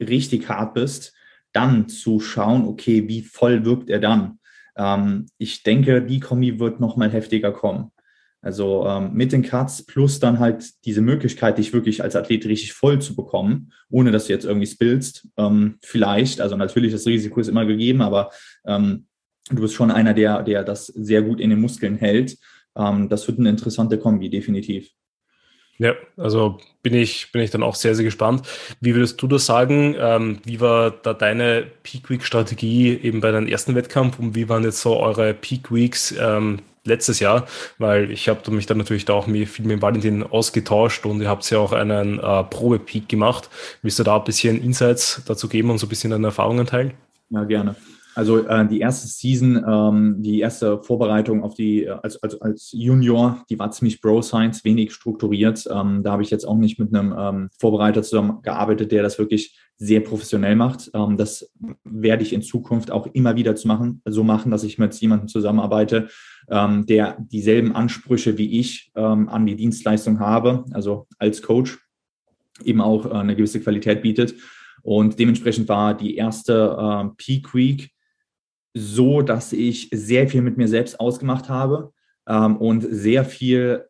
richtig 0.00 0.48
hart 0.48 0.74
bist, 0.74 1.14
dann 1.52 1.88
zu 1.88 2.20
schauen, 2.20 2.66
okay, 2.66 3.08
wie 3.08 3.22
voll 3.22 3.64
wirkt 3.64 3.90
er 3.90 3.98
dann? 3.98 4.39
Ähm, 4.80 5.26
ich 5.36 5.62
denke, 5.62 6.02
die 6.02 6.20
Kombi 6.20 6.58
wird 6.58 6.80
noch 6.80 6.96
mal 6.96 7.10
heftiger 7.10 7.52
kommen. 7.52 7.92
Also 8.42 8.86
ähm, 8.86 9.12
mit 9.12 9.32
den 9.32 9.42
Cuts 9.42 9.84
plus 9.84 10.18
dann 10.18 10.38
halt 10.38 10.64
diese 10.86 11.02
Möglichkeit, 11.02 11.58
dich 11.58 11.74
wirklich 11.74 12.02
als 12.02 12.16
Athlet 12.16 12.46
richtig 12.46 12.72
voll 12.72 12.98
zu 12.98 13.14
bekommen, 13.14 13.72
ohne 13.90 14.10
dass 14.10 14.26
du 14.26 14.32
jetzt 14.32 14.46
irgendwie 14.46 14.66
spillst. 14.66 15.28
Ähm, 15.36 15.76
vielleicht, 15.82 16.40
also 16.40 16.56
natürlich 16.56 16.92
das 16.92 17.06
Risiko 17.06 17.38
ist 17.38 17.48
immer 17.48 17.66
gegeben, 17.66 18.00
aber 18.00 18.30
ähm, 18.64 19.06
du 19.50 19.60
bist 19.60 19.74
schon 19.74 19.90
einer, 19.90 20.14
der, 20.14 20.42
der 20.42 20.64
das 20.64 20.86
sehr 20.86 21.20
gut 21.20 21.38
in 21.38 21.50
den 21.50 21.60
Muskeln 21.60 21.96
hält. 21.96 22.38
Ähm, 22.74 23.10
das 23.10 23.28
wird 23.28 23.38
eine 23.38 23.50
interessante 23.50 23.98
Kombi, 23.98 24.30
definitiv. 24.30 24.90
Ja, 25.80 25.94
also 26.18 26.58
bin 26.82 26.92
ich, 26.92 27.32
bin 27.32 27.40
ich 27.40 27.50
dann 27.50 27.62
auch 27.62 27.74
sehr, 27.74 27.94
sehr 27.94 28.04
gespannt. 28.04 28.46
Wie 28.82 28.94
würdest 28.94 29.20
du 29.22 29.26
das 29.26 29.46
sagen? 29.46 29.96
Ähm, 29.98 30.38
wie 30.44 30.60
war 30.60 30.90
da 30.90 31.14
deine 31.14 31.66
Peak 31.82 32.10
Week 32.10 32.22
Strategie 32.22 33.00
eben 33.02 33.22
bei 33.22 33.30
deinem 33.30 33.46
ersten 33.46 33.74
Wettkampf 33.74 34.18
und 34.18 34.34
wie 34.34 34.50
waren 34.50 34.62
jetzt 34.62 34.82
so 34.82 34.98
eure 34.98 35.32
Peak 35.32 35.72
Weeks 35.72 36.14
ähm, 36.20 36.58
letztes 36.84 37.18
Jahr? 37.18 37.46
Weil 37.78 38.10
ich 38.10 38.28
habe 38.28 38.50
mich 38.50 38.66
dann 38.66 38.76
natürlich 38.76 39.06
da 39.06 39.14
auch 39.14 39.24
viel 39.24 39.64
mit 39.64 39.80
Valentin 39.80 40.22
ausgetauscht 40.22 41.06
und 41.06 41.22
ihr 41.22 41.30
habt 41.30 41.50
ja 41.50 41.58
auch 41.58 41.72
einen 41.72 42.18
äh, 42.18 42.44
Probe-Peak 42.44 43.08
gemacht. 43.08 43.48
Willst 43.80 43.98
du 43.98 44.02
da 44.02 44.18
ein 44.18 44.24
bisschen 44.24 44.62
Insights 44.62 45.22
dazu 45.24 45.48
geben 45.48 45.70
und 45.70 45.78
so 45.78 45.86
ein 45.86 45.88
bisschen 45.88 46.10
deine 46.10 46.26
Erfahrungen 46.26 46.66
teilen? 46.66 46.92
Ja, 47.30 47.44
gerne. 47.44 47.74
Also 48.20 48.46
äh, 48.46 48.68
die 48.68 48.80
erste 48.80 49.08
Season, 49.08 49.64
ähm, 49.66 50.16
die 50.18 50.40
erste 50.40 50.82
Vorbereitung 50.82 51.42
auf 51.42 51.54
die, 51.54 51.84
äh, 51.84 51.96
als, 52.02 52.22
als, 52.22 52.38
als 52.42 52.70
Junior, 52.70 53.42
die 53.48 53.58
war 53.58 53.70
ziemlich 53.70 54.02
Bro-Science, 54.02 54.62
wenig 54.62 54.92
strukturiert. 54.92 55.66
Ähm, 55.72 56.02
da 56.02 56.12
habe 56.12 56.22
ich 56.22 56.28
jetzt 56.28 56.44
auch 56.46 56.58
nicht 56.58 56.78
mit 56.78 56.94
einem 56.94 57.14
ähm, 57.18 57.48
Vorbereiter 57.58 58.02
zusammengearbeitet, 58.02 58.92
der 58.92 59.02
das 59.02 59.18
wirklich 59.18 59.58
sehr 59.78 60.00
professionell 60.00 60.54
macht. 60.54 60.90
Ähm, 60.92 61.16
das 61.16 61.50
werde 61.82 62.22
ich 62.22 62.34
in 62.34 62.42
Zukunft 62.42 62.90
auch 62.90 63.06
immer 63.14 63.36
wieder 63.36 63.56
zu 63.56 63.66
machen, 63.66 64.02
so 64.04 64.22
machen, 64.22 64.50
dass 64.50 64.64
ich 64.64 64.76
mit 64.76 64.92
jemandem 64.96 65.28
zusammenarbeite, 65.28 66.10
ähm, 66.50 66.84
der 66.84 67.16
dieselben 67.20 67.74
Ansprüche 67.74 68.36
wie 68.36 68.60
ich 68.60 68.92
ähm, 68.96 69.30
an 69.30 69.46
die 69.46 69.56
Dienstleistung 69.56 70.20
habe, 70.20 70.66
also 70.72 71.06
als 71.18 71.40
Coach 71.40 71.78
eben 72.66 72.82
auch 72.82 73.06
äh, 73.06 73.14
eine 73.14 73.34
gewisse 73.34 73.60
Qualität 73.60 74.02
bietet. 74.02 74.34
Und 74.82 75.18
dementsprechend 75.18 75.70
war 75.70 75.94
die 75.94 76.16
erste 76.16 76.76
äh, 76.78 77.08
Peak 77.16 77.54
Week 77.54 77.90
so, 78.74 79.22
dass 79.22 79.52
ich 79.52 79.88
sehr 79.92 80.28
viel 80.28 80.42
mit 80.42 80.56
mir 80.56 80.68
selbst 80.68 81.00
ausgemacht 81.00 81.48
habe 81.48 81.92
ähm, 82.28 82.56
und 82.56 82.86
sehr 82.88 83.24
viel 83.24 83.86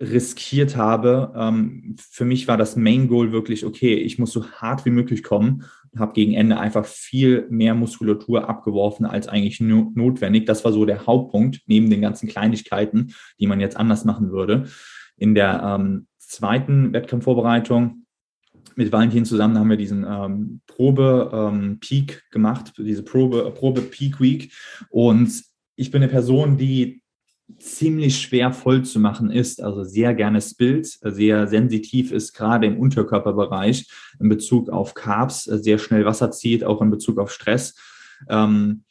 riskiert 0.00 0.76
habe. 0.76 1.32
Ähm, 1.36 1.96
für 1.98 2.24
mich 2.24 2.48
war 2.48 2.56
das 2.56 2.76
Main 2.76 3.08
Goal 3.08 3.32
wirklich, 3.32 3.64
okay, 3.64 3.94
ich 3.94 4.18
muss 4.18 4.32
so 4.32 4.46
hart 4.46 4.84
wie 4.86 4.90
möglich 4.90 5.22
kommen 5.22 5.64
und 5.92 6.00
habe 6.00 6.14
gegen 6.14 6.34
Ende 6.34 6.58
einfach 6.58 6.86
viel 6.86 7.46
mehr 7.50 7.74
Muskulatur 7.74 8.48
abgeworfen 8.48 9.04
als 9.04 9.28
eigentlich 9.28 9.60
no 9.60 9.92
notwendig. 9.94 10.46
Das 10.46 10.64
war 10.64 10.72
so 10.72 10.84
der 10.86 11.06
Hauptpunkt, 11.06 11.60
neben 11.66 11.90
den 11.90 12.00
ganzen 12.00 12.28
Kleinigkeiten, 12.28 13.14
die 13.38 13.46
man 13.46 13.60
jetzt 13.60 13.76
anders 13.76 14.04
machen 14.04 14.30
würde. 14.30 14.66
In 15.16 15.34
der 15.34 15.62
ähm, 15.62 16.06
zweiten 16.18 16.92
Wettkampfvorbereitung 16.92 17.99
mit 18.80 18.92
Valentin 18.92 19.26
zusammen 19.26 19.58
haben 19.58 19.68
wir 19.68 19.76
diesen 19.76 20.06
ähm, 20.08 20.62
Probe-Peak 20.66 22.10
ähm, 22.12 22.30
gemacht, 22.30 22.72
diese 22.78 23.02
Probe, 23.02 23.52
Probe-Peak 23.54 24.20
Week. 24.22 24.52
Und 24.88 25.44
ich 25.76 25.90
bin 25.90 26.02
eine 26.02 26.10
Person, 26.10 26.56
die 26.56 27.02
ziemlich 27.58 28.18
schwer 28.22 28.52
voll 28.52 28.82
zu 28.82 28.98
machen 28.98 29.30
ist, 29.30 29.62
also 29.62 29.84
sehr 29.84 30.14
gerne 30.14 30.40
spillt, 30.40 30.98
sehr 31.02 31.46
sensitiv 31.46 32.10
ist, 32.10 32.32
gerade 32.32 32.66
im 32.66 32.78
Unterkörperbereich 32.78 33.86
in 34.18 34.30
Bezug 34.30 34.70
auf 34.70 34.94
Carbs, 34.94 35.44
sehr 35.44 35.76
schnell 35.76 36.06
Wasser 36.06 36.30
zieht, 36.30 36.64
auch 36.64 36.80
in 36.80 36.90
Bezug 36.90 37.18
auf 37.18 37.30
Stress. 37.30 37.74
Ähm, 38.30 38.84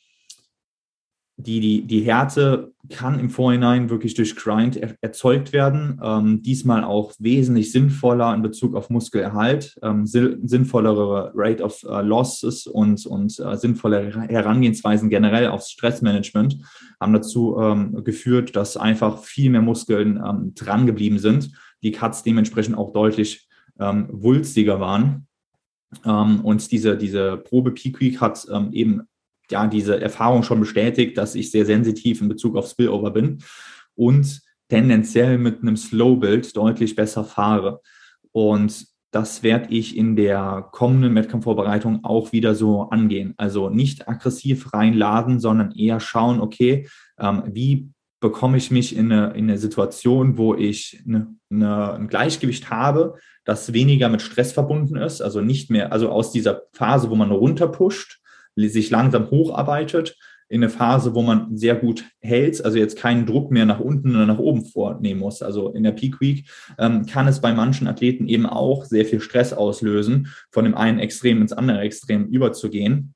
die, 1.42 1.62
die, 1.62 1.82
die 1.84 2.02
Härte 2.02 2.74
kann 2.90 3.18
im 3.18 3.30
Vorhinein 3.30 3.90
wirklich 3.90 4.14
durch 4.14 4.36
Grind 4.36 4.76
er, 4.76 4.96
erzeugt 5.00 5.54
werden. 5.54 5.98
Ähm, 6.04 6.42
diesmal 6.42 6.84
auch 6.84 7.14
wesentlich 7.18 7.72
sinnvoller 7.72 8.34
in 8.36 8.42
Bezug 8.42 8.76
auf 8.76 8.90
Muskelerhalt, 8.90 9.78
ähm, 9.82 10.06
sinnvollere 10.06 11.32
Rate 11.34 11.64
of 11.64 11.82
uh, 11.84 12.02
Losses 12.02 12.68
und, 12.68 13.06
und 13.06 13.40
uh, 13.40 13.56
sinnvolle 13.56 14.12
Herangehensweisen 14.28 15.10
generell 15.10 15.48
aufs 15.48 15.72
Stressmanagement 15.72 16.58
haben 17.00 17.14
dazu 17.14 17.58
ähm, 17.58 18.04
geführt, 18.04 18.58
dass 18.58 18.76
einfach 18.76 19.24
viel 19.24 19.50
mehr 19.50 19.62
Muskeln 19.62 20.18
ähm, 20.18 20.54
dran 20.56 20.86
geblieben 20.86 21.20
sind. 21.20 21.52
Die 21.84 21.92
Cuts 21.94 22.24
dementsprechend 22.24 22.78
auch 22.78 22.92
deutlich 22.92 23.48
ähm, 23.80 24.08
wulstiger 24.12 24.82
waren. 24.82 25.26
Ähm, 26.06 26.42
und 26.42 26.70
diese, 26.70 26.98
diese 26.98 27.38
Probe 27.38 27.72
Peak 27.72 28.02
Week 28.02 28.20
hat 28.20 28.46
ähm, 28.52 28.74
eben 28.74 29.04
ja, 29.52 29.68
diese 29.68 30.00
Erfahrung 30.00 30.44
schon 30.44 30.60
bestätigt, 30.60 31.18
dass 31.18 31.36
ich 31.36 31.52
sehr 31.52 31.66
sensitiv 31.66 32.22
in 32.22 32.30
Bezug 32.30 32.56
auf 32.56 32.70
Spillover 32.70 33.12
bin 33.12 33.44
und 33.96 34.42
tendenziell 34.70 35.38
mit 35.38 35.62
einem 35.62 35.78
Slow-Build 35.78 36.56
deutlich 36.56 36.96
besser 36.96 37.24
fahre. 37.24 37.82
Und 38.32 38.88
das 39.12 39.42
werde 39.42 39.74
ich 39.74 39.98
in 39.98 40.16
der 40.16 40.68
kommenden 40.72 41.16
Wettkampfvorbereitung 41.16 42.04
auch 42.04 42.32
wieder 42.32 42.54
so 42.54 42.90
angehen. 42.90 43.34
Also 43.38 43.70
nicht 43.70 44.08
aggressiv 44.08 44.72
reinladen, 44.74 45.40
sondern 45.40 45.72
eher 45.72 46.00
schauen, 46.00 46.40
okay, 46.40 46.88
ähm, 47.20 47.44
wie 47.48 47.90
bekomme 48.20 48.58
ich 48.58 48.70
mich 48.70 48.96
in 48.96 49.12
eine, 49.12 49.34
in 49.34 49.46
eine 49.46 49.58
Situation, 49.58 50.38
wo 50.38 50.54
ich 50.54 51.02
eine, 51.08 51.34
eine, 51.50 51.94
ein 51.94 52.08
Gleichgewicht 52.08 52.70
habe, 52.70 53.16
das 53.46 53.74
weniger 53.74 54.10
mit 54.10 54.22
Stress 54.22 54.52
verbunden 54.52 54.98
ist, 54.98 55.22
also 55.22 55.42
nicht 55.42 55.72
mehr, 55.72 55.92
also 55.92 56.10
aus 56.10 56.32
dieser 56.32 56.64
Phase, 56.74 57.10
wo 57.10 57.16
man 57.16 57.32
runterpusht, 57.32 58.22
sich 58.56 58.90
langsam 58.90 59.30
hocharbeitet 59.30 60.18
in 60.50 60.64
eine 60.64 60.72
Phase, 60.72 61.14
wo 61.14 61.22
man 61.22 61.56
sehr 61.56 61.76
gut 61.76 62.04
hält, 62.20 62.66
also 62.66 62.78
jetzt 62.78 62.98
keinen 62.98 63.28
Druck 63.28 63.52
mehr 63.52 63.68
nach 63.68 63.80
unten 63.80 64.16
oder 64.16 64.26
nach 64.26 64.40
oben 64.40 64.66
vornehmen 64.66 65.20
muss. 65.20 65.44
Also 65.44 65.70
in 65.74 65.84
der 65.84 65.92
Peak 65.92 66.20
Week 66.20 66.50
ähm, 66.80 67.06
kann 67.06 67.28
es 67.28 67.40
bei 67.40 67.54
manchen 67.54 67.88
Athleten 67.88 68.28
eben 68.28 68.48
auch 68.48 68.84
sehr 68.86 69.06
viel 69.06 69.22
Stress 69.22 69.54
auslösen, 69.54 70.28
von 70.50 70.66
dem 70.66 70.74
einen 70.74 70.98
Extrem 70.98 71.42
ins 71.42 71.54
andere 71.54 71.82
Extrem 71.82 72.26
überzugehen. 72.26 73.14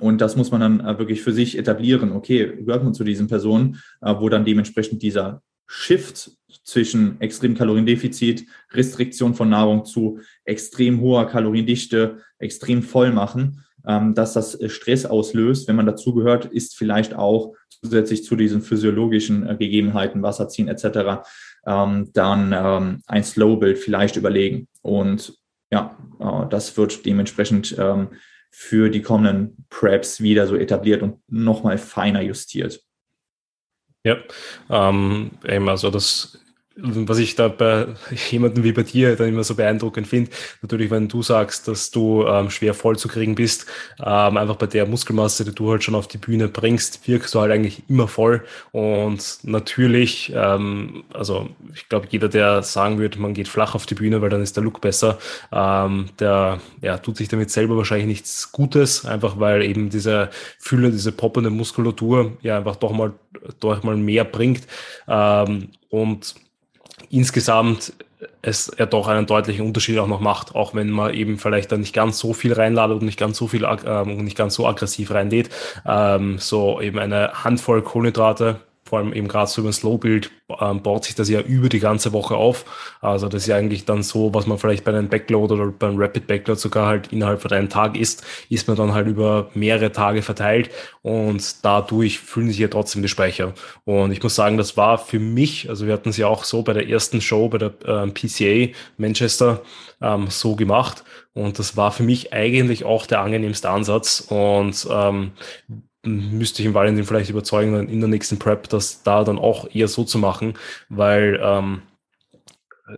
Und 0.00 0.20
das 0.20 0.36
muss 0.36 0.50
man 0.50 0.60
dann 0.60 0.80
äh, 0.80 0.98
wirklich 0.98 1.22
für 1.22 1.32
sich 1.32 1.56
etablieren. 1.56 2.10
Okay, 2.10 2.64
gehört 2.64 2.82
man 2.82 2.94
zu 2.94 3.04
diesen 3.04 3.28
Personen, 3.28 3.80
äh, 4.02 4.14
wo 4.18 4.28
dann 4.28 4.44
dementsprechend 4.44 5.02
dieser 5.02 5.42
Shift 5.68 6.32
zwischen 6.64 7.20
extrem 7.20 7.54
Kaloriendefizit, 7.54 8.46
Restriktion 8.72 9.34
von 9.34 9.48
Nahrung 9.48 9.84
zu 9.84 10.18
extrem 10.44 11.00
hoher 11.00 11.26
Kaloriendichte, 11.26 12.18
extrem 12.38 12.82
voll 12.82 13.12
machen, 13.12 13.64
dass 14.14 14.32
das 14.32 14.60
äh, 14.60 14.68
Stress 14.68 15.06
auslöst. 15.06 15.68
Wenn 15.68 15.76
man 15.76 15.86
dazugehört, 15.86 16.46
ist 16.46 16.76
vielleicht 16.76 17.14
auch 17.14 17.54
zusätzlich 17.68 18.24
zu 18.24 18.36
diesen 18.36 18.62
physiologischen 18.62 19.48
äh, 19.48 19.56
Gegebenheiten, 19.56 20.22
Wasserziehen 20.22 20.68
etc., 20.68 21.26
ähm, 21.66 22.10
dann 22.12 22.52
ähm, 22.52 23.02
ein 23.06 23.24
Slow-Build 23.24 23.78
vielleicht 23.78 24.16
überlegen. 24.16 24.68
Und 24.82 25.34
ja, 25.70 25.96
äh, 26.20 26.48
das 26.50 26.76
wird 26.76 27.06
dementsprechend 27.06 27.76
für 28.58 28.88
die 28.88 29.02
kommenden 29.02 29.66
Preps 29.68 30.22
wieder 30.22 30.46
so 30.46 30.56
etabliert 30.56 31.02
und 31.02 31.20
nochmal 31.28 31.76
feiner 31.76 32.22
justiert. 32.22 32.80
Ja, 34.02 34.16
ähm, 34.70 35.32
eben 35.46 35.68
also 35.68 35.90
das 35.90 36.38
was 36.78 37.18
ich 37.18 37.34
da 37.34 37.48
bei 37.48 37.88
jemandem 38.30 38.62
wie 38.62 38.72
bei 38.72 38.82
dir 38.82 39.16
dann 39.16 39.28
immer 39.28 39.44
so 39.44 39.54
beeindruckend 39.54 40.06
finde, 40.06 40.30
natürlich, 40.60 40.90
wenn 40.90 41.08
du 41.08 41.22
sagst, 41.22 41.68
dass 41.68 41.90
du 41.90 42.26
ähm, 42.26 42.50
schwer 42.50 42.74
voll 42.74 42.98
zu 42.98 43.08
kriegen 43.08 43.34
bist, 43.34 43.66
ähm, 43.98 44.36
einfach 44.36 44.56
bei 44.56 44.66
der 44.66 44.86
Muskelmasse, 44.86 45.44
die 45.44 45.54
du 45.54 45.70
halt 45.70 45.82
schon 45.82 45.94
auf 45.94 46.06
die 46.06 46.18
Bühne 46.18 46.48
bringst, 46.48 47.08
wirkst 47.08 47.34
du 47.34 47.40
halt 47.40 47.50
eigentlich 47.50 47.82
immer 47.88 48.08
voll. 48.08 48.44
Und 48.72 49.38
natürlich, 49.42 50.32
ähm, 50.34 51.04
also 51.14 51.48
ich 51.74 51.88
glaube, 51.88 52.08
jeder, 52.10 52.28
der 52.28 52.62
sagen 52.62 52.98
würde, 52.98 53.18
man 53.18 53.32
geht 53.32 53.48
flach 53.48 53.74
auf 53.74 53.86
die 53.86 53.94
Bühne, 53.94 54.20
weil 54.20 54.30
dann 54.30 54.42
ist 54.42 54.56
der 54.56 54.64
Look 54.64 54.80
besser, 54.82 55.18
ähm, 55.52 56.10
der 56.18 56.60
ja, 56.82 56.98
tut 56.98 57.16
sich 57.16 57.28
damit 57.28 57.50
selber 57.50 57.76
wahrscheinlich 57.78 58.06
nichts 58.06 58.52
Gutes, 58.52 59.06
einfach 59.06 59.40
weil 59.40 59.62
eben 59.62 59.88
diese 59.88 60.28
Fülle, 60.58 60.90
diese 60.90 61.12
poppende 61.12 61.48
Muskulatur 61.50 62.36
ja 62.42 62.58
einfach 62.58 62.76
doch 62.76 62.92
mal, 62.92 63.14
doch 63.60 63.82
mal 63.82 63.96
mehr 63.96 64.24
bringt. 64.24 64.66
Ähm, 65.08 65.68
und 65.88 66.34
insgesamt 67.10 67.92
es 68.42 68.68
er 68.68 68.86
doch 68.86 69.08
einen 69.08 69.26
deutlichen 69.26 69.66
Unterschied 69.66 69.98
auch 69.98 70.06
noch 70.06 70.20
macht, 70.20 70.54
auch 70.54 70.74
wenn 70.74 70.90
man 70.90 71.12
eben 71.12 71.38
vielleicht 71.38 71.70
dann 71.72 71.80
nicht 71.80 71.94
ganz 71.94 72.18
so 72.18 72.32
viel 72.32 72.52
reinladet 72.52 72.98
und 73.00 73.04
nicht 73.04 73.18
ganz 73.18 73.36
so 73.36 73.46
viel 73.46 73.66
ähm, 73.86 74.24
nicht 74.24 74.36
ganz 74.36 74.54
so 74.54 74.66
aggressiv 74.66 75.10
reinlädt. 75.10 75.50
Ähm, 75.86 76.38
so 76.38 76.80
eben 76.80 76.98
eine 76.98 77.44
Handvoll 77.44 77.82
Kohlenhydrate 77.82 78.60
vor 78.86 78.98
allem 78.98 79.12
eben 79.12 79.26
gerade 79.26 79.50
so 79.50 79.60
über 79.60 79.70
ein 79.70 79.72
Slow-Build 79.72 80.30
ähm, 80.60 80.80
baut 80.80 81.04
sich 81.04 81.16
das 81.16 81.28
ja 81.28 81.40
über 81.40 81.68
die 81.68 81.80
ganze 81.80 82.12
Woche 82.12 82.36
auf. 82.36 82.64
Also 83.00 83.28
das 83.28 83.42
ist 83.42 83.48
ja 83.48 83.56
eigentlich 83.56 83.84
dann 83.84 84.04
so, 84.04 84.32
was 84.32 84.46
man 84.46 84.58
vielleicht 84.58 84.84
bei 84.84 84.92
einem 84.92 85.08
Backload 85.08 85.52
oder 85.52 85.66
beim 85.66 85.96
Rapid 85.96 86.28
Backload 86.28 86.60
sogar 86.60 86.86
halt 86.86 87.12
innerhalb 87.12 87.42
von 87.42 87.50
einem 87.50 87.68
Tag 87.68 87.96
isst, 87.96 88.24
ist 88.48 88.68
man 88.68 88.76
dann 88.76 88.94
halt 88.94 89.08
über 89.08 89.50
mehrere 89.54 89.90
Tage 89.90 90.22
verteilt 90.22 90.70
und 91.02 91.64
dadurch 91.64 92.20
füllen 92.20 92.48
sich 92.48 92.58
ja 92.58 92.68
trotzdem 92.68 93.02
die 93.02 93.08
Speicher. 93.08 93.54
Und 93.84 94.12
ich 94.12 94.22
muss 94.22 94.36
sagen, 94.36 94.56
das 94.56 94.76
war 94.76 94.98
für 94.98 95.18
mich, 95.18 95.68
also 95.68 95.86
wir 95.86 95.92
hatten 95.92 96.10
es 96.10 96.16
ja 96.16 96.28
auch 96.28 96.44
so 96.44 96.62
bei 96.62 96.72
der 96.72 96.88
ersten 96.88 97.20
Show 97.20 97.48
bei 97.48 97.58
der 97.58 97.72
ähm, 97.84 98.14
PCA 98.14 98.72
Manchester 98.98 99.62
ähm, 100.00 100.28
so 100.28 100.54
gemacht 100.54 101.02
und 101.34 101.58
das 101.58 101.76
war 101.76 101.90
für 101.92 102.02
mich 102.02 102.32
eigentlich 102.32 102.84
auch 102.84 103.04
der 103.04 103.20
angenehmste 103.20 103.68
Ansatz 103.68 104.20
und 104.28 104.86
ähm, 104.90 105.32
müsste 106.06 106.62
ich 106.62 106.66
im 106.66 106.74
Valentin 106.74 107.04
vielleicht 107.04 107.30
überzeugen, 107.30 107.72
dann 107.72 107.88
in 107.88 108.00
der 108.00 108.08
nächsten 108.08 108.38
Prep, 108.38 108.68
das 108.68 109.02
da 109.02 109.24
dann 109.24 109.38
auch 109.38 109.68
eher 109.74 109.88
so 109.88 110.04
zu 110.04 110.18
machen, 110.18 110.54
weil 110.88 111.38
ähm, 111.42 111.82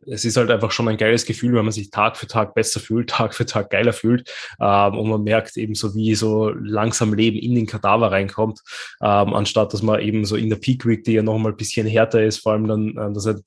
es 0.07 0.25
ist 0.25 0.37
halt 0.37 0.51
einfach 0.51 0.71
schon 0.71 0.88
ein 0.88 0.99
geiles 0.99 1.25
Gefühl, 1.25 1.55
wenn 1.55 1.64
man 1.64 1.73
sich 1.73 1.90
Tag 1.90 2.16
für 2.16 2.27
Tag 2.27 2.55
besser 2.55 2.81
fühlt, 2.81 3.11
Tag 3.11 3.35
für 3.35 3.47
Tag 3.47 3.71
geiler 3.71 3.92
fühlt 3.92 4.31
ähm, 4.61 4.99
und 4.99 5.09
man 5.09 5.23
merkt 5.23 5.57
eben 5.57 5.75
so, 5.75 5.94
wie 5.94 6.14
so 6.14 6.51
langsam 6.51 7.14
Leben 7.14 7.38
in 7.38 7.55
den 7.55 7.66
Kadaver 7.66 8.12
reinkommt, 8.12 8.61
ähm, 9.03 9.35
anstatt 9.35 9.73
dass 9.73 9.83
man 9.83 10.01
eben 10.01 10.25
so 10.25 10.37
in 10.37 10.51
der 10.51 10.57
Peak 10.57 10.87
Week, 10.87 11.05
die 11.05 11.12
ja 11.12 11.22
noch 11.22 11.39
mal 11.39 11.51
ein 11.51 11.57
bisschen 11.57 11.87
härter 11.87 12.22
ist, 12.22 12.39
vor 12.39 12.53
allem 12.53 12.68
dann, 12.68 12.89
äh, 12.97 13.12
das 13.12 13.26
halt 13.26 13.43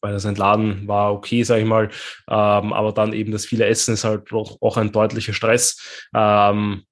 weil 0.00 0.12
das 0.12 0.24
Entladen 0.24 0.86
war 0.86 1.12
okay, 1.12 1.42
sage 1.42 1.62
ich 1.62 1.66
mal. 1.66 1.88
Ähm, 2.28 2.72
aber 2.72 2.92
dann 2.92 3.12
eben 3.12 3.32
das 3.32 3.46
viele 3.46 3.66
Essen 3.66 3.94
ist 3.94 4.04
halt 4.04 4.32
auch, 4.32 4.58
auch 4.60 4.76
ein 4.76 4.92
deutlicher 4.92 5.32
Stress. 5.32 6.08
Ähm, 6.14 6.84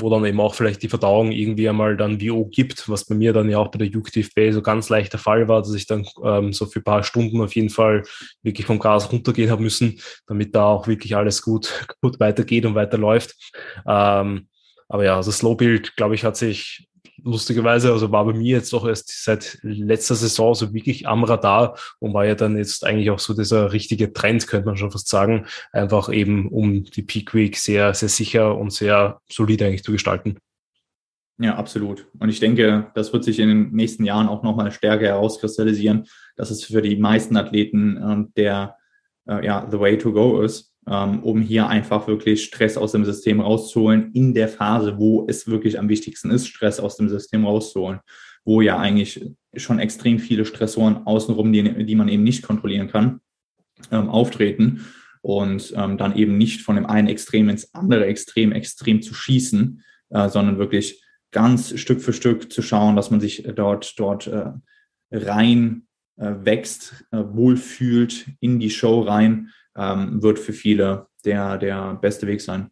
wo 0.00 0.10
dann 0.10 0.24
eben 0.24 0.40
auch 0.40 0.54
vielleicht 0.54 0.82
die 0.82 0.88
Verdauung 0.88 1.32
irgendwie 1.32 1.68
einmal 1.68 1.96
dann 1.96 2.20
WO 2.20 2.46
gibt, 2.46 2.88
was 2.88 3.04
bei 3.04 3.14
mir 3.14 3.32
dann 3.32 3.50
ja 3.50 3.58
auch 3.58 3.70
bei 3.70 3.78
der 3.78 3.88
Juctive 3.88 4.28
Bay 4.34 4.52
so 4.52 4.62
ganz 4.62 4.88
leicht 4.88 5.12
der 5.12 5.20
Fall 5.20 5.48
war, 5.48 5.60
dass 5.60 5.74
ich 5.74 5.86
dann 5.86 6.06
ähm, 6.24 6.52
so 6.52 6.66
für 6.66 6.80
ein 6.80 6.84
paar 6.84 7.02
Stunden 7.02 7.40
auf 7.40 7.54
jeden 7.54 7.70
Fall 7.70 8.02
wirklich 8.42 8.66
vom 8.66 8.78
Gas 8.78 9.12
runtergehen 9.12 9.50
habe 9.50 9.62
müssen, 9.62 10.00
damit 10.26 10.54
da 10.54 10.64
auch 10.66 10.86
wirklich 10.86 11.16
alles 11.16 11.42
gut, 11.42 11.86
gut 12.02 12.18
weitergeht 12.20 12.66
und 12.66 12.74
weiterläuft. 12.74 13.34
Ähm, 13.86 14.48
aber 14.88 15.04
ja, 15.04 15.16
also 15.16 15.30
Slow 15.30 15.54
Build, 15.54 15.96
glaube 15.96 16.14
ich, 16.14 16.24
hat 16.24 16.36
sich 16.36 16.87
lustigerweise, 17.22 17.92
also 17.92 18.12
war 18.12 18.24
bei 18.24 18.32
mir 18.32 18.56
jetzt 18.56 18.72
doch 18.72 18.86
erst 18.86 19.24
seit 19.24 19.58
letzter 19.62 20.14
Saison 20.14 20.54
so 20.54 20.72
wirklich 20.72 21.06
am 21.06 21.24
Radar 21.24 21.76
und 21.98 22.14
war 22.14 22.24
ja 22.24 22.34
dann 22.34 22.56
jetzt 22.56 22.84
eigentlich 22.84 23.10
auch 23.10 23.18
so 23.18 23.34
dieser 23.34 23.72
richtige 23.72 24.12
Trend, 24.12 24.46
könnte 24.46 24.66
man 24.66 24.76
schon 24.76 24.90
fast 24.90 25.08
sagen, 25.08 25.46
einfach 25.72 26.12
eben 26.12 26.48
um 26.48 26.84
die 26.84 27.02
Peak 27.02 27.34
Week 27.34 27.56
sehr, 27.56 27.94
sehr 27.94 28.08
sicher 28.08 28.56
und 28.56 28.72
sehr 28.72 29.20
solide 29.30 29.66
eigentlich 29.66 29.84
zu 29.84 29.92
gestalten. 29.92 30.38
Ja, 31.40 31.54
absolut. 31.54 32.06
Und 32.18 32.30
ich 32.30 32.40
denke, 32.40 32.90
das 32.94 33.12
wird 33.12 33.22
sich 33.22 33.38
in 33.38 33.48
den 33.48 33.70
nächsten 33.70 34.04
Jahren 34.04 34.28
auch 34.28 34.42
nochmal 34.42 34.72
stärker 34.72 35.06
herauskristallisieren, 35.06 36.06
dass 36.36 36.50
es 36.50 36.64
für 36.64 36.82
die 36.82 36.96
meisten 36.96 37.36
Athleten 37.36 37.96
äh, 37.96 38.32
der, 38.36 38.76
äh, 39.28 39.46
ja, 39.46 39.66
the 39.70 39.78
way 39.78 39.96
to 39.96 40.12
go 40.12 40.40
ist 40.40 40.67
um 40.90 41.42
hier 41.42 41.68
einfach 41.68 42.06
wirklich 42.08 42.44
Stress 42.44 42.76
aus 42.76 42.92
dem 42.92 43.04
System 43.04 43.40
rauszuholen 43.40 44.10
in 44.14 44.32
der 44.32 44.48
Phase, 44.48 44.98
wo 44.98 45.26
es 45.28 45.46
wirklich 45.46 45.78
am 45.78 45.88
wichtigsten 45.88 46.30
ist, 46.30 46.48
Stress 46.48 46.80
aus 46.80 46.96
dem 46.96 47.08
System 47.08 47.44
rauszuholen, 47.44 48.00
wo 48.44 48.60
ja 48.62 48.78
eigentlich 48.78 49.34
schon 49.54 49.78
extrem 49.78 50.18
viele 50.18 50.44
Stressoren 50.44 51.06
außenrum, 51.06 51.52
die, 51.52 51.84
die 51.84 51.94
man 51.94 52.08
eben 52.08 52.22
nicht 52.22 52.42
kontrollieren 52.42 52.88
kann, 52.88 53.20
ähm, 53.90 54.08
auftreten 54.08 54.86
und 55.20 55.74
ähm, 55.76 55.98
dann 55.98 56.16
eben 56.16 56.38
nicht 56.38 56.62
von 56.62 56.76
dem 56.76 56.86
einen 56.86 57.08
Extrem 57.08 57.48
ins 57.48 57.74
andere 57.74 58.06
Extrem 58.06 58.52
extrem 58.52 59.02
zu 59.02 59.14
schießen, 59.14 59.82
äh, 60.10 60.28
sondern 60.28 60.58
wirklich 60.58 61.02
ganz 61.30 61.78
Stück 61.78 62.00
für 62.00 62.12
Stück 62.12 62.52
zu 62.52 62.62
schauen, 62.62 62.96
dass 62.96 63.10
man 63.10 63.20
sich 63.20 63.46
dort 63.54 63.98
dort 63.98 64.26
äh, 64.26 64.52
rein 65.10 65.86
äh, 66.16 66.34
wächst, 66.42 67.04
äh, 67.10 67.18
wohlfühlt 67.18 68.26
in 68.40 68.58
die 68.58 68.70
Show 68.70 69.02
rein 69.02 69.50
ähm, 69.78 70.22
wird 70.22 70.38
für 70.38 70.52
viele 70.52 71.06
der, 71.24 71.56
der 71.58 71.94
beste 71.94 72.26
Weg 72.26 72.40
sein. 72.40 72.70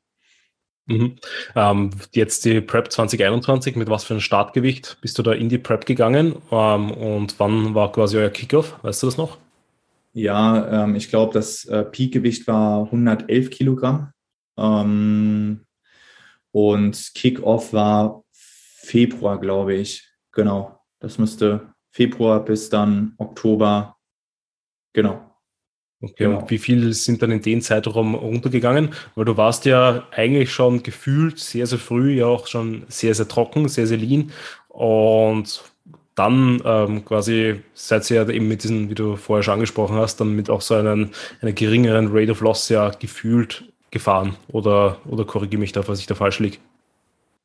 Mhm. 0.87 1.17
Ähm, 1.57 1.91
jetzt 2.13 2.45
die 2.45 2.61
Prep 2.61 2.93
2021, 2.93 3.75
mit 3.77 3.91
was 3.91 4.05
für 4.05 4.15
einem 4.15 4.21
Startgewicht 4.21 4.99
bist 5.01 5.19
du 5.19 5.23
da 5.23 5.33
in 5.33 5.49
die 5.49 5.59
Prep 5.59 5.85
gegangen 5.85 6.37
ähm, 6.53 6.91
und 6.93 7.39
wann 7.39 7.75
war 7.75 7.91
quasi 7.91 8.19
euer 8.19 8.31
Kickoff? 8.31 8.79
Weißt 8.83 9.03
du 9.03 9.09
das 9.09 9.17
noch? 9.17 9.39
Ja, 10.13 10.85
ähm, 10.85 10.95
ich 10.95 11.09
glaube, 11.09 11.33
das 11.35 11.65
äh, 11.65 11.85
Peakgewicht 11.85 12.47
war 12.47 12.85
111 12.85 13.51
Kilogramm 13.51 14.13
ähm, 14.57 15.67
und 16.53 17.11
Kickoff 17.15 17.73
war 17.73 18.23
Februar, 18.33 19.41
glaube 19.41 19.75
ich. 19.75 20.09
Genau, 20.33 20.81
das 21.01 21.19
müsste 21.19 21.75
Februar 21.91 22.45
bis 22.45 22.71
dann 22.71 23.15
Oktober. 23.19 23.97
Genau. 24.93 25.26
Okay, 26.01 26.25
genau. 26.25 26.41
und 26.41 26.51
wie 26.51 26.59
viel 26.59 26.93
sind 26.93 27.23
dann 27.23 27.31
in 27.31 27.41
den 27.41 27.63
Zeitraum 27.63 28.15
runtergegangen? 28.15 28.91
Weil 29.15 29.25
du 29.25 29.37
warst 29.37 29.65
ja 29.65 30.07
eigentlich 30.11 30.53
schon 30.53 30.83
gefühlt 30.83 31.39
sehr, 31.39 31.67
sehr 31.67 31.79
früh, 31.79 32.13
ja 32.13 32.27
auch 32.27 32.47
schon 32.47 32.85
sehr, 32.89 33.15
sehr 33.15 33.29
trocken, 33.29 33.69
sehr, 33.69 33.87
sehr 33.87 33.97
lean. 33.97 34.31
Und 34.69 35.65
dann 36.15 36.61
ähm, 36.65 37.05
quasi 37.05 37.61
seid 37.75 38.11
ihr 38.11 38.23
ja 38.23 38.29
eben 38.29 38.49
mit 38.49 38.63
diesen, 38.63 38.91
wie 38.91 38.95
du 38.95 39.17
vorher 39.17 39.43
schon 39.43 39.55
angesprochen 39.55 39.97
hast, 39.97 40.21
dann 40.21 40.35
mit 40.35 40.51
auch 40.51 40.61
so 40.61 40.75
einem, 40.75 41.11
einer 41.41 41.53
geringeren 41.53 42.09
Rate 42.11 42.33
of 42.33 42.41
Loss 42.41 42.69
ja 42.69 42.91
gefühlt 42.91 43.65
gefahren. 43.91 44.37
Oder, 44.49 44.99
oder 45.07 45.25
korrigiere 45.25 45.61
mich 45.61 45.73
da, 45.73 45.87
was 45.89 46.01
ich 46.01 46.07
da 46.07 46.15
falsch 46.15 46.41
liege? 46.41 46.59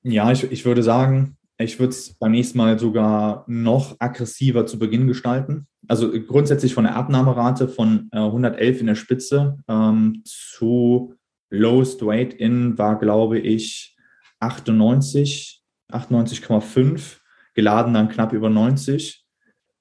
Ja, 0.03 0.31
ich, 0.31 0.43
ich 0.51 0.65
würde 0.65 0.83
sagen, 0.83 1.35
ich 1.61 1.79
würde 1.79 1.91
es 1.91 2.13
beim 2.13 2.31
nächsten 2.31 2.57
Mal 2.57 2.79
sogar 2.79 3.45
noch 3.47 3.95
aggressiver 3.99 4.65
zu 4.65 4.79
Beginn 4.79 5.07
gestalten. 5.07 5.67
Also 5.87 6.11
grundsätzlich 6.11 6.73
von 6.73 6.83
der 6.83 6.95
Abnahmerate 6.95 7.67
von 7.67 8.09
äh, 8.11 8.19
111 8.19 8.81
in 8.81 8.87
der 8.87 8.95
Spitze 8.95 9.57
ähm, 9.67 10.21
zu 10.25 11.15
Lowest 11.49 12.05
Weight 12.05 12.33
In 12.33 12.77
war, 12.77 12.97
glaube 12.97 13.39
ich, 13.39 13.97
98, 14.39 15.61
98,5, 15.91 17.17
geladen 17.53 17.93
dann 17.93 18.09
knapp 18.09 18.33
über 18.33 18.49
90. 18.49 19.25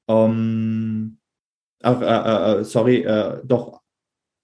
Ähm, 0.08 1.18
äh, 1.82 1.90
äh, 1.90 2.64
sorry, 2.64 3.02
äh, 3.02 3.40
doch 3.44 3.80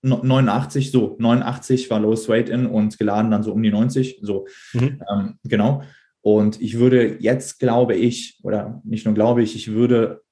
89, 0.02 0.92
so 0.92 1.16
89 1.18 1.90
war 1.90 2.00
Lowest 2.00 2.28
Weight 2.28 2.48
In 2.48 2.66
und 2.66 2.98
geladen 2.98 3.30
dann 3.30 3.42
so 3.42 3.52
um 3.52 3.62
die 3.62 3.70
90, 3.70 4.20
so 4.22 4.46
mhm. 4.72 5.02
ähm, 5.10 5.38
genau. 5.42 5.82
Und 6.26 6.60
ich 6.60 6.80
würde 6.80 7.18
jetzt, 7.20 7.60
glaube 7.60 7.94
ich, 7.94 8.40
oder 8.42 8.82
nicht 8.82 9.04
nur 9.04 9.14
glaube 9.14 9.44
ich, 9.44 9.54
ich 9.54 9.70
würde 9.70 10.22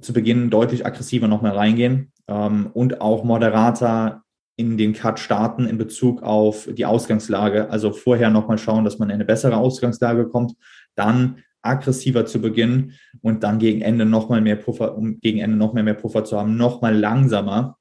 zu 0.00 0.14
Beginn 0.14 0.48
deutlich 0.48 0.86
aggressiver 0.86 1.28
nochmal 1.28 1.52
reingehen 1.52 2.12
ähm, 2.28 2.70
und 2.72 3.02
auch 3.02 3.24
moderater 3.24 4.22
in 4.56 4.78
den 4.78 4.94
Cut 4.94 5.20
starten 5.20 5.66
in 5.66 5.76
Bezug 5.76 6.22
auf 6.22 6.66
die 6.72 6.86
Ausgangslage. 6.86 7.68
Also 7.68 7.92
vorher 7.92 8.30
nochmal 8.30 8.56
schauen, 8.56 8.86
dass 8.86 8.98
man 8.98 9.10
in 9.10 9.16
eine 9.16 9.26
bessere 9.26 9.58
Ausgangslage 9.58 10.28
kommt, 10.28 10.54
dann 10.94 11.42
aggressiver 11.60 12.24
zu 12.24 12.40
beginnen 12.40 12.94
und 13.20 13.42
dann 13.42 13.58
gegen 13.58 13.82
Ende 13.82 14.06
nochmal 14.06 14.40
mehr 14.40 14.56
Puffer, 14.56 14.96
um 14.96 15.20
gegen 15.20 15.40
Ende 15.40 15.58
noch 15.58 15.74
mehr, 15.74 15.84
mehr 15.84 15.92
Puffer 15.92 16.24
zu 16.24 16.40
haben, 16.40 16.56
nochmal 16.56 16.96
langsamer 16.96 17.76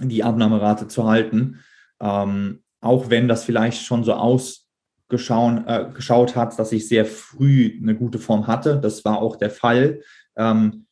die 0.00 0.24
Abnahmerate 0.24 0.88
zu 0.88 1.06
halten. 1.06 1.60
Ähm, 2.00 2.64
auch 2.80 3.08
wenn 3.08 3.28
das 3.28 3.44
vielleicht 3.44 3.84
schon 3.84 4.02
so 4.02 4.14
aus 4.14 4.67
geschauen, 5.08 5.64
äh, 5.66 5.86
geschaut 5.94 6.36
hat, 6.36 6.58
dass 6.58 6.72
ich 6.72 6.88
sehr 6.88 7.06
früh 7.06 7.78
eine 7.80 7.94
gute 7.94 8.18
Form 8.18 8.46
hatte. 8.46 8.78
Das 8.80 9.04
war 9.04 9.20
auch 9.20 9.36
der 9.36 9.50
Fall. 9.50 10.02
Ähm, 10.36 10.86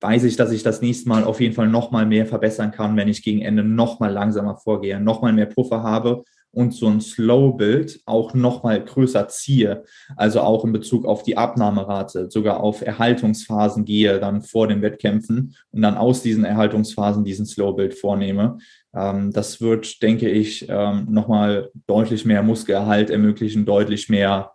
weiß 0.00 0.24
ich, 0.24 0.36
dass 0.36 0.52
ich 0.52 0.62
das 0.62 0.82
nächste 0.82 1.08
Mal 1.08 1.24
auf 1.24 1.40
jeden 1.40 1.54
Fall 1.54 1.68
noch 1.68 1.90
mal 1.90 2.06
mehr 2.06 2.26
verbessern 2.26 2.70
kann, 2.70 2.96
wenn 2.96 3.08
ich 3.08 3.22
gegen 3.22 3.40
Ende 3.40 3.64
noch 3.64 3.98
mal 3.98 4.12
langsamer 4.12 4.56
vorgehe, 4.56 5.00
noch 5.00 5.22
mal 5.22 5.32
mehr 5.32 5.46
Puffer 5.46 5.82
habe 5.82 6.24
und 6.56 6.72
so 6.72 6.86
ein 6.86 7.02
Slow-Build 7.02 8.00
auch 8.06 8.32
noch 8.32 8.62
mal 8.62 8.82
größer 8.82 9.28
ziehe, 9.28 9.84
also 10.16 10.40
auch 10.40 10.64
in 10.64 10.72
Bezug 10.72 11.04
auf 11.04 11.22
die 11.22 11.36
Abnahmerate, 11.36 12.30
sogar 12.30 12.60
auf 12.60 12.80
Erhaltungsphasen 12.80 13.84
gehe 13.84 14.18
dann 14.20 14.42
vor 14.42 14.66
den 14.66 14.80
Wettkämpfen 14.80 15.54
und 15.70 15.82
dann 15.82 15.98
aus 15.98 16.22
diesen 16.22 16.44
Erhaltungsphasen 16.44 17.24
diesen 17.24 17.44
Slow-Build 17.44 17.94
vornehme. 17.94 18.58
Ähm, 18.96 19.30
das 19.30 19.60
wird, 19.60 20.02
denke 20.02 20.30
ich, 20.30 20.66
ähm, 20.68 21.06
nochmal 21.10 21.70
deutlich 21.86 22.24
mehr 22.24 22.42
Muskelerhalt 22.42 23.10
ermöglichen, 23.10 23.66
deutlich 23.66 24.08
mehr 24.08 24.52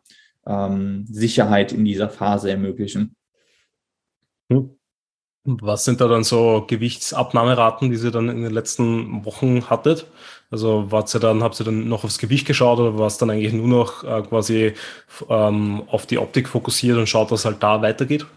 ähm, 0.48 1.06
Sicherheit 1.08 1.72
in 1.72 1.86
dieser 1.86 2.10
Phase 2.10 2.50
ermöglichen. 2.50 3.16
Hm. 4.52 4.72
Was 5.44 5.86
sind 5.86 6.02
da 6.02 6.08
dann 6.08 6.24
so 6.24 6.66
Gewichtsabnahmeraten, 6.68 7.90
die 7.90 7.98
ihr 7.98 8.12
dann 8.12 8.30
in 8.30 8.44
den 8.44 8.54
letzten 8.54 9.26
Wochen 9.26 9.70
hattet? 9.70 10.06
Also 10.52 10.92
wart 10.92 11.14
ihr 11.16 11.20
dann, 11.20 11.42
habt 11.42 11.60
ihr 11.60 11.64
dann 11.64 11.88
noch 11.88 12.04
aufs 12.04 12.20
Gewicht 12.20 12.46
geschaut 12.46 12.80
oder 12.80 13.00
war 13.00 13.08
es 13.08 13.18
dann 13.18 13.32
eigentlich 13.32 13.54
nur 13.54 13.68
noch 13.68 14.04
äh, 14.04 14.22
quasi 14.22 14.74
auf 15.28 16.06
die 16.06 16.20
Optik 16.20 16.48
fokussiert 16.48 16.98
und 16.98 17.10
schaut, 17.10 17.32
dass 17.32 17.46
halt 17.46 17.64
da 17.64 17.82
weitergeht? 17.82 18.28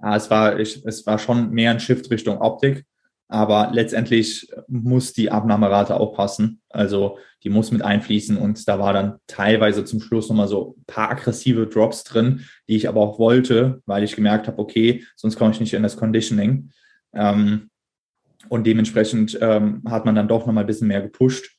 Ja, 0.00 0.16
es 0.16 0.28
war, 0.30 0.58
ich, 0.58 0.84
es 0.84 1.06
war 1.06 1.18
schon 1.18 1.50
mehr 1.50 1.70
ein 1.70 1.80
Shift 1.80 2.10
Richtung 2.10 2.38
Optik. 2.38 2.84
Aber 3.34 3.70
letztendlich 3.72 4.48
muss 4.68 5.12
die 5.12 5.32
Abnahmerate 5.32 5.98
auch 5.98 6.14
passen. 6.14 6.60
Also 6.68 7.18
die 7.42 7.50
muss 7.50 7.72
mit 7.72 7.82
einfließen. 7.82 8.36
Und 8.36 8.68
da 8.68 8.78
war 8.78 8.92
dann 8.92 9.16
teilweise 9.26 9.84
zum 9.84 9.98
Schluss 9.98 10.28
nochmal 10.28 10.46
so 10.46 10.76
ein 10.78 10.84
paar 10.86 11.10
aggressive 11.10 11.66
Drops 11.66 12.04
drin, 12.04 12.44
die 12.68 12.76
ich 12.76 12.88
aber 12.88 13.00
auch 13.00 13.18
wollte, 13.18 13.82
weil 13.86 14.04
ich 14.04 14.14
gemerkt 14.14 14.46
habe, 14.46 14.60
okay, 14.60 15.04
sonst 15.16 15.36
komme 15.36 15.50
ich 15.50 15.58
nicht 15.58 15.74
in 15.74 15.82
das 15.82 15.96
Conditioning. 15.96 16.70
Ähm, 17.12 17.70
und 18.50 18.68
dementsprechend 18.68 19.36
ähm, 19.40 19.82
hat 19.88 20.04
man 20.04 20.14
dann 20.14 20.28
doch 20.28 20.46
nochmal 20.46 20.62
ein 20.62 20.68
bisschen 20.68 20.86
mehr 20.86 21.02
gepusht, 21.02 21.56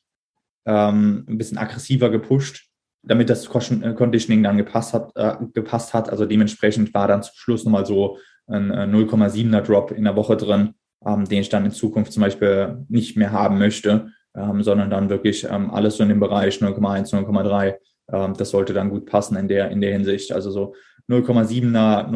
ähm, 0.64 1.26
ein 1.28 1.36
bisschen 1.36 1.58
aggressiver 1.58 2.08
gepusht, 2.08 2.70
damit 3.02 3.28
das 3.28 3.44
äh, 3.48 3.92
Conditioning 3.92 4.42
dann 4.42 4.56
gepasst 4.56 4.94
hat. 4.94 5.12
Äh, 5.14 5.36
gepasst 5.52 5.92
hat. 5.92 6.08
Also 6.08 6.24
dementsprechend 6.24 6.94
war 6.94 7.06
dann 7.06 7.22
zum 7.22 7.34
Schluss 7.34 7.66
nochmal 7.66 7.84
so 7.84 8.16
ein 8.46 8.72
0,7er 8.72 9.58
äh, 9.58 9.62
Drop 9.62 9.90
in 9.90 10.04
der 10.04 10.16
Woche 10.16 10.38
drin 10.38 10.72
ähm, 11.04 11.24
den 11.24 11.40
ich 11.40 11.48
dann 11.48 11.64
in 11.64 11.72
Zukunft 11.72 12.12
zum 12.12 12.22
Beispiel 12.22 12.84
nicht 12.88 13.16
mehr 13.16 13.32
haben 13.32 13.58
möchte, 13.58 14.10
ähm, 14.36 14.62
sondern 14.62 14.90
dann 14.90 15.08
wirklich 15.08 15.44
ähm, 15.50 15.70
alles 15.70 15.96
so 15.96 16.02
in 16.02 16.08
dem 16.10 16.20
Bereich 16.20 16.58
0,1, 16.58 17.12
0,3. 17.12 17.74
Ähm, 18.12 18.34
das 18.36 18.50
sollte 18.50 18.72
dann 18.72 18.90
gut 18.90 19.06
passen 19.06 19.36
in 19.36 19.48
der, 19.48 19.70
in 19.70 19.80
der 19.80 19.92
Hinsicht. 19.92 20.32
Also 20.32 20.50
so 20.50 20.74
0,7er, 21.08 22.08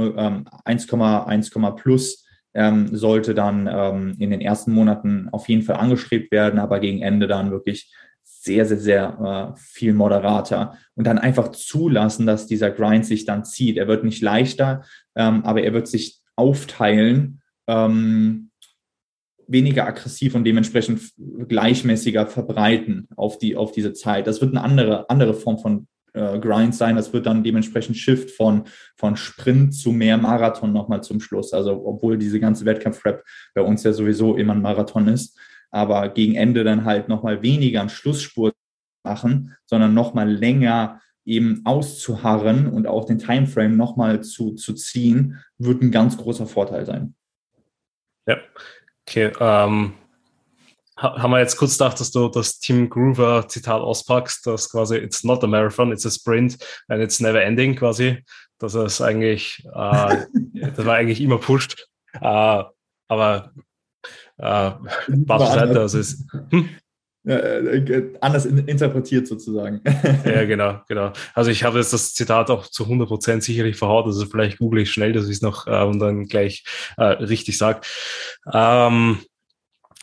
1,1, 0.65 1.77
plus 1.77 2.27
ähm, 2.55 2.89
sollte 2.95 3.35
dann 3.35 3.69
ähm, 3.71 4.17
in 4.19 4.31
den 4.31 4.41
ersten 4.41 4.73
Monaten 4.73 5.29
auf 5.31 5.49
jeden 5.49 5.63
Fall 5.63 5.77
angestrebt 5.77 6.33
werden, 6.33 6.59
aber 6.59 6.81
gegen 6.81 7.01
Ende 7.01 7.27
dann 7.27 7.51
wirklich 7.51 7.93
sehr, 8.23 8.65
sehr, 8.67 8.79
sehr 8.79 9.55
äh, 9.55 9.61
viel 9.61 9.93
moderater 9.93 10.77
und 10.95 11.07
dann 11.07 11.19
einfach 11.19 11.51
zulassen, 11.53 12.27
dass 12.27 12.47
dieser 12.47 12.71
Grind 12.71 13.07
sich 13.07 13.25
dann 13.25 13.45
zieht. 13.45 13.77
Er 13.77 13.87
wird 13.87 14.03
nicht 14.03 14.23
leichter, 14.23 14.83
ähm, 15.15 15.45
aber 15.45 15.63
er 15.63 15.73
wird 15.73 15.89
sich 15.89 16.21
aufteilen 16.37 17.43
ähm, 17.69 18.50
weniger 19.51 19.87
aggressiv 19.87 20.35
und 20.35 20.45
dementsprechend 20.45 21.01
gleichmäßiger 21.49 22.27
verbreiten 22.27 23.09
auf 23.17 23.39
die, 23.39 23.57
auf 23.57 23.73
diese 23.73 23.93
Zeit. 23.93 24.27
Das 24.27 24.41
wird 24.41 24.53
eine 24.53 24.63
andere, 24.63 25.11
andere 25.11 25.35
Form 25.35 25.59
von 25.59 25.87
äh, 26.13 26.39
Grind 26.39 26.75
sein. 26.75 26.97
Das 26.97 27.13
wird 27.13 27.27
dann 27.27 27.45
dementsprechend 27.45 27.97
Shift 27.97 28.31
von, 28.31 28.65
von 28.97 29.17
Sprint 29.17 29.75
zu 29.75 29.93
mehr 29.93 30.17
Marathon 30.17 30.73
nochmal 30.73 31.03
zum 31.03 31.21
Schluss. 31.21 31.53
Also, 31.53 31.85
obwohl 31.85 32.19
diese 32.19 32.41
ganze 32.41 32.65
Wettkampf-Prep 32.65 33.25
bei 33.55 33.63
uns 33.63 33.83
ja 33.83 33.93
sowieso 33.93 34.37
immer 34.37 34.55
ein 34.55 34.63
Marathon 34.63 35.09
ist, 35.09 35.39
aber 35.71 36.09
gegen 36.09 36.35
Ende 36.35 36.65
dann 36.65 36.85
halt 36.85 37.09
nochmal 37.09 37.43
weniger 37.43 37.81
einen 37.81 37.91
Schlussspurt 37.91 38.55
machen, 39.05 39.57
sondern 39.67 39.95
nochmal 39.95 40.31
länger 40.31 41.01
eben 41.25 41.63
auszuharren 41.65 42.67
und 42.67 42.87
auch 42.87 43.05
den 43.05 43.19
Timeframe 43.19 43.77
nochmal 43.77 44.23
zu, 44.23 44.55
zu 44.55 44.75
ziehen, 44.75 45.39
wird 45.59 45.83
ein 45.83 45.91
ganz 45.91 46.17
großer 46.17 46.47
Vorteil 46.47 46.87
sein. 46.87 47.15
Ja, 48.27 48.39
okay. 49.11 49.33
Ähm, 49.41 49.95
haben 50.97 51.31
wir 51.31 51.39
jetzt 51.39 51.57
kurz 51.57 51.79
gedacht, 51.79 51.99
dass 51.99 52.11
du 52.11 52.29
das 52.29 52.59
Tim 52.59 52.91
Groover 52.91 53.49
Zitat 53.49 53.81
auspackst, 53.81 54.47
dass 54.47 54.71
quasi 54.71 54.97
it's 54.97 55.25
not 55.25 55.43
a 55.43 55.47
marathon, 55.47 55.93
it's 55.93 56.05
a 56.05 56.11
sprint 56.11 56.59
and 56.89 57.03
it's 57.03 57.21
never 57.21 57.43
ending 57.43 57.75
quasi, 57.75 58.23
dass 58.59 58.75
es 58.75 59.01
eigentlich, 59.01 59.65
äh, 59.75 60.27
das 60.77 60.85
war 60.85 60.97
eigentlich 60.97 61.21
immer 61.21 61.39
pusht. 61.39 61.89
Äh, 62.13 62.65
aber 63.09 63.53
äh, 64.37 64.73
was 65.27 65.53
Seite, 65.55 65.81
also 65.81 65.99
ist, 65.99 66.27
hm? 66.51 66.69
Äh, 67.27 67.77
äh, 67.77 68.15
anders 68.23 68.47
interpretiert 68.47 69.27
sozusagen. 69.27 69.83
ja, 70.25 70.45
genau, 70.47 70.81
genau. 70.89 71.13
Also 71.35 71.51
ich 71.51 71.65
habe 71.65 71.79
jetzt 71.79 71.93
das 71.93 72.15
Zitat 72.15 72.51
auch 72.51 72.67
zu 72.67 72.85
100 72.85 73.09
Prozent 73.09 73.43
sicherlich 73.43 73.77
verhaut, 73.77 74.07
also 74.07 74.25
vielleicht 74.25 74.59
google 74.59 74.83
ich 74.83 74.91
schnell, 74.91 75.13
dass 75.13 75.27
ich 75.27 75.37
es 75.37 75.43
noch 75.43 75.67
äh, 75.67 75.83
und 75.83 75.99
dann 75.99 76.27
gleich 76.27 76.65
äh, 76.97 77.05
richtig 77.05 77.59
sage. 77.59 77.83
Ähm, 78.51 79.19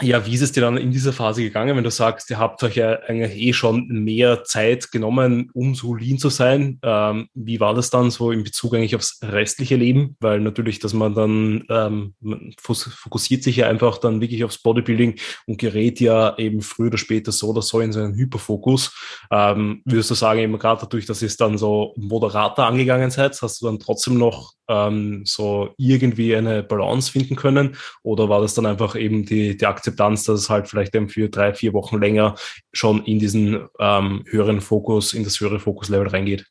ja, 0.01 0.23
wie 0.27 0.35
ist 0.35 0.41
es 0.41 0.51
dir 0.51 0.61
dann 0.61 0.77
in 0.77 0.91
dieser 0.91 1.11
Phase 1.11 1.41
gegangen, 1.41 1.75
wenn 1.75 1.83
du 1.83 1.89
sagst, 1.89 2.29
ihr 2.29 2.37
habt 2.37 2.61
euch 2.61 2.75
ja 2.75 2.99
eigentlich 3.07 3.35
eh 3.35 3.53
schon 3.53 3.87
mehr 3.87 4.43
Zeit 4.43 4.91
genommen, 4.91 5.49
um 5.53 5.73
so 5.73 5.95
lean 5.95 6.19
zu 6.19 6.29
sein? 6.29 6.79
Ähm, 6.83 7.29
wie 7.33 7.59
war 7.59 7.73
das 7.73 7.89
dann 7.89 8.11
so 8.11 8.31
in 8.31 8.43
Bezug 8.43 8.75
eigentlich 8.75 8.95
aufs 8.95 9.19
restliche 9.23 9.75
Leben? 9.75 10.15
Weil 10.19 10.39
natürlich, 10.39 10.77
dass 10.77 10.93
man 10.93 11.15
dann 11.15 11.63
ähm, 11.69 12.13
man 12.19 12.53
fokussiert 12.59 13.41
sich 13.41 13.55
ja 13.55 13.69
einfach 13.69 13.97
dann 13.97 14.21
wirklich 14.21 14.43
aufs 14.43 14.61
Bodybuilding 14.61 15.15
und 15.47 15.57
gerät 15.57 15.99
ja 15.99 16.37
eben 16.37 16.61
früher 16.61 16.87
oder 16.87 16.99
später 16.99 17.31
so 17.31 17.49
oder 17.49 17.63
so 17.63 17.79
in 17.79 17.91
seinen 17.91 18.13
Hyperfokus. 18.13 18.95
Ähm, 19.31 19.81
würdest 19.83 20.11
du 20.11 20.15
sagen, 20.15 20.41
eben 20.41 20.59
gerade 20.59 20.81
dadurch, 20.81 21.07
dass 21.07 21.23
ihr 21.23 21.27
es 21.27 21.37
dann 21.37 21.57
so 21.57 21.95
moderater 21.97 22.67
angegangen 22.67 23.09
seid, 23.09 23.41
hast 23.41 23.61
du 23.61 23.65
dann 23.65 23.79
trotzdem 23.79 24.19
noch 24.19 24.56
ähm, 24.67 25.23
so 25.25 25.73
irgendwie 25.77 26.35
eine 26.35 26.63
Balance 26.63 27.11
finden 27.11 27.35
können? 27.35 27.75
Oder 28.03 28.29
war 28.29 28.41
das 28.41 28.53
dann 28.53 28.65
einfach 28.65 28.95
eben 28.95 29.25
die, 29.25 29.57
die 29.57 29.65
Akzeptanz, 29.65 30.23
dass 30.23 30.41
es 30.41 30.49
halt 30.49 30.67
vielleicht 30.67 30.95
eben 30.95 31.09
für 31.09 31.29
drei, 31.29 31.53
vier 31.53 31.73
Wochen 31.73 31.99
länger 31.99 32.35
schon 32.73 33.03
in 33.05 33.19
diesen 33.19 33.67
ähm, 33.79 34.23
höheren 34.27 34.61
Fokus, 34.61 35.13
in 35.13 35.23
das 35.23 35.39
höhere 35.39 35.59
Fokuslevel 35.59 36.07
reingeht? 36.07 36.45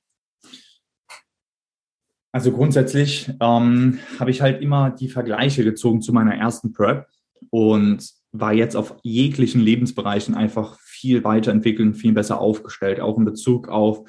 Also 2.33 2.53
grundsätzlich 2.53 3.31
ähm, 3.41 3.99
habe 4.19 4.31
ich 4.31 4.43
halt 4.43 4.61
immer 4.61 4.91
die 4.91 5.09
Vergleiche 5.09 5.65
gezogen 5.65 6.03
zu 6.03 6.13
meiner 6.13 6.35
ersten 6.35 6.73
Prep 6.73 7.07
und 7.51 8.07
war 8.33 8.53
jetzt 8.53 8.77
auf 8.77 8.95
jeglichen 9.03 9.63
Lebensbereichen 9.63 10.35
einfach 10.35 10.79
viel 10.81 11.25
weiterentwickelt, 11.25 11.97
viel 11.97 12.13
besser 12.13 12.39
aufgestellt, 12.39 13.01
auch 13.01 13.17
in 13.17 13.25
Bezug 13.25 13.69
auf 13.69 14.07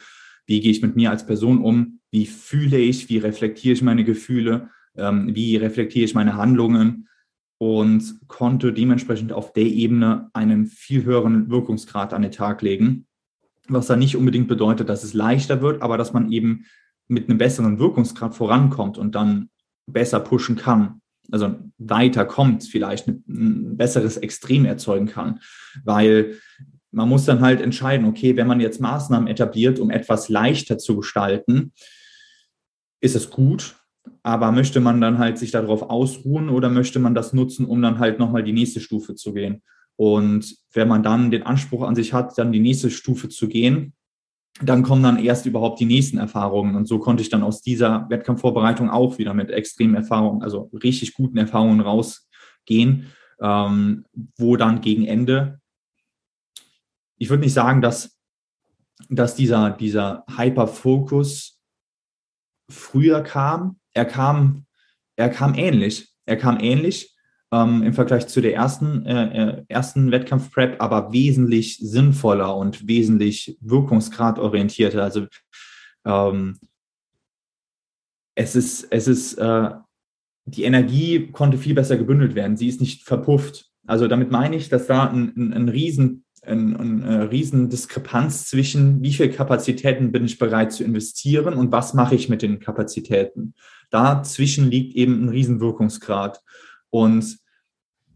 wie 0.48 0.62
gehe 0.62 0.72
ich 0.72 0.82
mit 0.82 0.96
mir 0.96 1.12
als 1.12 1.26
Person 1.26 1.64
um? 1.64 1.97
Wie 2.12 2.26
fühle 2.26 2.78
ich? 2.78 3.10
Wie 3.10 3.18
reflektiere 3.18 3.74
ich 3.74 3.82
meine 3.82 4.04
Gefühle? 4.04 4.70
Ähm, 4.96 5.36
wie 5.36 5.56
reflektiere 5.58 6.06
ich 6.06 6.16
meine 6.16 6.36
Handlungen? 6.36 7.08
Und 7.60 8.20
konnte 8.28 8.72
dementsprechend 8.72 9.34
auf 9.34 9.52
der 9.52 9.66
Ebene 9.66 10.30
einen 10.34 10.68
viel 10.68 11.04
höheren 11.06 11.50
Wirkungsgrad 11.50 12.14
an 12.14 12.22
den 12.22 12.32
Tag 12.32 12.62
legen. 12.62 13.08
Was 13.68 13.88
dann 13.88 14.00
nicht 14.00 14.16
unbedingt 14.16 14.48
bedeutet, 14.48 14.90
dass 14.90 15.04
es 15.04 15.14
leichter 15.14 15.62
wird, 15.62 15.82
aber 15.82 15.98
dass 15.98 16.14
man 16.14 16.32
eben 16.32 16.66
mit 17.08 17.30
einem 17.30 17.38
besseren 17.38 17.80
Wirkungsgrad 17.80 18.36
vorankommt 18.36 18.98
und 18.98 19.16
dann 19.16 19.50
besser 19.88 20.20
pushen 20.20 20.56
kann. 20.56 21.02
Also 21.32 21.56
weiterkommt, 21.78 22.64
vielleicht 22.64 23.08
ein 23.08 23.76
besseres 23.76 24.18
Extrem 24.18 24.66
erzeugen 24.66 25.08
kann. 25.08 25.40
Weil 25.84 26.36
man 26.92 27.10
muss 27.10 27.26
dann 27.26 27.42
halt 27.42 27.60
entscheiden, 27.62 28.08
okay, 28.08 28.36
wenn 28.38 28.48
man 28.48 28.60
jetzt 28.60 28.80
Maßnahmen 28.80 29.28
etabliert, 29.28 29.80
um 29.80 29.90
etwas 29.90 30.30
leichter 30.30 30.78
zu 30.78 30.98
gestalten, 30.98 31.74
ist 33.00 33.16
es 33.16 33.30
gut, 33.30 33.76
aber 34.24 34.52
möchte 34.52 34.80
man 34.80 35.02
dann 35.02 35.18
halt 35.18 35.38
sich 35.38 35.52
darauf 35.52 35.84
ausruhen 35.84 36.50
oder 36.50 36.70
möchte 36.70 37.00
man 37.00 37.16
das 37.16 37.34
nutzen, 37.34 37.66
um 37.66 37.82
dann 37.82 38.00
halt 38.00 38.20
nochmal 38.20 38.44
die 38.44 38.54
nächste 38.54 38.80
Stufe 38.80 39.16
zu 39.16 39.34
gehen? 39.34 39.62
Und 39.96 40.56
wenn 40.74 40.88
man 40.88 41.04
dann 41.04 41.32
den 41.32 41.44
Anspruch 41.44 41.84
an 41.84 41.96
sich 41.96 42.14
hat, 42.14 42.38
dann 42.38 42.52
die 42.52 42.60
nächste 42.60 42.92
Stufe 42.92 43.30
zu 43.30 43.48
gehen, 43.48 43.94
dann 44.62 44.84
kommen 44.84 45.04
dann 45.04 45.20
erst 45.20 45.46
überhaupt 45.46 45.80
die 45.80 45.86
nächsten 45.86 46.18
Erfahrungen. 46.18 46.76
Und 46.76 46.88
so 46.88 47.00
konnte 47.00 47.22
ich 47.22 47.30
dann 47.30 47.44
aus 47.44 47.62
dieser 47.62 48.10
Wettkampfvorbereitung 48.10 48.90
auch 48.90 49.18
wieder 49.18 49.34
mit 49.34 49.52
extremen 49.52 49.96
Erfahrungen, 49.96 50.42
also 50.42 50.70
richtig 50.74 51.14
guten 51.14 51.38
Erfahrungen 51.38 51.82
rausgehen, 51.82 53.08
ähm, 53.40 54.06
wo 54.38 54.56
dann 54.56 54.82
gegen 54.82 55.06
Ende 55.06 55.60
ich 57.18 57.30
würde 57.30 57.44
nicht 57.44 57.54
sagen, 57.54 57.82
dass, 57.82 58.18
dass 59.10 59.36
dieser, 59.36 59.72
dieser 59.72 60.24
Hyperfokus 60.36 61.57
früher 62.70 63.22
kam. 63.22 63.80
Er 63.94 64.06
kam, 64.06 64.66
er 65.16 65.30
kam 65.30 65.56
ähnlich. 65.56 66.10
Er 66.26 66.38
kam 66.38 66.60
ähnlich 66.60 67.16
ähm, 67.52 67.84
im 67.84 67.94
Vergleich 67.94 68.28
zu 68.28 68.42
der 68.42 68.54
ersten, 68.54 69.06
äh, 69.06 69.60
äh 69.60 69.66
ersten 69.68 70.12
Wettkampf-Prep, 70.12 70.82
aber 70.82 71.14
wesentlich 71.14 71.78
sinnvoller 71.78 72.56
und 72.56 72.88
wesentlich 72.88 73.58
wirkungsgradorientierter. 73.62 75.04
Also 75.04 75.28
ähm, 76.06 76.60
es 78.36 78.56
ist, 78.56 78.88
es 78.92 79.08
ist, 79.08 79.36
äh, 79.36 79.70
die 80.46 80.64
Energie 80.64 81.32
konnte 81.32 81.58
viel 81.58 81.74
besser 81.74 81.98
gebündelt 81.98 82.36
werden. 82.36 82.58
Sie 82.58 82.68
ist 82.68 82.82
nicht 82.82 83.04
verpufft. 83.04 83.70
Also 83.88 84.08
damit 84.08 84.32
meine 84.32 84.56
ich, 84.56 84.70
dass 84.70 84.88
da 84.88 85.10
ein, 85.10 85.34
ein, 85.36 85.54
ein 85.54 85.70
riesen 85.70 86.26
eine, 86.48 86.80
eine 86.80 87.32
riesen 87.32 87.70
Diskrepanz 87.70 88.48
zwischen, 88.48 89.02
wie 89.02 89.14
viel 89.14 89.30
Kapazitäten 89.30 90.12
bin 90.12 90.26
ich 90.26 90.38
bereit 90.38 90.72
zu 90.72 90.84
investieren 90.84 91.54
und 91.54 91.72
was 91.72 91.94
mache 91.94 92.16
ich 92.16 92.30
mit 92.30 92.42
den 92.42 92.60
Kapazitäten. 92.60 93.54
Dazwischen 93.90 94.70
liegt 94.70 94.96
eben 94.96 95.24
ein 95.24 95.30
riesen 95.30 95.60
Wirkungsgrad. 95.60 96.42
Und 96.90 97.38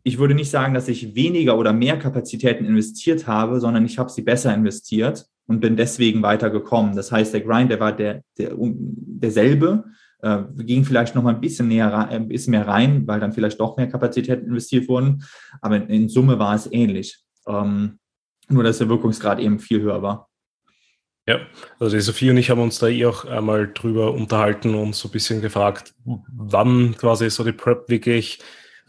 ich 0.04 0.18
würde 0.18 0.34
nicht 0.34 0.50
sagen, 0.50 0.74
dass 0.74 0.88
ich 0.88 1.16
weniger 1.16 1.58
oder 1.58 1.74
mehr 1.74 1.98
Kapazitäten 2.00 2.66
investiert 2.66 3.28
habe, 3.28 3.60
sondern 3.60 3.86
ich 3.86 4.00
habe 4.00 4.10
sie 4.10 4.22
besser 4.22 4.54
investiert 4.54 5.28
und 5.48 5.60
bin 5.60 5.76
deswegen 5.76 6.24
weitergekommen. 6.24 6.96
Das 6.96 7.12
heißt, 7.12 7.34
der 7.34 7.42
Grind, 7.42 7.72
der 7.72 7.80
war 7.80 7.96
der, 7.96 8.24
der, 8.38 8.54
derselbe, 8.58 9.84
äh, 10.22 10.44
ging 10.58 10.84
vielleicht 10.84 11.16
noch 11.16 11.24
mal 11.24 11.36
ein 11.36 11.42
bisschen 11.42 11.68
näher 11.68 11.92
rein, 11.92 12.10
ein 12.10 12.28
bisschen 12.28 12.52
mehr 12.52 12.68
rein, 12.68 13.06
weil 13.08 13.20
dann 13.20 13.34
vielleicht 13.34 13.60
doch 13.60 13.78
mehr 13.78 13.88
Kapazitäten 13.88 14.48
investiert 14.48 14.88
wurden. 14.88 15.24
Aber 15.62 15.78
in, 15.78 15.88
in 15.88 16.10
Summe 16.10 16.40
war 16.40 16.56
es 16.56 16.72
ähnlich. 16.72 17.20
Nur, 18.52 18.64
dass 18.64 18.80
der 18.80 18.90
Wirkungsgrad 18.90 19.40
eben 19.40 19.60
viel 19.60 19.82
höher 19.82 20.02
war. 20.02 20.30
Ja, 21.28 21.40
also 21.80 21.96
die 21.96 22.02
Sophie 22.02 22.32
und 22.32 22.38
ich 22.38 22.50
haben 22.50 22.62
uns 22.62 22.80
da 22.80 22.88
eh 22.88 23.06
auch 23.06 23.26
einmal 23.26 23.72
drüber 23.72 24.14
unterhalten 24.14 24.74
und 24.76 24.96
so 24.96 25.08
ein 25.08 25.12
bisschen 25.12 25.42
gefragt, 25.42 25.94
wann 26.04 26.96
quasi 26.98 27.30
so 27.30 27.44
die 27.44 27.52
Prep 27.52 27.88
wirklich 27.90 28.40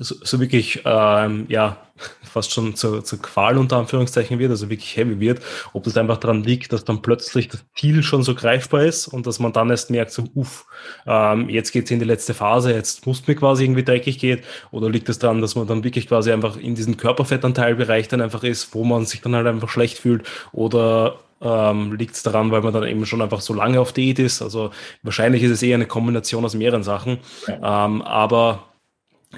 so, 0.03 0.17
so 0.23 0.41
wirklich, 0.41 0.83
ähm, 0.85 1.47
ja, 1.49 1.77
fast 2.23 2.53
schon 2.53 2.75
zur, 2.75 3.05
zur 3.05 3.21
Qual 3.21 3.59
unter 3.59 3.77
Anführungszeichen 3.77 4.39
wird, 4.39 4.51
also 4.51 4.71
wirklich 4.71 4.97
heavy 4.97 5.21
wird, 5.21 5.41
ob 5.73 5.85
das 5.85 5.97
einfach 5.97 6.17
daran 6.17 6.43
liegt, 6.43 6.73
dass 6.73 6.85
dann 6.85 7.03
plötzlich 7.03 7.49
das 7.49 7.65
Ziel 7.77 8.03
schon 8.03 8.23
so 8.23 8.35
greifbar 8.35 8.85
ist 8.85 9.07
und 9.07 9.27
dass 9.27 9.39
man 9.39 9.53
dann 9.53 9.71
erst 9.71 9.91
merkt, 9.91 10.11
so, 10.11 10.25
uff, 10.35 10.67
ähm, 11.07 11.49
jetzt 11.49 11.73
geht's 11.73 11.91
in 11.91 11.99
die 11.99 12.05
letzte 12.05 12.35
Phase, 12.35 12.73
jetzt 12.73 13.07
muss 13.07 13.27
mir 13.27 13.35
quasi 13.35 13.65
irgendwie 13.65 13.85
dreckig 13.85 14.19
geht, 14.19 14.45
oder 14.71 14.89
liegt 14.89 15.09
es 15.09 15.17
das 15.17 15.21
daran, 15.21 15.41
dass 15.41 15.55
man 15.55 15.67
dann 15.67 15.85
wirklich 15.85 16.09
quasi 16.09 16.33
einfach 16.33 16.57
in 16.57 16.75
diesem 16.75 16.97
Körperfettanteilbereich 16.97 18.09
dann 18.09 18.21
einfach 18.21 18.43
ist, 18.43 18.75
wo 18.75 18.85
man 18.85 19.07
sich 19.07 19.21
dann 19.21 19.37
halt 19.37 19.47
einfach 19.47 19.69
schlecht 19.69 19.99
fühlt, 19.99 20.27
oder 20.53 21.19
ähm, 21.43 21.95
liegt 21.95 22.15
es 22.15 22.23
daran, 22.23 22.51
weil 22.51 22.63
man 22.63 22.73
dann 22.73 22.85
eben 22.85 23.05
schon 23.05 23.21
einfach 23.21 23.41
so 23.41 23.53
lange 23.53 23.81
auf 23.81 23.93
Diät 23.93 24.19
ist. 24.19 24.43
Also 24.43 24.71
wahrscheinlich 25.03 25.43
ist 25.43 25.51
es 25.51 25.63
eher 25.63 25.75
eine 25.75 25.87
Kombination 25.87 26.45
aus 26.45 26.55
mehreren 26.55 26.85
Sachen. 26.85 27.19
Ja. 27.49 27.87
Ähm, 27.87 28.01
aber 28.03 28.63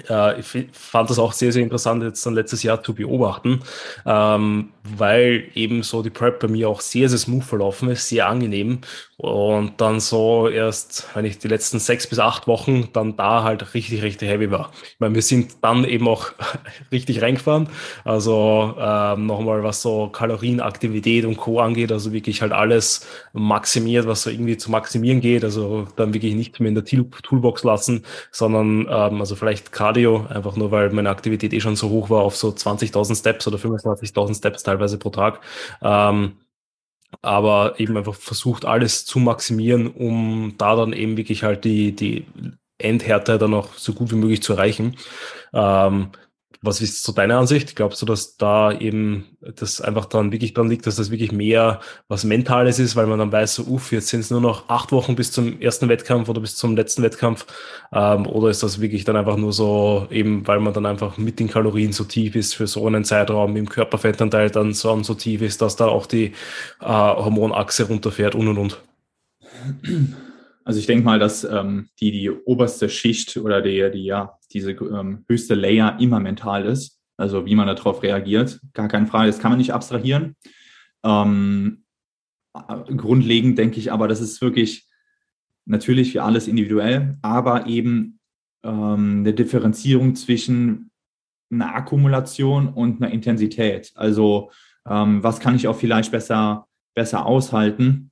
äh, 0.09 0.39
ich 0.39 0.67
fand 0.73 1.09
das 1.09 1.19
auch 1.19 1.33
sehr, 1.33 1.51
sehr 1.51 1.63
interessant, 1.63 2.03
jetzt 2.03 2.25
dann 2.25 2.33
letztes 2.33 2.63
Jahr 2.63 2.83
zu 2.83 2.93
beobachten, 2.93 3.61
ähm, 4.05 4.69
weil 4.83 5.45
eben 5.53 5.83
so 5.83 6.01
die 6.03 6.09
Prep 6.09 6.39
bei 6.39 6.47
mir 6.47 6.69
auch 6.69 6.81
sehr, 6.81 7.09
sehr 7.09 7.19
smooth 7.19 7.43
verlaufen 7.43 7.89
ist, 7.89 8.09
sehr 8.09 8.27
angenehm. 8.27 8.81
Und 9.17 9.79
dann 9.79 10.01
so 10.01 10.49
erst, 10.49 11.07
wenn 11.13 11.23
ich 11.23 11.37
die 11.37 11.47
letzten 11.47 11.79
sechs 11.79 12.05
bis 12.05 12.19
acht 12.19 12.47
Wochen 12.47 12.89
dann 12.91 13.15
da 13.15 13.43
halt 13.43 13.73
richtig, 13.73 14.03
richtig 14.03 14.29
heavy 14.29 14.51
war. 14.51 14.71
Ich 14.83 14.99
meine, 14.99 15.15
wir 15.15 15.21
sind 15.21 15.63
dann 15.63 15.85
eben 15.85 16.07
auch 16.07 16.33
richtig 16.91 17.21
reingefahren. 17.21 17.69
Also 18.03 18.75
ähm, 18.77 19.25
nochmal, 19.25 19.63
was 19.63 19.81
so 19.81 20.09
Kalorienaktivität 20.09 21.23
und 21.23 21.37
Co. 21.37 21.61
angeht, 21.61 21.93
also 21.93 22.11
wirklich 22.11 22.41
halt 22.41 22.51
alles 22.51 23.07
maximiert, 23.31 24.05
was 24.05 24.23
so 24.23 24.29
irgendwie 24.29 24.57
zu 24.57 24.69
maximieren 24.69 25.21
geht. 25.21 25.45
Also 25.45 25.87
dann 25.95 26.13
wirklich 26.13 26.35
nicht 26.35 26.59
mehr 26.59 26.69
in 26.69 26.75
der 26.75 26.83
Toolbox 26.83 27.63
lassen, 27.63 28.03
sondern 28.31 28.81
ähm, 28.89 29.21
also 29.21 29.35
vielleicht 29.37 29.71
Cardio, 29.71 30.25
einfach 30.29 30.57
nur 30.57 30.71
weil 30.71 30.89
meine 30.89 31.09
Aktivität 31.09 31.53
eh 31.53 31.61
schon 31.61 31.77
so 31.77 31.89
hoch 31.89 32.09
war 32.09 32.21
auf 32.23 32.35
so 32.35 32.49
20.000 32.49 33.17
Steps 33.17 33.47
oder 33.47 33.57
25.000 33.57 34.37
Steps 34.37 34.63
teilweise 34.63 34.97
pro 34.97 35.09
Tag. 35.09 35.39
Ähm, 35.81 36.33
aber 37.21 37.79
eben 37.79 37.97
einfach 37.97 38.15
versucht, 38.15 38.65
alles 38.65 39.05
zu 39.05 39.19
maximieren, 39.19 39.87
um 39.87 40.55
da 40.57 40.75
dann 40.75 40.93
eben 40.93 41.17
wirklich 41.17 41.43
halt 41.43 41.63
die, 41.65 41.95
die 41.95 42.25
Endhärte 42.77 43.37
dann 43.37 43.53
auch 43.53 43.73
so 43.73 43.93
gut 43.93 44.11
wie 44.11 44.15
möglich 44.15 44.41
zu 44.43 44.53
erreichen. 44.53 44.95
Ähm, 45.53 46.09
was 46.65 46.81
ist 46.81 47.03
so 47.03 47.11
deine 47.11 47.37
Ansicht? 47.37 47.75
Glaubst 47.75 48.01
du, 48.01 48.05
dass 48.05 48.37
da 48.37 48.71
eben 48.71 49.25
das 49.55 49.81
einfach 49.81 50.05
dann 50.05 50.31
wirklich 50.31 50.53
dran 50.53 50.69
liegt, 50.69 50.87
dass 50.87 50.95
das 50.95 51.11
wirklich 51.11 51.31
mehr 51.31 51.79
was 52.07 52.23
Mentales 52.23 52.79
ist, 52.79 52.95
weil 52.95 53.07
man 53.07 53.19
dann 53.19 53.31
weiß, 53.31 53.55
so, 53.55 53.63
uff, 53.63 53.91
jetzt 53.91 54.07
sind 54.07 54.21
es 54.21 54.31
nur 54.31 54.41
noch 54.41 54.69
acht 54.69 54.91
Wochen 54.91 55.15
bis 55.15 55.31
zum 55.31 55.59
ersten 55.61 55.89
Wettkampf 55.89 56.29
oder 56.29 56.41
bis 56.41 56.55
zum 56.55 56.75
letzten 56.75 57.03
Wettkampf? 57.03 57.45
Ähm, 57.93 58.25
oder 58.27 58.49
ist 58.49 58.63
das 58.63 58.81
wirklich 58.81 59.03
dann 59.03 59.15
einfach 59.15 59.37
nur 59.37 59.53
so, 59.53 60.07
eben 60.09 60.45
weil 60.47 60.59
man 60.59 60.73
dann 60.73 60.85
einfach 60.85 61.17
mit 61.17 61.39
den 61.39 61.49
Kalorien 61.49 61.93
so 61.93 62.03
tief 62.03 62.35
ist 62.35 62.55
für 62.55 62.67
so 62.67 62.85
einen 62.87 63.03
Zeitraum, 63.03 63.55
im 63.55 63.69
Körperfettanteil 63.69 64.49
dann 64.49 64.73
so, 64.73 65.01
so 65.03 65.13
tief 65.13 65.41
ist, 65.41 65.61
dass 65.61 65.75
da 65.75 65.87
auch 65.87 66.05
die 66.05 66.33
äh, 66.81 66.85
Hormonachse 66.85 67.87
runterfährt 67.87 68.35
und 68.35 68.47
und 68.47 68.57
und? 68.57 68.81
Also 70.63 70.79
ich 70.79 70.87
denke 70.87 71.05
mal, 71.05 71.19
dass 71.19 71.43
ähm, 71.43 71.89
die, 71.99 72.11
die 72.11 72.29
oberste 72.31 72.89
Schicht 72.89 73.37
oder 73.37 73.61
die, 73.61 73.91
die 73.93 74.05
ja, 74.05 74.37
diese 74.55 74.71
ähm, 74.71 75.25
höchste 75.27 75.53
Layer 75.53 75.99
immer 75.99 76.19
mental 76.19 76.65
ist. 76.65 76.99
Also 77.17 77.45
wie 77.45 77.55
man 77.55 77.67
darauf 77.67 78.01
reagiert, 78.01 78.59
gar 78.73 78.87
keine 78.87 79.07
Frage, 79.07 79.27
das 79.27 79.39
kann 79.39 79.51
man 79.51 79.59
nicht 79.59 79.73
abstrahieren. 79.73 80.35
Ähm, 81.03 81.83
grundlegend 82.97 83.57
denke 83.57 83.79
ich 83.79 83.91
aber, 83.91 84.07
das 84.07 84.21
ist 84.21 84.41
wirklich 84.41 84.87
natürlich 85.65 86.13
für 86.13 86.23
alles 86.23 86.47
individuell, 86.47 87.17
aber 87.21 87.67
eben 87.67 88.19
ähm, 88.63 89.19
eine 89.19 89.33
Differenzierung 89.33 90.15
zwischen 90.15 90.91
einer 91.51 91.75
Akkumulation 91.75 92.69
und 92.69 93.01
einer 93.01 93.11
Intensität. 93.11 93.91
Also 93.95 94.51
ähm, 94.87 95.21
was 95.21 95.39
kann 95.39 95.55
ich 95.55 95.67
auch 95.67 95.77
vielleicht 95.77 96.11
besser, 96.11 96.67
besser 96.95 97.25
aushalten 97.25 98.11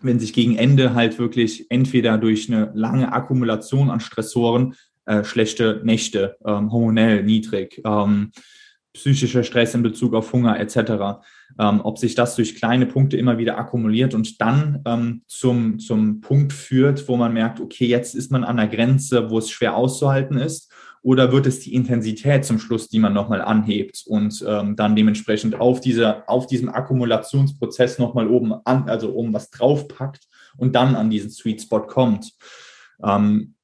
wenn 0.00 0.20
sich 0.20 0.32
gegen 0.32 0.56
Ende 0.56 0.94
halt 0.94 1.18
wirklich 1.18 1.70
entweder 1.70 2.18
durch 2.18 2.50
eine 2.50 2.70
lange 2.74 3.12
Akkumulation 3.12 3.90
an 3.90 4.00
Stressoren, 4.00 4.74
äh, 5.08 5.24
schlechte 5.24 5.80
Nächte, 5.84 6.36
ähm, 6.44 6.70
hormonell 6.70 7.22
niedrig, 7.24 7.80
ähm, 7.84 8.30
psychischer 8.92 9.42
Stress 9.42 9.74
in 9.74 9.82
Bezug 9.82 10.14
auf 10.14 10.32
Hunger 10.32 10.60
etc., 10.60 11.20
ähm, 11.58 11.80
ob 11.82 11.98
sich 11.98 12.14
das 12.14 12.36
durch 12.36 12.56
kleine 12.56 12.86
Punkte 12.86 13.16
immer 13.16 13.38
wieder 13.38 13.58
akkumuliert 13.58 14.14
und 14.14 14.40
dann 14.40 14.82
ähm, 14.86 15.22
zum, 15.26 15.78
zum 15.78 16.20
Punkt 16.20 16.52
führt, 16.52 17.08
wo 17.08 17.16
man 17.16 17.32
merkt, 17.32 17.60
okay, 17.60 17.86
jetzt 17.86 18.14
ist 18.14 18.30
man 18.30 18.44
an 18.44 18.58
der 18.58 18.68
Grenze, 18.68 19.30
wo 19.30 19.38
es 19.38 19.50
schwer 19.50 19.76
auszuhalten 19.76 20.36
ist 20.36 20.72
oder 21.02 21.32
wird 21.32 21.46
es 21.46 21.60
die 21.60 21.74
Intensität 21.74 22.44
zum 22.44 22.58
Schluss, 22.58 22.88
die 22.88 22.98
man 22.98 23.14
nochmal 23.14 23.40
anhebt 23.40 24.04
und 24.06 24.44
ähm, 24.46 24.76
dann 24.76 24.96
dementsprechend 24.96 25.60
auf, 25.60 25.80
diese, 25.80 26.28
auf 26.28 26.46
diesem 26.46 26.68
Akkumulationsprozess 26.68 27.98
nochmal 27.98 28.28
oben 28.28 28.52
an, 28.64 28.88
also 28.88 29.14
oben 29.14 29.32
was 29.32 29.50
draufpackt 29.50 30.28
und 30.56 30.74
dann 30.74 30.96
an 30.96 31.08
diesen 31.08 31.30
Sweet 31.30 31.62
Spot 31.62 31.86
kommt? 31.86 32.32
Ähm, 33.02 33.54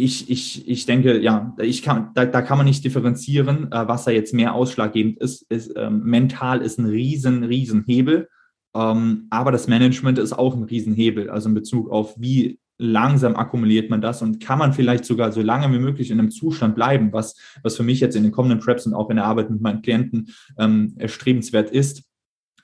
ich, 0.00 0.30
ich, 0.30 0.68
ich 0.68 0.86
denke, 0.86 1.20
ja, 1.20 1.56
ich 1.58 1.82
kann, 1.82 2.12
da, 2.14 2.24
da 2.24 2.40
kann 2.40 2.56
man 2.56 2.66
nicht 2.66 2.84
differenzieren, 2.84 3.72
äh, 3.72 3.88
was 3.88 4.04
da 4.04 4.12
jetzt 4.12 4.32
mehr 4.32 4.54
ausschlaggebend 4.54 5.18
ist. 5.18 5.42
ist 5.50 5.72
ähm, 5.76 6.04
mental 6.04 6.62
ist 6.62 6.78
ein 6.78 6.86
riesen, 6.86 7.42
riesen 7.42 7.82
Hebel, 7.84 8.28
ähm, 8.76 9.26
aber 9.30 9.50
das 9.50 9.66
Management 9.66 10.18
ist 10.18 10.32
auch 10.32 10.54
ein 10.54 10.62
Riesenhebel, 10.62 11.28
also 11.28 11.48
in 11.48 11.54
Bezug 11.56 11.90
auf 11.90 12.14
wie 12.16 12.60
langsam 12.78 13.34
akkumuliert 13.34 13.90
man 13.90 14.00
das 14.00 14.22
und 14.22 14.38
kann 14.38 14.60
man 14.60 14.72
vielleicht 14.72 15.04
sogar 15.04 15.32
so 15.32 15.42
lange 15.42 15.72
wie 15.74 15.80
möglich 15.80 16.12
in 16.12 16.20
einem 16.20 16.30
Zustand 16.30 16.76
bleiben, 16.76 17.12
was, 17.12 17.34
was 17.64 17.76
für 17.76 17.82
mich 17.82 17.98
jetzt 17.98 18.14
in 18.14 18.22
den 18.22 18.30
kommenden 18.30 18.60
Preps 18.60 18.86
und 18.86 18.94
auch 18.94 19.10
in 19.10 19.16
der 19.16 19.24
Arbeit 19.24 19.50
mit 19.50 19.60
meinen 19.60 19.82
Klienten 19.82 20.28
ähm, 20.58 20.94
erstrebenswert 20.96 21.70
ist, 21.70 22.04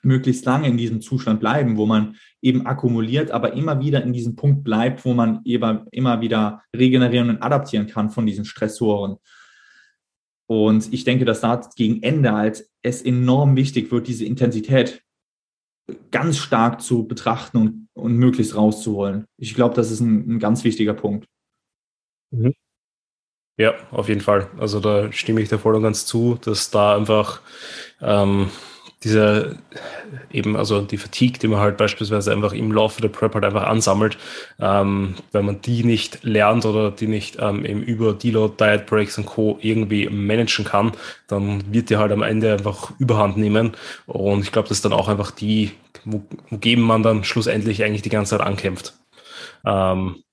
möglichst 0.05 0.45
lange 0.45 0.67
in 0.67 0.77
diesem 0.77 1.01
Zustand 1.01 1.39
bleiben, 1.39 1.77
wo 1.77 1.85
man 1.85 2.15
eben 2.41 2.65
akkumuliert, 2.65 3.31
aber 3.31 3.53
immer 3.53 3.79
wieder 3.81 4.03
in 4.03 4.13
diesem 4.13 4.35
Punkt 4.35 4.63
bleibt, 4.63 5.03
wo 5.03 5.13
man 5.13 5.41
eben 5.43 5.87
immer 5.91 6.21
wieder 6.21 6.63
regenerieren 6.75 7.29
und 7.29 7.41
adaptieren 7.41 7.87
kann 7.87 8.09
von 8.09 8.25
diesen 8.25 8.45
Stressoren. 8.45 9.17
Und 10.47 10.93
ich 10.93 11.03
denke, 11.03 11.25
dass 11.25 11.41
da 11.41 11.59
gegen 11.75 12.03
Ende 12.03 12.31
halt 12.33 12.65
es 12.83 13.01
enorm 13.01 13.55
wichtig 13.55 13.91
wird, 13.91 14.07
diese 14.07 14.25
Intensität 14.25 15.01
ganz 16.11 16.37
stark 16.37 16.81
zu 16.81 17.07
betrachten 17.07 17.57
und, 17.57 17.87
und 17.93 18.17
möglichst 18.17 18.55
rauszuholen. 18.55 19.25
Ich 19.37 19.55
glaube, 19.55 19.75
das 19.75 19.91
ist 19.91 20.01
ein, 20.01 20.35
ein 20.35 20.39
ganz 20.39 20.63
wichtiger 20.63 20.93
Punkt. 20.93 21.27
Mhm. 22.31 22.53
Ja, 23.57 23.73
auf 23.91 24.09
jeden 24.09 24.21
Fall. 24.21 24.49
Also 24.57 24.79
da 24.79 25.11
stimme 25.11 25.41
ich 25.41 25.49
dir 25.49 25.57
voll 25.57 25.75
und 25.75 25.83
ganz 25.83 26.05
zu, 26.05 26.37
dass 26.41 26.71
da 26.71 26.95
einfach 26.95 27.41
ähm, 28.01 28.49
diese 29.05 29.57
eben, 30.31 30.57
also 30.57 30.81
die 30.81 30.97
Fatigue, 30.97 31.39
die 31.39 31.47
man 31.47 31.59
halt 31.59 31.77
beispielsweise 31.77 32.31
einfach 32.33 32.51
im 32.53 32.71
Laufe 32.71 33.01
der 33.01 33.09
Prep 33.09 33.35
halt 33.35 33.45
einfach 33.45 33.67
ansammelt, 33.67 34.17
ähm, 34.59 35.15
wenn 35.31 35.45
man 35.45 35.61
die 35.61 35.83
nicht 35.83 36.23
lernt 36.23 36.65
oder 36.65 36.91
die 36.91 37.07
nicht 37.07 37.37
ähm, 37.39 37.63
eben 37.65 37.83
über 37.83 38.13
Deload, 38.13 38.55
Diet 38.59 38.87
Breaks 38.87 39.17
und 39.17 39.27
Co. 39.27 39.59
irgendwie 39.61 40.09
managen 40.09 40.65
kann, 40.65 40.91
dann 41.27 41.71
wird 41.71 41.89
die 41.89 41.97
halt 41.97 42.11
am 42.11 42.23
Ende 42.23 42.53
einfach 42.53 42.91
überhand 42.99 43.37
nehmen. 43.37 43.73
Und 44.07 44.41
ich 44.41 44.51
glaube, 44.51 44.67
das 44.67 44.79
ist 44.79 44.85
dann 44.85 44.93
auch 44.93 45.07
einfach 45.07 45.31
die, 45.31 45.71
wogegen 46.03 46.83
man 46.83 47.03
dann 47.03 47.23
schlussendlich 47.23 47.83
eigentlich 47.83 48.01
die 48.01 48.09
ganze 48.09 48.37
Zeit 48.37 48.45
ankämpft. 48.45 48.95
Ähm, 49.65 50.24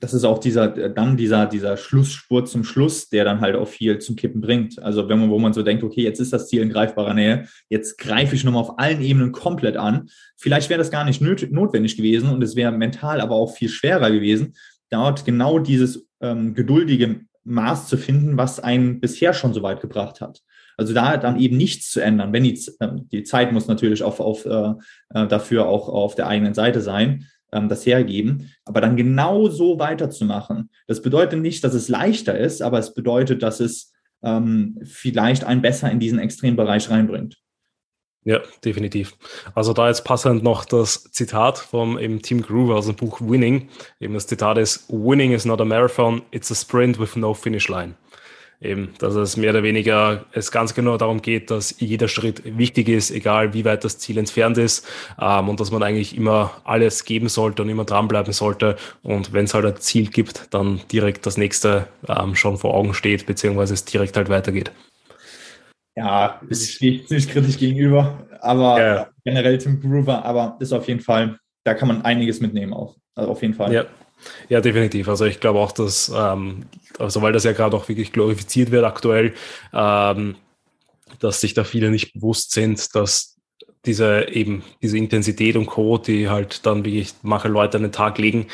das 0.00 0.14
ist 0.14 0.24
auch 0.24 0.38
dieser, 0.38 0.68
dann 0.68 1.16
dieser, 1.16 1.46
dieser 1.46 1.76
Schlussspurt 1.76 2.48
zum 2.48 2.64
Schluss, 2.64 3.10
der 3.10 3.24
dann 3.24 3.40
halt 3.40 3.54
auch 3.54 3.68
viel 3.68 3.98
zum 3.98 4.16
Kippen 4.16 4.40
bringt. 4.40 4.82
Also 4.82 5.08
wenn 5.08 5.20
man, 5.20 5.30
wo 5.30 5.38
man 5.38 5.52
so 5.52 5.62
denkt, 5.62 5.84
okay, 5.84 6.02
jetzt 6.02 6.20
ist 6.20 6.32
das 6.32 6.48
Ziel 6.48 6.62
in 6.62 6.70
greifbarer 6.70 7.12
Nähe, 7.12 7.46
jetzt 7.68 7.98
greife 7.98 8.34
ich 8.34 8.42
nochmal 8.42 8.62
auf 8.62 8.78
allen 8.78 9.02
Ebenen 9.02 9.30
komplett 9.30 9.76
an. 9.76 10.08
Vielleicht 10.36 10.70
wäre 10.70 10.78
das 10.78 10.90
gar 10.90 11.04
nicht 11.04 11.20
notwendig 11.20 11.96
gewesen 11.96 12.30
und 12.30 12.42
es 12.42 12.56
wäre 12.56 12.72
mental 12.72 13.20
aber 13.20 13.34
auch 13.34 13.54
viel 13.54 13.68
schwerer 13.68 14.10
gewesen, 14.10 14.54
dort 14.88 15.24
genau 15.26 15.58
dieses 15.58 16.06
ähm, 16.20 16.54
geduldige 16.54 17.20
Maß 17.44 17.88
zu 17.88 17.98
finden, 17.98 18.36
was 18.38 18.58
einen 18.58 19.00
bisher 19.00 19.34
schon 19.34 19.52
so 19.52 19.62
weit 19.62 19.80
gebracht 19.80 20.20
hat. 20.20 20.40
Also 20.78 20.94
da 20.94 21.18
dann 21.18 21.38
eben 21.38 21.58
nichts 21.58 21.90
zu 21.90 22.00
ändern, 22.00 22.32
wenn 22.32 22.44
die, 22.44 22.58
äh, 22.80 22.88
die 23.12 23.22
Zeit 23.22 23.52
muss 23.52 23.68
natürlich 23.68 24.02
auf, 24.02 24.18
auf, 24.18 24.46
äh, 24.46 24.72
äh, 25.10 25.26
dafür 25.26 25.66
auch 25.66 25.90
auf 25.90 26.14
der 26.14 26.26
eigenen 26.26 26.54
Seite 26.54 26.80
sein, 26.80 27.26
ähm, 27.52 27.68
das 27.68 27.86
hergeben, 27.86 28.50
aber 28.64 28.80
dann 28.80 28.96
genau 28.96 29.48
so 29.48 29.78
weiterzumachen. 29.78 30.70
Das 30.86 31.02
bedeutet 31.02 31.40
nicht, 31.40 31.64
dass 31.64 31.74
es 31.74 31.88
leichter 31.88 32.38
ist, 32.38 32.62
aber 32.62 32.78
es 32.78 32.94
bedeutet, 32.94 33.42
dass 33.42 33.60
es 33.60 33.92
ähm, 34.22 34.78
vielleicht 34.84 35.44
einen 35.44 35.62
besser 35.62 35.90
in 35.90 36.00
diesen 36.00 36.18
Extrembereich 36.18 36.90
reinbringt. 36.90 37.36
Ja, 38.22 38.40
definitiv. 38.62 39.16
Also 39.54 39.72
da 39.72 39.88
jetzt 39.88 40.04
passend 40.04 40.42
noch 40.42 40.66
das 40.66 41.04
Zitat 41.04 41.58
vom 41.58 41.98
eben 41.98 42.20
Tim 42.20 42.42
Groover 42.42 42.76
aus 42.76 42.86
dem 42.86 42.96
Buch 42.96 43.18
Winning. 43.22 43.70
Eben 43.98 44.12
das 44.12 44.26
Zitat 44.26 44.58
ist, 44.58 44.90
Winning 44.90 45.32
is 45.32 45.46
not 45.46 45.60
a 45.60 45.64
marathon, 45.64 46.20
it's 46.30 46.52
a 46.52 46.54
sprint 46.54 47.00
with 47.00 47.16
no 47.16 47.32
finish 47.32 47.68
line. 47.68 47.94
Eben, 48.62 48.92
dass 48.98 49.14
es 49.14 49.38
mehr 49.38 49.50
oder 49.50 49.62
weniger 49.62 50.26
es 50.32 50.52
ganz 50.52 50.74
genau 50.74 50.98
darum 50.98 51.22
geht, 51.22 51.50
dass 51.50 51.80
jeder 51.80 52.08
Schritt 52.08 52.42
wichtig 52.58 52.90
ist, 52.90 53.10
egal 53.10 53.54
wie 53.54 53.64
weit 53.64 53.84
das 53.84 53.98
Ziel 53.98 54.18
entfernt 54.18 54.58
ist, 54.58 54.86
ähm, 55.18 55.48
und 55.48 55.60
dass 55.60 55.70
man 55.70 55.82
eigentlich 55.82 56.14
immer 56.14 56.60
alles 56.64 57.06
geben 57.06 57.30
sollte 57.30 57.62
und 57.62 57.70
immer 57.70 57.86
dranbleiben 57.86 58.34
sollte. 58.34 58.76
Und 59.02 59.32
wenn 59.32 59.46
es 59.46 59.54
halt 59.54 59.64
ein 59.64 59.76
Ziel 59.78 60.08
gibt, 60.08 60.52
dann 60.52 60.82
direkt 60.92 61.24
das 61.24 61.38
nächste 61.38 61.86
ähm, 62.06 62.34
schon 62.34 62.58
vor 62.58 62.74
Augen 62.74 62.92
steht, 62.92 63.24
beziehungsweise 63.24 63.72
es 63.72 63.86
direkt 63.86 64.18
halt 64.18 64.28
weitergeht. 64.28 64.70
Ja, 65.96 66.38
stehe 66.50 66.92
ich 66.96 67.08
ziemlich 67.08 67.28
kritisch 67.28 67.58
gegenüber, 67.58 68.26
aber 68.40 68.80
ja. 68.80 69.08
generell 69.24 69.56
Tim 69.56 69.80
Groover, 69.80 70.22
aber 70.24 70.56
ist 70.60 70.72
auf 70.72 70.86
jeden 70.86 71.00
Fall, 71.00 71.38
da 71.64 71.72
kann 71.72 71.88
man 71.88 72.02
einiges 72.02 72.40
mitnehmen 72.40 72.74
auch. 72.74 72.96
Also 73.14 73.30
auf 73.30 73.40
jeden 73.40 73.54
Fall. 73.54 73.72
Ja. 73.72 73.84
Ja, 74.48 74.60
definitiv. 74.60 75.08
Also 75.08 75.24
ich 75.24 75.40
glaube 75.40 75.58
auch, 75.58 75.72
dass, 75.72 76.10
ähm, 76.14 76.66
also 76.98 77.22
weil 77.22 77.32
das 77.32 77.44
ja 77.44 77.52
gerade 77.52 77.76
auch 77.76 77.88
wirklich 77.88 78.12
glorifiziert 78.12 78.70
wird 78.70 78.84
aktuell, 78.84 79.34
ähm, 79.72 80.36
dass 81.18 81.40
sich 81.40 81.54
da 81.54 81.64
viele 81.64 81.90
nicht 81.90 82.12
bewusst 82.14 82.52
sind, 82.52 82.94
dass 82.94 83.36
diese 83.86 84.28
eben 84.28 84.62
diese 84.82 84.98
Intensität 84.98 85.56
und 85.56 85.66
Co., 85.66 85.98
die 85.98 86.28
halt 86.28 86.66
dann 86.66 86.84
wirklich 86.84 87.14
manche 87.22 87.48
Leute 87.48 87.78
an 87.78 87.84
den 87.84 87.92
Tag 87.92 88.18
legen, 88.18 88.48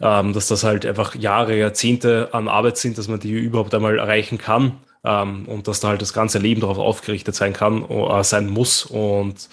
ähm, 0.00 0.32
dass 0.32 0.48
das 0.48 0.64
halt 0.64 0.86
einfach 0.86 1.14
Jahre, 1.14 1.56
Jahrzehnte 1.56 2.30
an 2.32 2.48
Arbeit 2.48 2.78
sind, 2.78 2.98
dass 2.98 3.08
man 3.08 3.20
die 3.20 3.32
überhaupt 3.32 3.74
einmal 3.74 3.98
erreichen 3.98 4.38
kann 4.38 4.78
ähm, 5.04 5.46
und 5.46 5.68
dass 5.68 5.80
da 5.80 5.88
halt 5.88 6.02
das 6.02 6.12
ganze 6.12 6.38
Leben 6.38 6.60
darauf 6.60 6.78
aufgerichtet 6.78 7.34
sein 7.34 7.52
kann, 7.52 7.88
äh, 7.88 8.24
sein 8.24 8.48
muss 8.48 8.84
und 8.84 9.48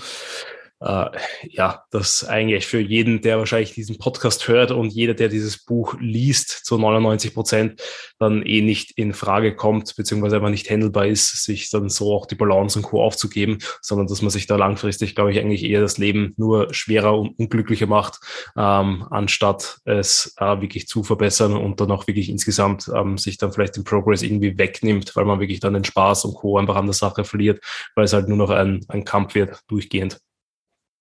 äh, 0.83 1.05
ja, 1.49 1.83
das 1.91 2.25
eigentlich 2.25 2.65
für 2.65 2.79
jeden, 2.79 3.21
der 3.21 3.37
wahrscheinlich 3.37 3.73
diesen 3.73 3.97
Podcast 3.97 4.47
hört 4.47 4.71
und 4.71 4.91
jeder, 4.91 5.13
der 5.13 5.29
dieses 5.29 5.63
Buch 5.63 5.95
liest, 5.99 6.65
zu 6.65 6.77
99 6.77 7.33
Prozent 7.33 7.81
dann 8.19 8.43
eh 8.43 8.61
nicht 8.61 8.91
in 8.97 9.13
Frage 9.13 9.55
kommt, 9.55 9.95
beziehungsweise 9.95 10.35
einfach 10.35 10.49
nicht 10.49 10.69
handelbar 10.69 11.07
ist, 11.07 11.43
sich 11.43 11.69
dann 11.69 11.89
so 11.89 12.13
auch 12.13 12.25
die 12.25 12.35
Balance 12.35 12.77
und 12.77 12.83
Co. 12.83 13.01
aufzugeben, 13.01 13.59
sondern 13.81 14.07
dass 14.07 14.21
man 14.21 14.29
sich 14.29 14.45
da 14.45 14.57
langfristig, 14.57 15.15
glaube 15.15 15.31
ich, 15.31 15.39
eigentlich 15.39 15.63
eher 15.63 15.81
das 15.81 15.97
Leben 15.97 16.33
nur 16.37 16.73
schwerer 16.73 17.17
und 17.17 17.39
unglücklicher 17.39 17.87
macht, 17.87 18.19
ähm, 18.57 19.05
anstatt 19.09 19.77
es 19.85 20.35
äh, 20.37 20.61
wirklich 20.61 20.87
zu 20.87 21.03
verbessern 21.03 21.53
und 21.53 21.79
dann 21.79 21.91
auch 21.91 22.07
wirklich 22.07 22.29
insgesamt 22.29 22.91
ähm, 22.93 23.17
sich 23.17 23.37
dann 23.37 23.53
vielleicht 23.53 23.77
den 23.77 23.85
Progress 23.85 24.21
irgendwie 24.21 24.57
wegnimmt, 24.57 25.15
weil 25.15 25.25
man 25.25 25.39
wirklich 25.39 25.61
dann 25.61 25.73
den 25.73 25.85
Spaß 25.85 26.25
und 26.25 26.35
Co. 26.35 26.57
einfach 26.57 26.75
an 26.75 26.85
der 26.85 26.93
Sache 26.93 27.23
verliert, 27.23 27.63
weil 27.95 28.05
es 28.05 28.13
halt 28.13 28.27
nur 28.27 28.37
noch 28.37 28.49
ein, 28.49 28.85
ein 28.89 29.05
Kampf 29.05 29.35
wird, 29.35 29.61
durchgehend. 29.67 30.19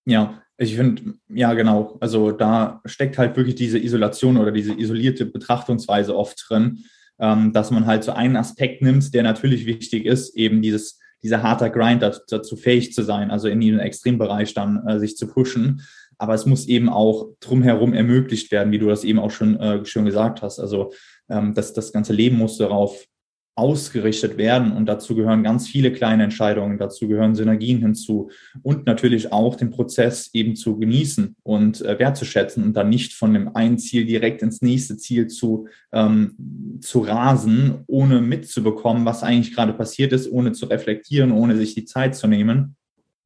Ja, 0.05 0.42
ich 0.57 0.76
finde, 0.76 1.14
ja, 1.28 1.55
genau. 1.55 1.96
Also 2.00 2.30
da 2.30 2.80
steckt 2.84 3.18
halt 3.18 3.36
wirklich 3.36 3.55
diese 3.55 3.78
Isolation 3.78 4.36
oder 4.36 4.53
diese 4.53 4.74
isolierte 4.74 5.26
Betrachtungsweise 5.26 6.16
oft 6.16 6.44
drin, 6.48 6.84
ähm, 7.18 7.53
dass 7.53 7.70
man 7.70 7.86
halt 7.86 8.05
so 8.05 8.12
einen 8.12 8.36
Aspekt 8.36 8.82
nimmt, 8.82 9.12
der 9.14 9.22
natürlich 9.22 9.66
wichtig 9.66 10.07
ist, 10.07 10.36
eben 10.36 10.62
dieses, 10.62 10.98
dieser 11.22 11.42
harter 11.42 11.70
Grind 11.70 12.03
dazu, 12.03 12.57
fähig 12.57 12.92
zu 12.92 13.03
sein, 13.03 13.30
also 13.30 13.48
in 13.48 13.61
den 13.61 13.78
Extrembereich 13.78 14.55
dann 14.55 14.86
äh, 14.86 14.98
sich 14.98 15.16
zu 15.16 15.26
pushen. 15.26 15.82
Aber 16.18 16.34
es 16.34 16.46
muss 16.46 16.68
eben 16.68 16.88
auch 16.88 17.30
drumherum 17.40 17.94
ermöglicht 17.94 18.53
werden, 18.53 18.72
wie 18.72 18.78
du 18.78 18.88
das 18.88 19.03
eben 19.03 19.18
auch 19.18 19.30
schon, 19.30 19.59
äh, 19.59 19.84
schon 19.84 20.05
gesagt 20.05 20.42
hast. 20.42 20.61
Also 20.61 20.92
ähm, 21.28 21.55
das, 21.55 21.72
das 21.72 21.92
ganze 21.92 22.12
Leben 22.12 22.36
muss 22.36 22.59
darauf 22.59 23.07
ausgerichtet 23.55 24.38
werden. 24.38 24.72
Und 24.72 24.86
dazu 24.86 25.14
gehören 25.14 25.42
ganz 25.42 25.68
viele 25.68 25.92
kleine 25.92 26.24
Entscheidungen, 26.24 26.78
dazu 26.78 27.07
gehören 27.07 27.34
Synergien 27.34 27.80
hinzu 27.80 28.30
und 28.62 28.86
natürlich 28.86 29.30
auch 29.30 29.57
den 29.57 29.70
Prozess 29.70 30.30
eben 30.32 30.57
zu 30.57 30.78
genießen 30.78 31.36
und 31.42 31.82
äh, 31.82 31.98
wertzuschätzen 31.98 32.64
und 32.64 32.74
dann 32.74 32.88
nicht 32.88 33.12
von 33.12 33.34
dem 33.34 33.55
einen 33.55 33.78
Ziel 33.78 34.07
direkt 34.07 34.42
ins 34.42 34.62
nächste 34.62 34.96
Ziel 34.96 35.26
zu, 35.26 35.68
ähm, 35.92 36.78
zu 36.80 37.00
rasen, 37.00 37.84
ohne 37.86 38.22
mitzubekommen, 38.22 39.05
was 39.05 39.22
eigentlich 39.22 39.55
gerade 39.55 39.74
passiert 39.74 40.12
ist, 40.12 40.30
ohne 40.32 40.53
zu 40.53 40.66
reflektieren, 40.66 41.30
ohne 41.30 41.57
sich 41.57 41.74
die 41.74 41.84
Zeit 41.84 42.14
zu 42.14 42.26
nehmen. 42.26 42.76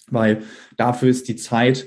Weil 0.08 0.42
dafür 0.76 1.08
ist 1.08 1.28
die 1.28 1.36
Zeit, 1.36 1.86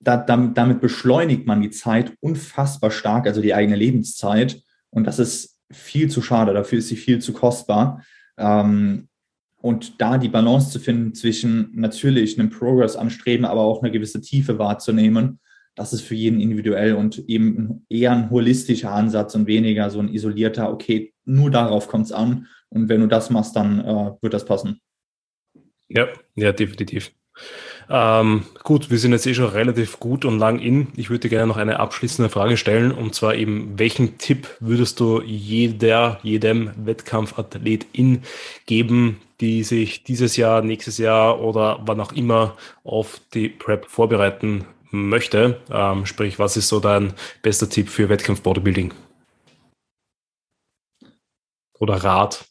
da, 0.00 0.18
damit, 0.18 0.58
damit 0.58 0.80
beschleunigt 0.82 1.46
man 1.46 1.62
die 1.62 1.70
Zeit 1.70 2.12
unfassbar 2.20 2.90
stark, 2.90 3.26
also 3.26 3.40
die 3.40 3.54
eigene 3.54 3.76
Lebenszeit. 3.76 4.62
Und 4.90 5.04
das 5.04 5.18
ist 5.18 5.53
viel 5.70 6.10
zu 6.10 6.22
schade, 6.22 6.52
dafür 6.52 6.78
ist 6.78 6.88
sie 6.88 6.96
viel 6.96 7.20
zu 7.20 7.32
kostbar. 7.32 8.04
Ähm, 8.38 9.08
und 9.56 10.00
da 10.00 10.18
die 10.18 10.28
Balance 10.28 10.70
zu 10.70 10.78
finden 10.78 11.14
zwischen 11.14 11.70
natürlich 11.74 12.38
einem 12.38 12.50
Progress 12.50 12.96
anstreben, 12.96 13.46
aber 13.46 13.62
auch 13.62 13.82
eine 13.82 13.90
gewisse 13.90 14.20
Tiefe 14.20 14.58
wahrzunehmen, 14.58 15.40
das 15.74 15.92
ist 15.92 16.02
für 16.02 16.14
jeden 16.14 16.40
individuell 16.40 16.94
und 16.94 17.18
eben 17.28 17.84
eher 17.88 18.12
ein 18.12 18.30
holistischer 18.30 18.92
Ansatz 18.92 19.34
und 19.34 19.46
weniger 19.46 19.90
so 19.90 20.00
ein 20.00 20.12
isolierter, 20.12 20.70
okay, 20.70 21.14
nur 21.24 21.50
darauf 21.50 21.88
kommt 21.88 22.06
es 22.06 22.12
an 22.12 22.46
und 22.68 22.88
wenn 22.88 23.00
du 23.00 23.06
das 23.06 23.30
machst, 23.30 23.56
dann 23.56 23.80
äh, 23.80 24.12
wird 24.20 24.34
das 24.34 24.44
passen. 24.44 24.80
Ja, 25.88 26.08
ja, 26.34 26.52
definitiv. 26.52 27.12
Ähm, 27.88 28.44
gut, 28.62 28.90
wir 28.90 28.98
sind 28.98 29.12
jetzt 29.12 29.26
eh 29.26 29.34
schon 29.34 29.48
relativ 29.48 30.00
gut 30.00 30.24
und 30.24 30.38
lang 30.38 30.58
in. 30.58 30.88
Ich 30.96 31.10
würde 31.10 31.28
gerne 31.28 31.46
noch 31.46 31.56
eine 31.56 31.80
abschließende 31.80 32.30
Frage 32.30 32.56
stellen 32.56 32.92
und 32.92 33.14
zwar 33.14 33.34
eben, 33.34 33.78
welchen 33.78 34.18
Tipp 34.18 34.48
würdest 34.60 35.00
du 35.00 35.20
jeder, 35.22 36.18
jedem 36.22 36.70
Wettkampfathletin 36.86 38.22
geben, 38.66 39.20
die 39.40 39.62
sich 39.64 40.04
dieses 40.04 40.36
Jahr, 40.36 40.62
nächstes 40.62 40.98
Jahr 40.98 41.40
oder 41.40 41.80
wann 41.84 42.00
auch 42.00 42.12
immer 42.12 42.56
auf 42.84 43.20
die 43.34 43.48
Prep 43.48 43.86
vorbereiten 43.86 44.64
möchte? 44.90 45.60
Ähm, 45.70 46.06
sprich, 46.06 46.38
was 46.38 46.56
ist 46.56 46.68
so 46.68 46.80
dein 46.80 47.12
bester 47.42 47.68
Tipp 47.68 47.88
für 47.88 48.08
Wettkampf-Bodybuilding? 48.08 48.94
Oder 51.78 51.96
Rat? 51.96 52.46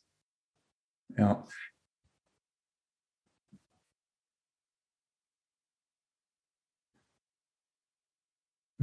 Ja, 1.18 1.46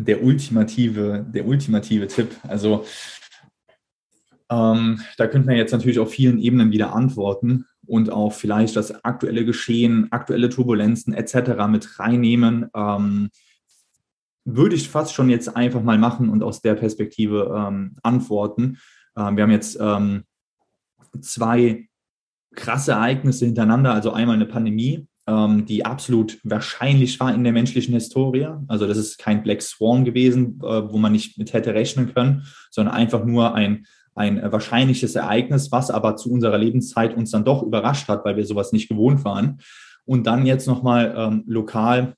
der 0.04 0.22
ultimative, 0.22 1.24
der 1.28 1.46
ultimative 1.46 2.06
Tipp. 2.06 2.36
Also 2.46 2.84
ähm, 4.50 5.00
da 5.16 5.26
könnte 5.26 5.46
man 5.46 5.56
jetzt 5.56 5.72
natürlich 5.72 5.98
auf 5.98 6.10
vielen 6.10 6.38
Ebenen 6.38 6.72
wieder 6.72 6.94
antworten 6.94 7.66
und 7.86 8.10
auch 8.10 8.32
vielleicht 8.32 8.76
das 8.76 9.04
aktuelle 9.04 9.44
Geschehen, 9.44 10.08
aktuelle 10.10 10.48
Turbulenzen 10.48 11.14
etc. 11.14 11.66
mit 11.68 11.98
reinnehmen. 11.98 12.68
Ähm, 12.74 13.30
würde 14.44 14.74
ich 14.74 14.88
fast 14.88 15.14
schon 15.14 15.28
jetzt 15.28 15.54
einfach 15.54 15.82
mal 15.82 15.98
machen 15.98 16.28
und 16.28 16.42
aus 16.42 16.62
der 16.62 16.74
Perspektive 16.74 17.54
ähm, 17.56 17.96
antworten. 18.02 18.78
Ähm, 19.16 19.36
wir 19.36 19.42
haben 19.44 19.50
jetzt 19.50 19.78
ähm, 19.80 20.24
zwei 21.20 21.88
krasse 22.54 22.92
Ereignisse 22.92 23.44
hintereinander, 23.44 23.92
also 23.92 24.12
einmal 24.12 24.36
eine 24.36 24.46
Pandemie 24.46 25.06
ähm, 25.26 25.66
die 25.66 25.84
absolut 25.84 26.38
wahrscheinlich 26.44 27.18
war 27.20 27.34
in 27.34 27.44
der 27.44 27.52
menschlichen 27.52 27.94
Historie. 27.94 28.48
Also 28.68 28.86
das 28.86 28.96
ist 28.96 29.18
kein 29.18 29.42
Black 29.42 29.62
Swan 29.62 30.04
gewesen, 30.04 30.60
äh, 30.62 30.90
wo 30.90 30.98
man 30.98 31.12
nicht 31.12 31.38
mit 31.38 31.52
hätte 31.52 31.74
rechnen 31.74 32.12
können, 32.14 32.44
sondern 32.70 32.94
einfach 32.94 33.24
nur 33.24 33.54
ein, 33.54 33.86
ein 34.14 34.40
wahrscheinliches 34.50 35.14
Ereignis, 35.14 35.70
was 35.70 35.90
aber 35.90 36.16
zu 36.16 36.32
unserer 36.32 36.58
Lebenszeit 36.58 37.16
uns 37.16 37.30
dann 37.30 37.44
doch 37.44 37.62
überrascht 37.62 38.08
hat, 38.08 38.24
weil 38.24 38.36
wir 38.36 38.46
sowas 38.46 38.72
nicht 38.72 38.88
gewohnt 38.88 39.24
waren. 39.24 39.60
Und 40.04 40.26
dann 40.26 40.46
jetzt 40.46 40.66
nochmal 40.66 41.14
ähm, 41.16 41.44
lokal 41.46 42.14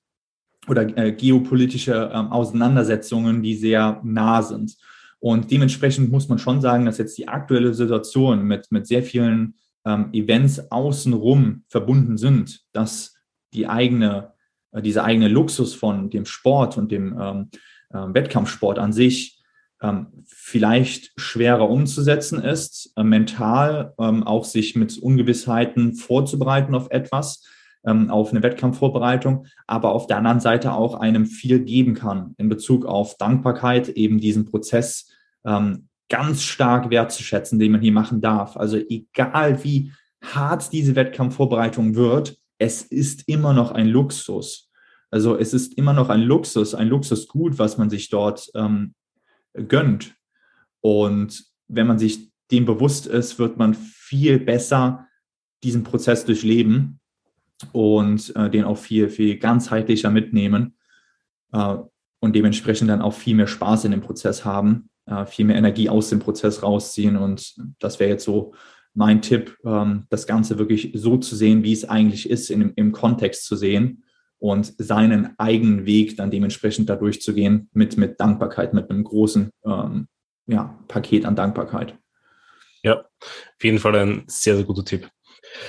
oder 0.68 0.96
äh, 0.96 1.12
geopolitische 1.12 2.10
ähm, 2.12 2.28
Auseinandersetzungen, 2.28 3.42
die 3.42 3.56
sehr 3.56 4.00
nah 4.04 4.42
sind. 4.42 4.76
Und 5.18 5.50
dementsprechend 5.50 6.10
muss 6.10 6.28
man 6.28 6.38
schon 6.38 6.60
sagen, 6.60 6.86
dass 6.86 6.98
jetzt 6.98 7.18
die 7.18 7.28
aktuelle 7.28 7.74
Situation 7.74 8.44
mit, 8.44 8.70
mit 8.72 8.86
sehr 8.86 9.02
vielen 9.02 9.54
ähm, 9.84 10.10
Events 10.12 10.70
außenrum 10.70 11.64
verbunden 11.68 12.16
sind, 12.16 12.62
dass 12.72 13.14
die 13.52 13.66
eigene, 13.66 14.32
äh, 14.72 14.82
dieser 14.82 15.04
eigene 15.04 15.28
Luxus 15.28 15.74
von 15.74 16.10
dem 16.10 16.24
Sport 16.24 16.78
und 16.78 16.90
dem 16.90 17.18
ähm, 17.20 17.50
äh, 17.90 18.14
Wettkampfsport 18.14 18.78
an 18.78 18.92
sich 18.92 19.42
ähm, 19.82 20.06
vielleicht 20.26 21.12
schwerer 21.16 21.68
umzusetzen 21.68 22.40
ist, 22.40 22.92
äh, 22.96 23.02
mental 23.02 23.94
ähm, 23.98 24.22
auch 24.22 24.44
sich 24.44 24.76
mit 24.76 24.96
Ungewissheiten 24.98 25.94
vorzubereiten 25.94 26.74
auf 26.74 26.90
etwas, 26.90 27.44
ähm, 27.84 28.10
auf 28.10 28.30
eine 28.30 28.42
Wettkampfvorbereitung, 28.42 29.46
aber 29.66 29.92
auf 29.92 30.06
der 30.06 30.18
anderen 30.18 30.40
Seite 30.40 30.72
auch 30.72 30.94
einem 30.94 31.26
viel 31.26 31.60
geben 31.60 31.94
kann 31.94 32.34
in 32.38 32.48
Bezug 32.48 32.86
auf 32.86 33.16
Dankbarkeit, 33.16 33.88
eben 33.88 34.20
diesen 34.20 34.44
Prozess 34.44 35.10
ähm, 35.44 35.88
ganz 36.12 36.42
stark 36.42 36.90
wertzuschätzen, 36.90 37.58
den 37.58 37.72
man 37.72 37.80
hier 37.80 37.90
machen 37.90 38.20
darf. 38.20 38.58
Also 38.58 38.76
egal 38.76 39.64
wie 39.64 39.92
hart 40.22 40.70
diese 40.70 40.94
Wettkampfvorbereitung 40.94 41.94
wird, 41.94 42.36
es 42.58 42.82
ist 42.82 43.26
immer 43.28 43.54
noch 43.54 43.72
ein 43.72 43.88
Luxus. 43.88 44.70
Also 45.10 45.38
es 45.38 45.54
ist 45.54 45.78
immer 45.78 45.94
noch 45.94 46.10
ein 46.10 46.20
Luxus, 46.20 46.74
ein 46.74 46.88
Luxusgut, 46.88 47.58
was 47.58 47.78
man 47.78 47.88
sich 47.88 48.10
dort 48.10 48.50
ähm, 48.54 48.94
gönnt. 49.54 50.14
Und 50.82 51.44
wenn 51.68 51.86
man 51.86 51.98
sich 51.98 52.30
dem 52.50 52.66
bewusst 52.66 53.06
ist, 53.06 53.38
wird 53.38 53.56
man 53.56 53.72
viel 53.72 54.38
besser 54.38 55.06
diesen 55.64 55.82
Prozess 55.82 56.26
durchleben 56.26 57.00
und 57.72 58.36
äh, 58.36 58.50
den 58.50 58.64
auch 58.64 58.76
viel, 58.76 59.08
viel 59.08 59.38
ganzheitlicher 59.38 60.10
mitnehmen 60.10 60.76
äh, 61.52 61.76
und 62.20 62.36
dementsprechend 62.36 62.90
dann 62.90 63.00
auch 63.00 63.14
viel 63.14 63.34
mehr 63.34 63.46
Spaß 63.46 63.86
in 63.86 63.92
dem 63.92 64.02
Prozess 64.02 64.44
haben 64.44 64.90
äh, 65.06 65.26
viel 65.26 65.44
mehr 65.44 65.56
Energie 65.56 65.88
aus 65.88 66.10
dem 66.10 66.20
Prozess 66.20 66.62
rausziehen. 66.62 67.16
Und 67.16 67.56
das 67.78 68.00
wäre 68.00 68.10
jetzt 68.10 68.24
so 68.24 68.54
mein 68.94 69.22
Tipp, 69.22 69.56
ähm, 69.64 70.06
das 70.10 70.26
Ganze 70.26 70.58
wirklich 70.58 70.92
so 70.94 71.16
zu 71.16 71.36
sehen, 71.36 71.64
wie 71.64 71.72
es 71.72 71.84
eigentlich 71.88 72.28
ist, 72.28 72.50
in, 72.50 72.72
im 72.76 72.92
Kontext 72.92 73.46
zu 73.46 73.56
sehen 73.56 74.04
und 74.38 74.74
seinen 74.78 75.38
eigenen 75.38 75.86
Weg 75.86 76.16
dann 76.16 76.30
dementsprechend 76.30 76.88
da 76.88 76.96
durchzugehen 76.96 77.70
mit, 77.72 77.96
mit 77.96 78.20
Dankbarkeit, 78.20 78.74
mit 78.74 78.90
einem 78.90 79.04
großen 79.04 79.50
ähm, 79.64 80.08
ja, 80.46 80.78
Paket 80.88 81.24
an 81.24 81.36
Dankbarkeit. 81.36 81.96
Ja, 82.82 83.00
auf 83.00 83.62
jeden 83.62 83.78
Fall 83.78 83.94
ein 83.96 84.24
sehr, 84.26 84.56
sehr 84.56 84.64
guter 84.64 84.84
Tipp. 84.84 85.08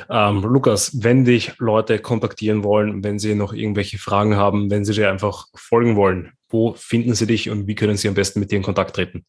Ähm, 0.10 0.42
Lukas, 0.42 1.04
wenn 1.04 1.26
dich 1.26 1.54
Leute 1.60 2.00
kontaktieren 2.00 2.64
wollen, 2.64 3.04
wenn 3.04 3.20
sie 3.20 3.36
noch 3.36 3.54
irgendwelche 3.54 3.98
Fragen 3.98 4.36
haben, 4.36 4.70
wenn 4.70 4.86
sie 4.86 4.94
dir 4.94 5.10
einfach 5.10 5.48
folgen 5.56 5.96
wollen, 5.96 6.34
wo 6.50 6.74
finden 6.74 7.16
sie 7.16 7.28
dich 7.28 7.50
und 7.50 7.68
wie 7.68 7.76
können 7.76 7.98
sie 7.98 8.08
am 8.08 8.14
besten 8.14 8.40
mit 8.40 8.52
dir 8.52 8.58
in 8.58 8.64
Kontakt 8.64 8.96
treten? 8.96 9.26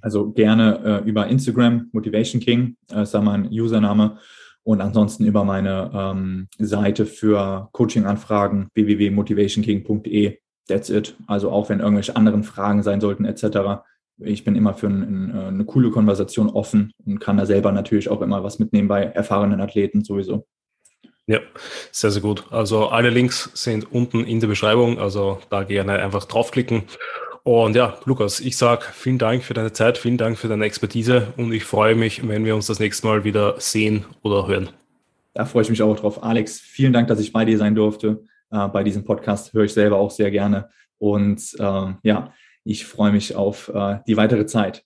Also 0.00 0.30
gerne 0.30 1.02
äh, 1.04 1.08
über 1.08 1.26
Instagram, 1.26 1.88
Motivation 1.92 2.40
King, 2.40 2.76
äh, 2.90 3.02
ist 3.02 3.14
da 3.14 3.20
mein 3.20 3.48
Username. 3.48 4.18
Und 4.62 4.82
ansonsten 4.82 5.24
über 5.24 5.44
meine 5.44 5.90
ähm, 5.94 6.48
Seite 6.58 7.06
für 7.06 7.68
Coaching-Anfragen 7.72 8.68
www.motivationking.de. 8.74 10.38
That's 10.66 10.90
it. 10.90 11.16
Also 11.26 11.50
auch 11.50 11.70
wenn 11.70 11.80
irgendwelche 11.80 12.14
anderen 12.14 12.44
Fragen 12.44 12.82
sein 12.82 13.00
sollten 13.00 13.24
etc 13.24 13.80
ich 14.20 14.44
bin 14.44 14.56
immer 14.56 14.74
für 14.74 14.88
ein, 14.88 15.34
äh, 15.34 15.46
eine 15.46 15.64
coole 15.64 15.90
Konversation 15.90 16.48
offen 16.50 16.92
und 17.04 17.20
kann 17.20 17.36
da 17.36 17.46
selber 17.46 17.72
natürlich 17.72 18.08
auch 18.08 18.20
immer 18.20 18.42
was 18.42 18.58
mitnehmen 18.58 18.88
bei 18.88 19.04
erfahrenen 19.04 19.60
Athleten 19.60 20.04
sowieso. 20.04 20.46
Ja, 21.26 21.40
sehr, 21.92 22.10
sehr 22.10 22.22
gut. 22.22 22.46
Also 22.50 22.88
alle 22.88 23.10
Links 23.10 23.50
sind 23.52 23.92
unten 23.92 24.24
in 24.24 24.40
der 24.40 24.48
Beschreibung, 24.48 24.98
also 24.98 25.40
da 25.50 25.62
gerne 25.62 25.92
einfach 25.92 26.24
draufklicken. 26.24 26.84
Und 27.44 27.76
ja, 27.76 27.98
Lukas, 28.04 28.40
ich 28.40 28.56
sage 28.56 28.84
vielen 28.92 29.18
Dank 29.18 29.42
für 29.42 29.54
deine 29.54 29.72
Zeit, 29.72 29.98
vielen 29.98 30.16
Dank 30.16 30.38
für 30.38 30.48
deine 30.48 30.64
Expertise 30.64 31.28
und 31.36 31.52
ich 31.52 31.64
freue 31.64 31.94
mich, 31.94 32.26
wenn 32.26 32.44
wir 32.44 32.54
uns 32.54 32.66
das 32.66 32.78
nächste 32.78 33.06
Mal 33.06 33.24
wieder 33.24 33.60
sehen 33.60 34.04
oder 34.22 34.46
hören. 34.46 34.70
Da 35.34 35.44
freue 35.44 35.62
ich 35.62 35.70
mich 35.70 35.82
auch 35.82 35.94
drauf. 35.96 36.22
Alex, 36.22 36.60
vielen 36.60 36.92
Dank, 36.92 37.08
dass 37.08 37.20
ich 37.20 37.32
bei 37.32 37.44
dir 37.44 37.58
sein 37.58 37.74
durfte. 37.74 38.24
Äh, 38.50 38.68
bei 38.68 38.82
diesem 38.82 39.04
Podcast 39.04 39.52
höre 39.52 39.64
ich 39.64 39.72
selber 39.72 39.96
auch 39.98 40.10
sehr 40.10 40.30
gerne. 40.30 40.70
Und 40.98 41.42
äh, 41.58 41.92
ja, 42.02 42.32
ich 42.68 42.84
freue 42.84 43.12
mich 43.12 43.34
auf 43.34 43.70
äh, 43.74 44.00
die 44.06 44.18
weitere 44.18 44.44
Zeit. 44.44 44.84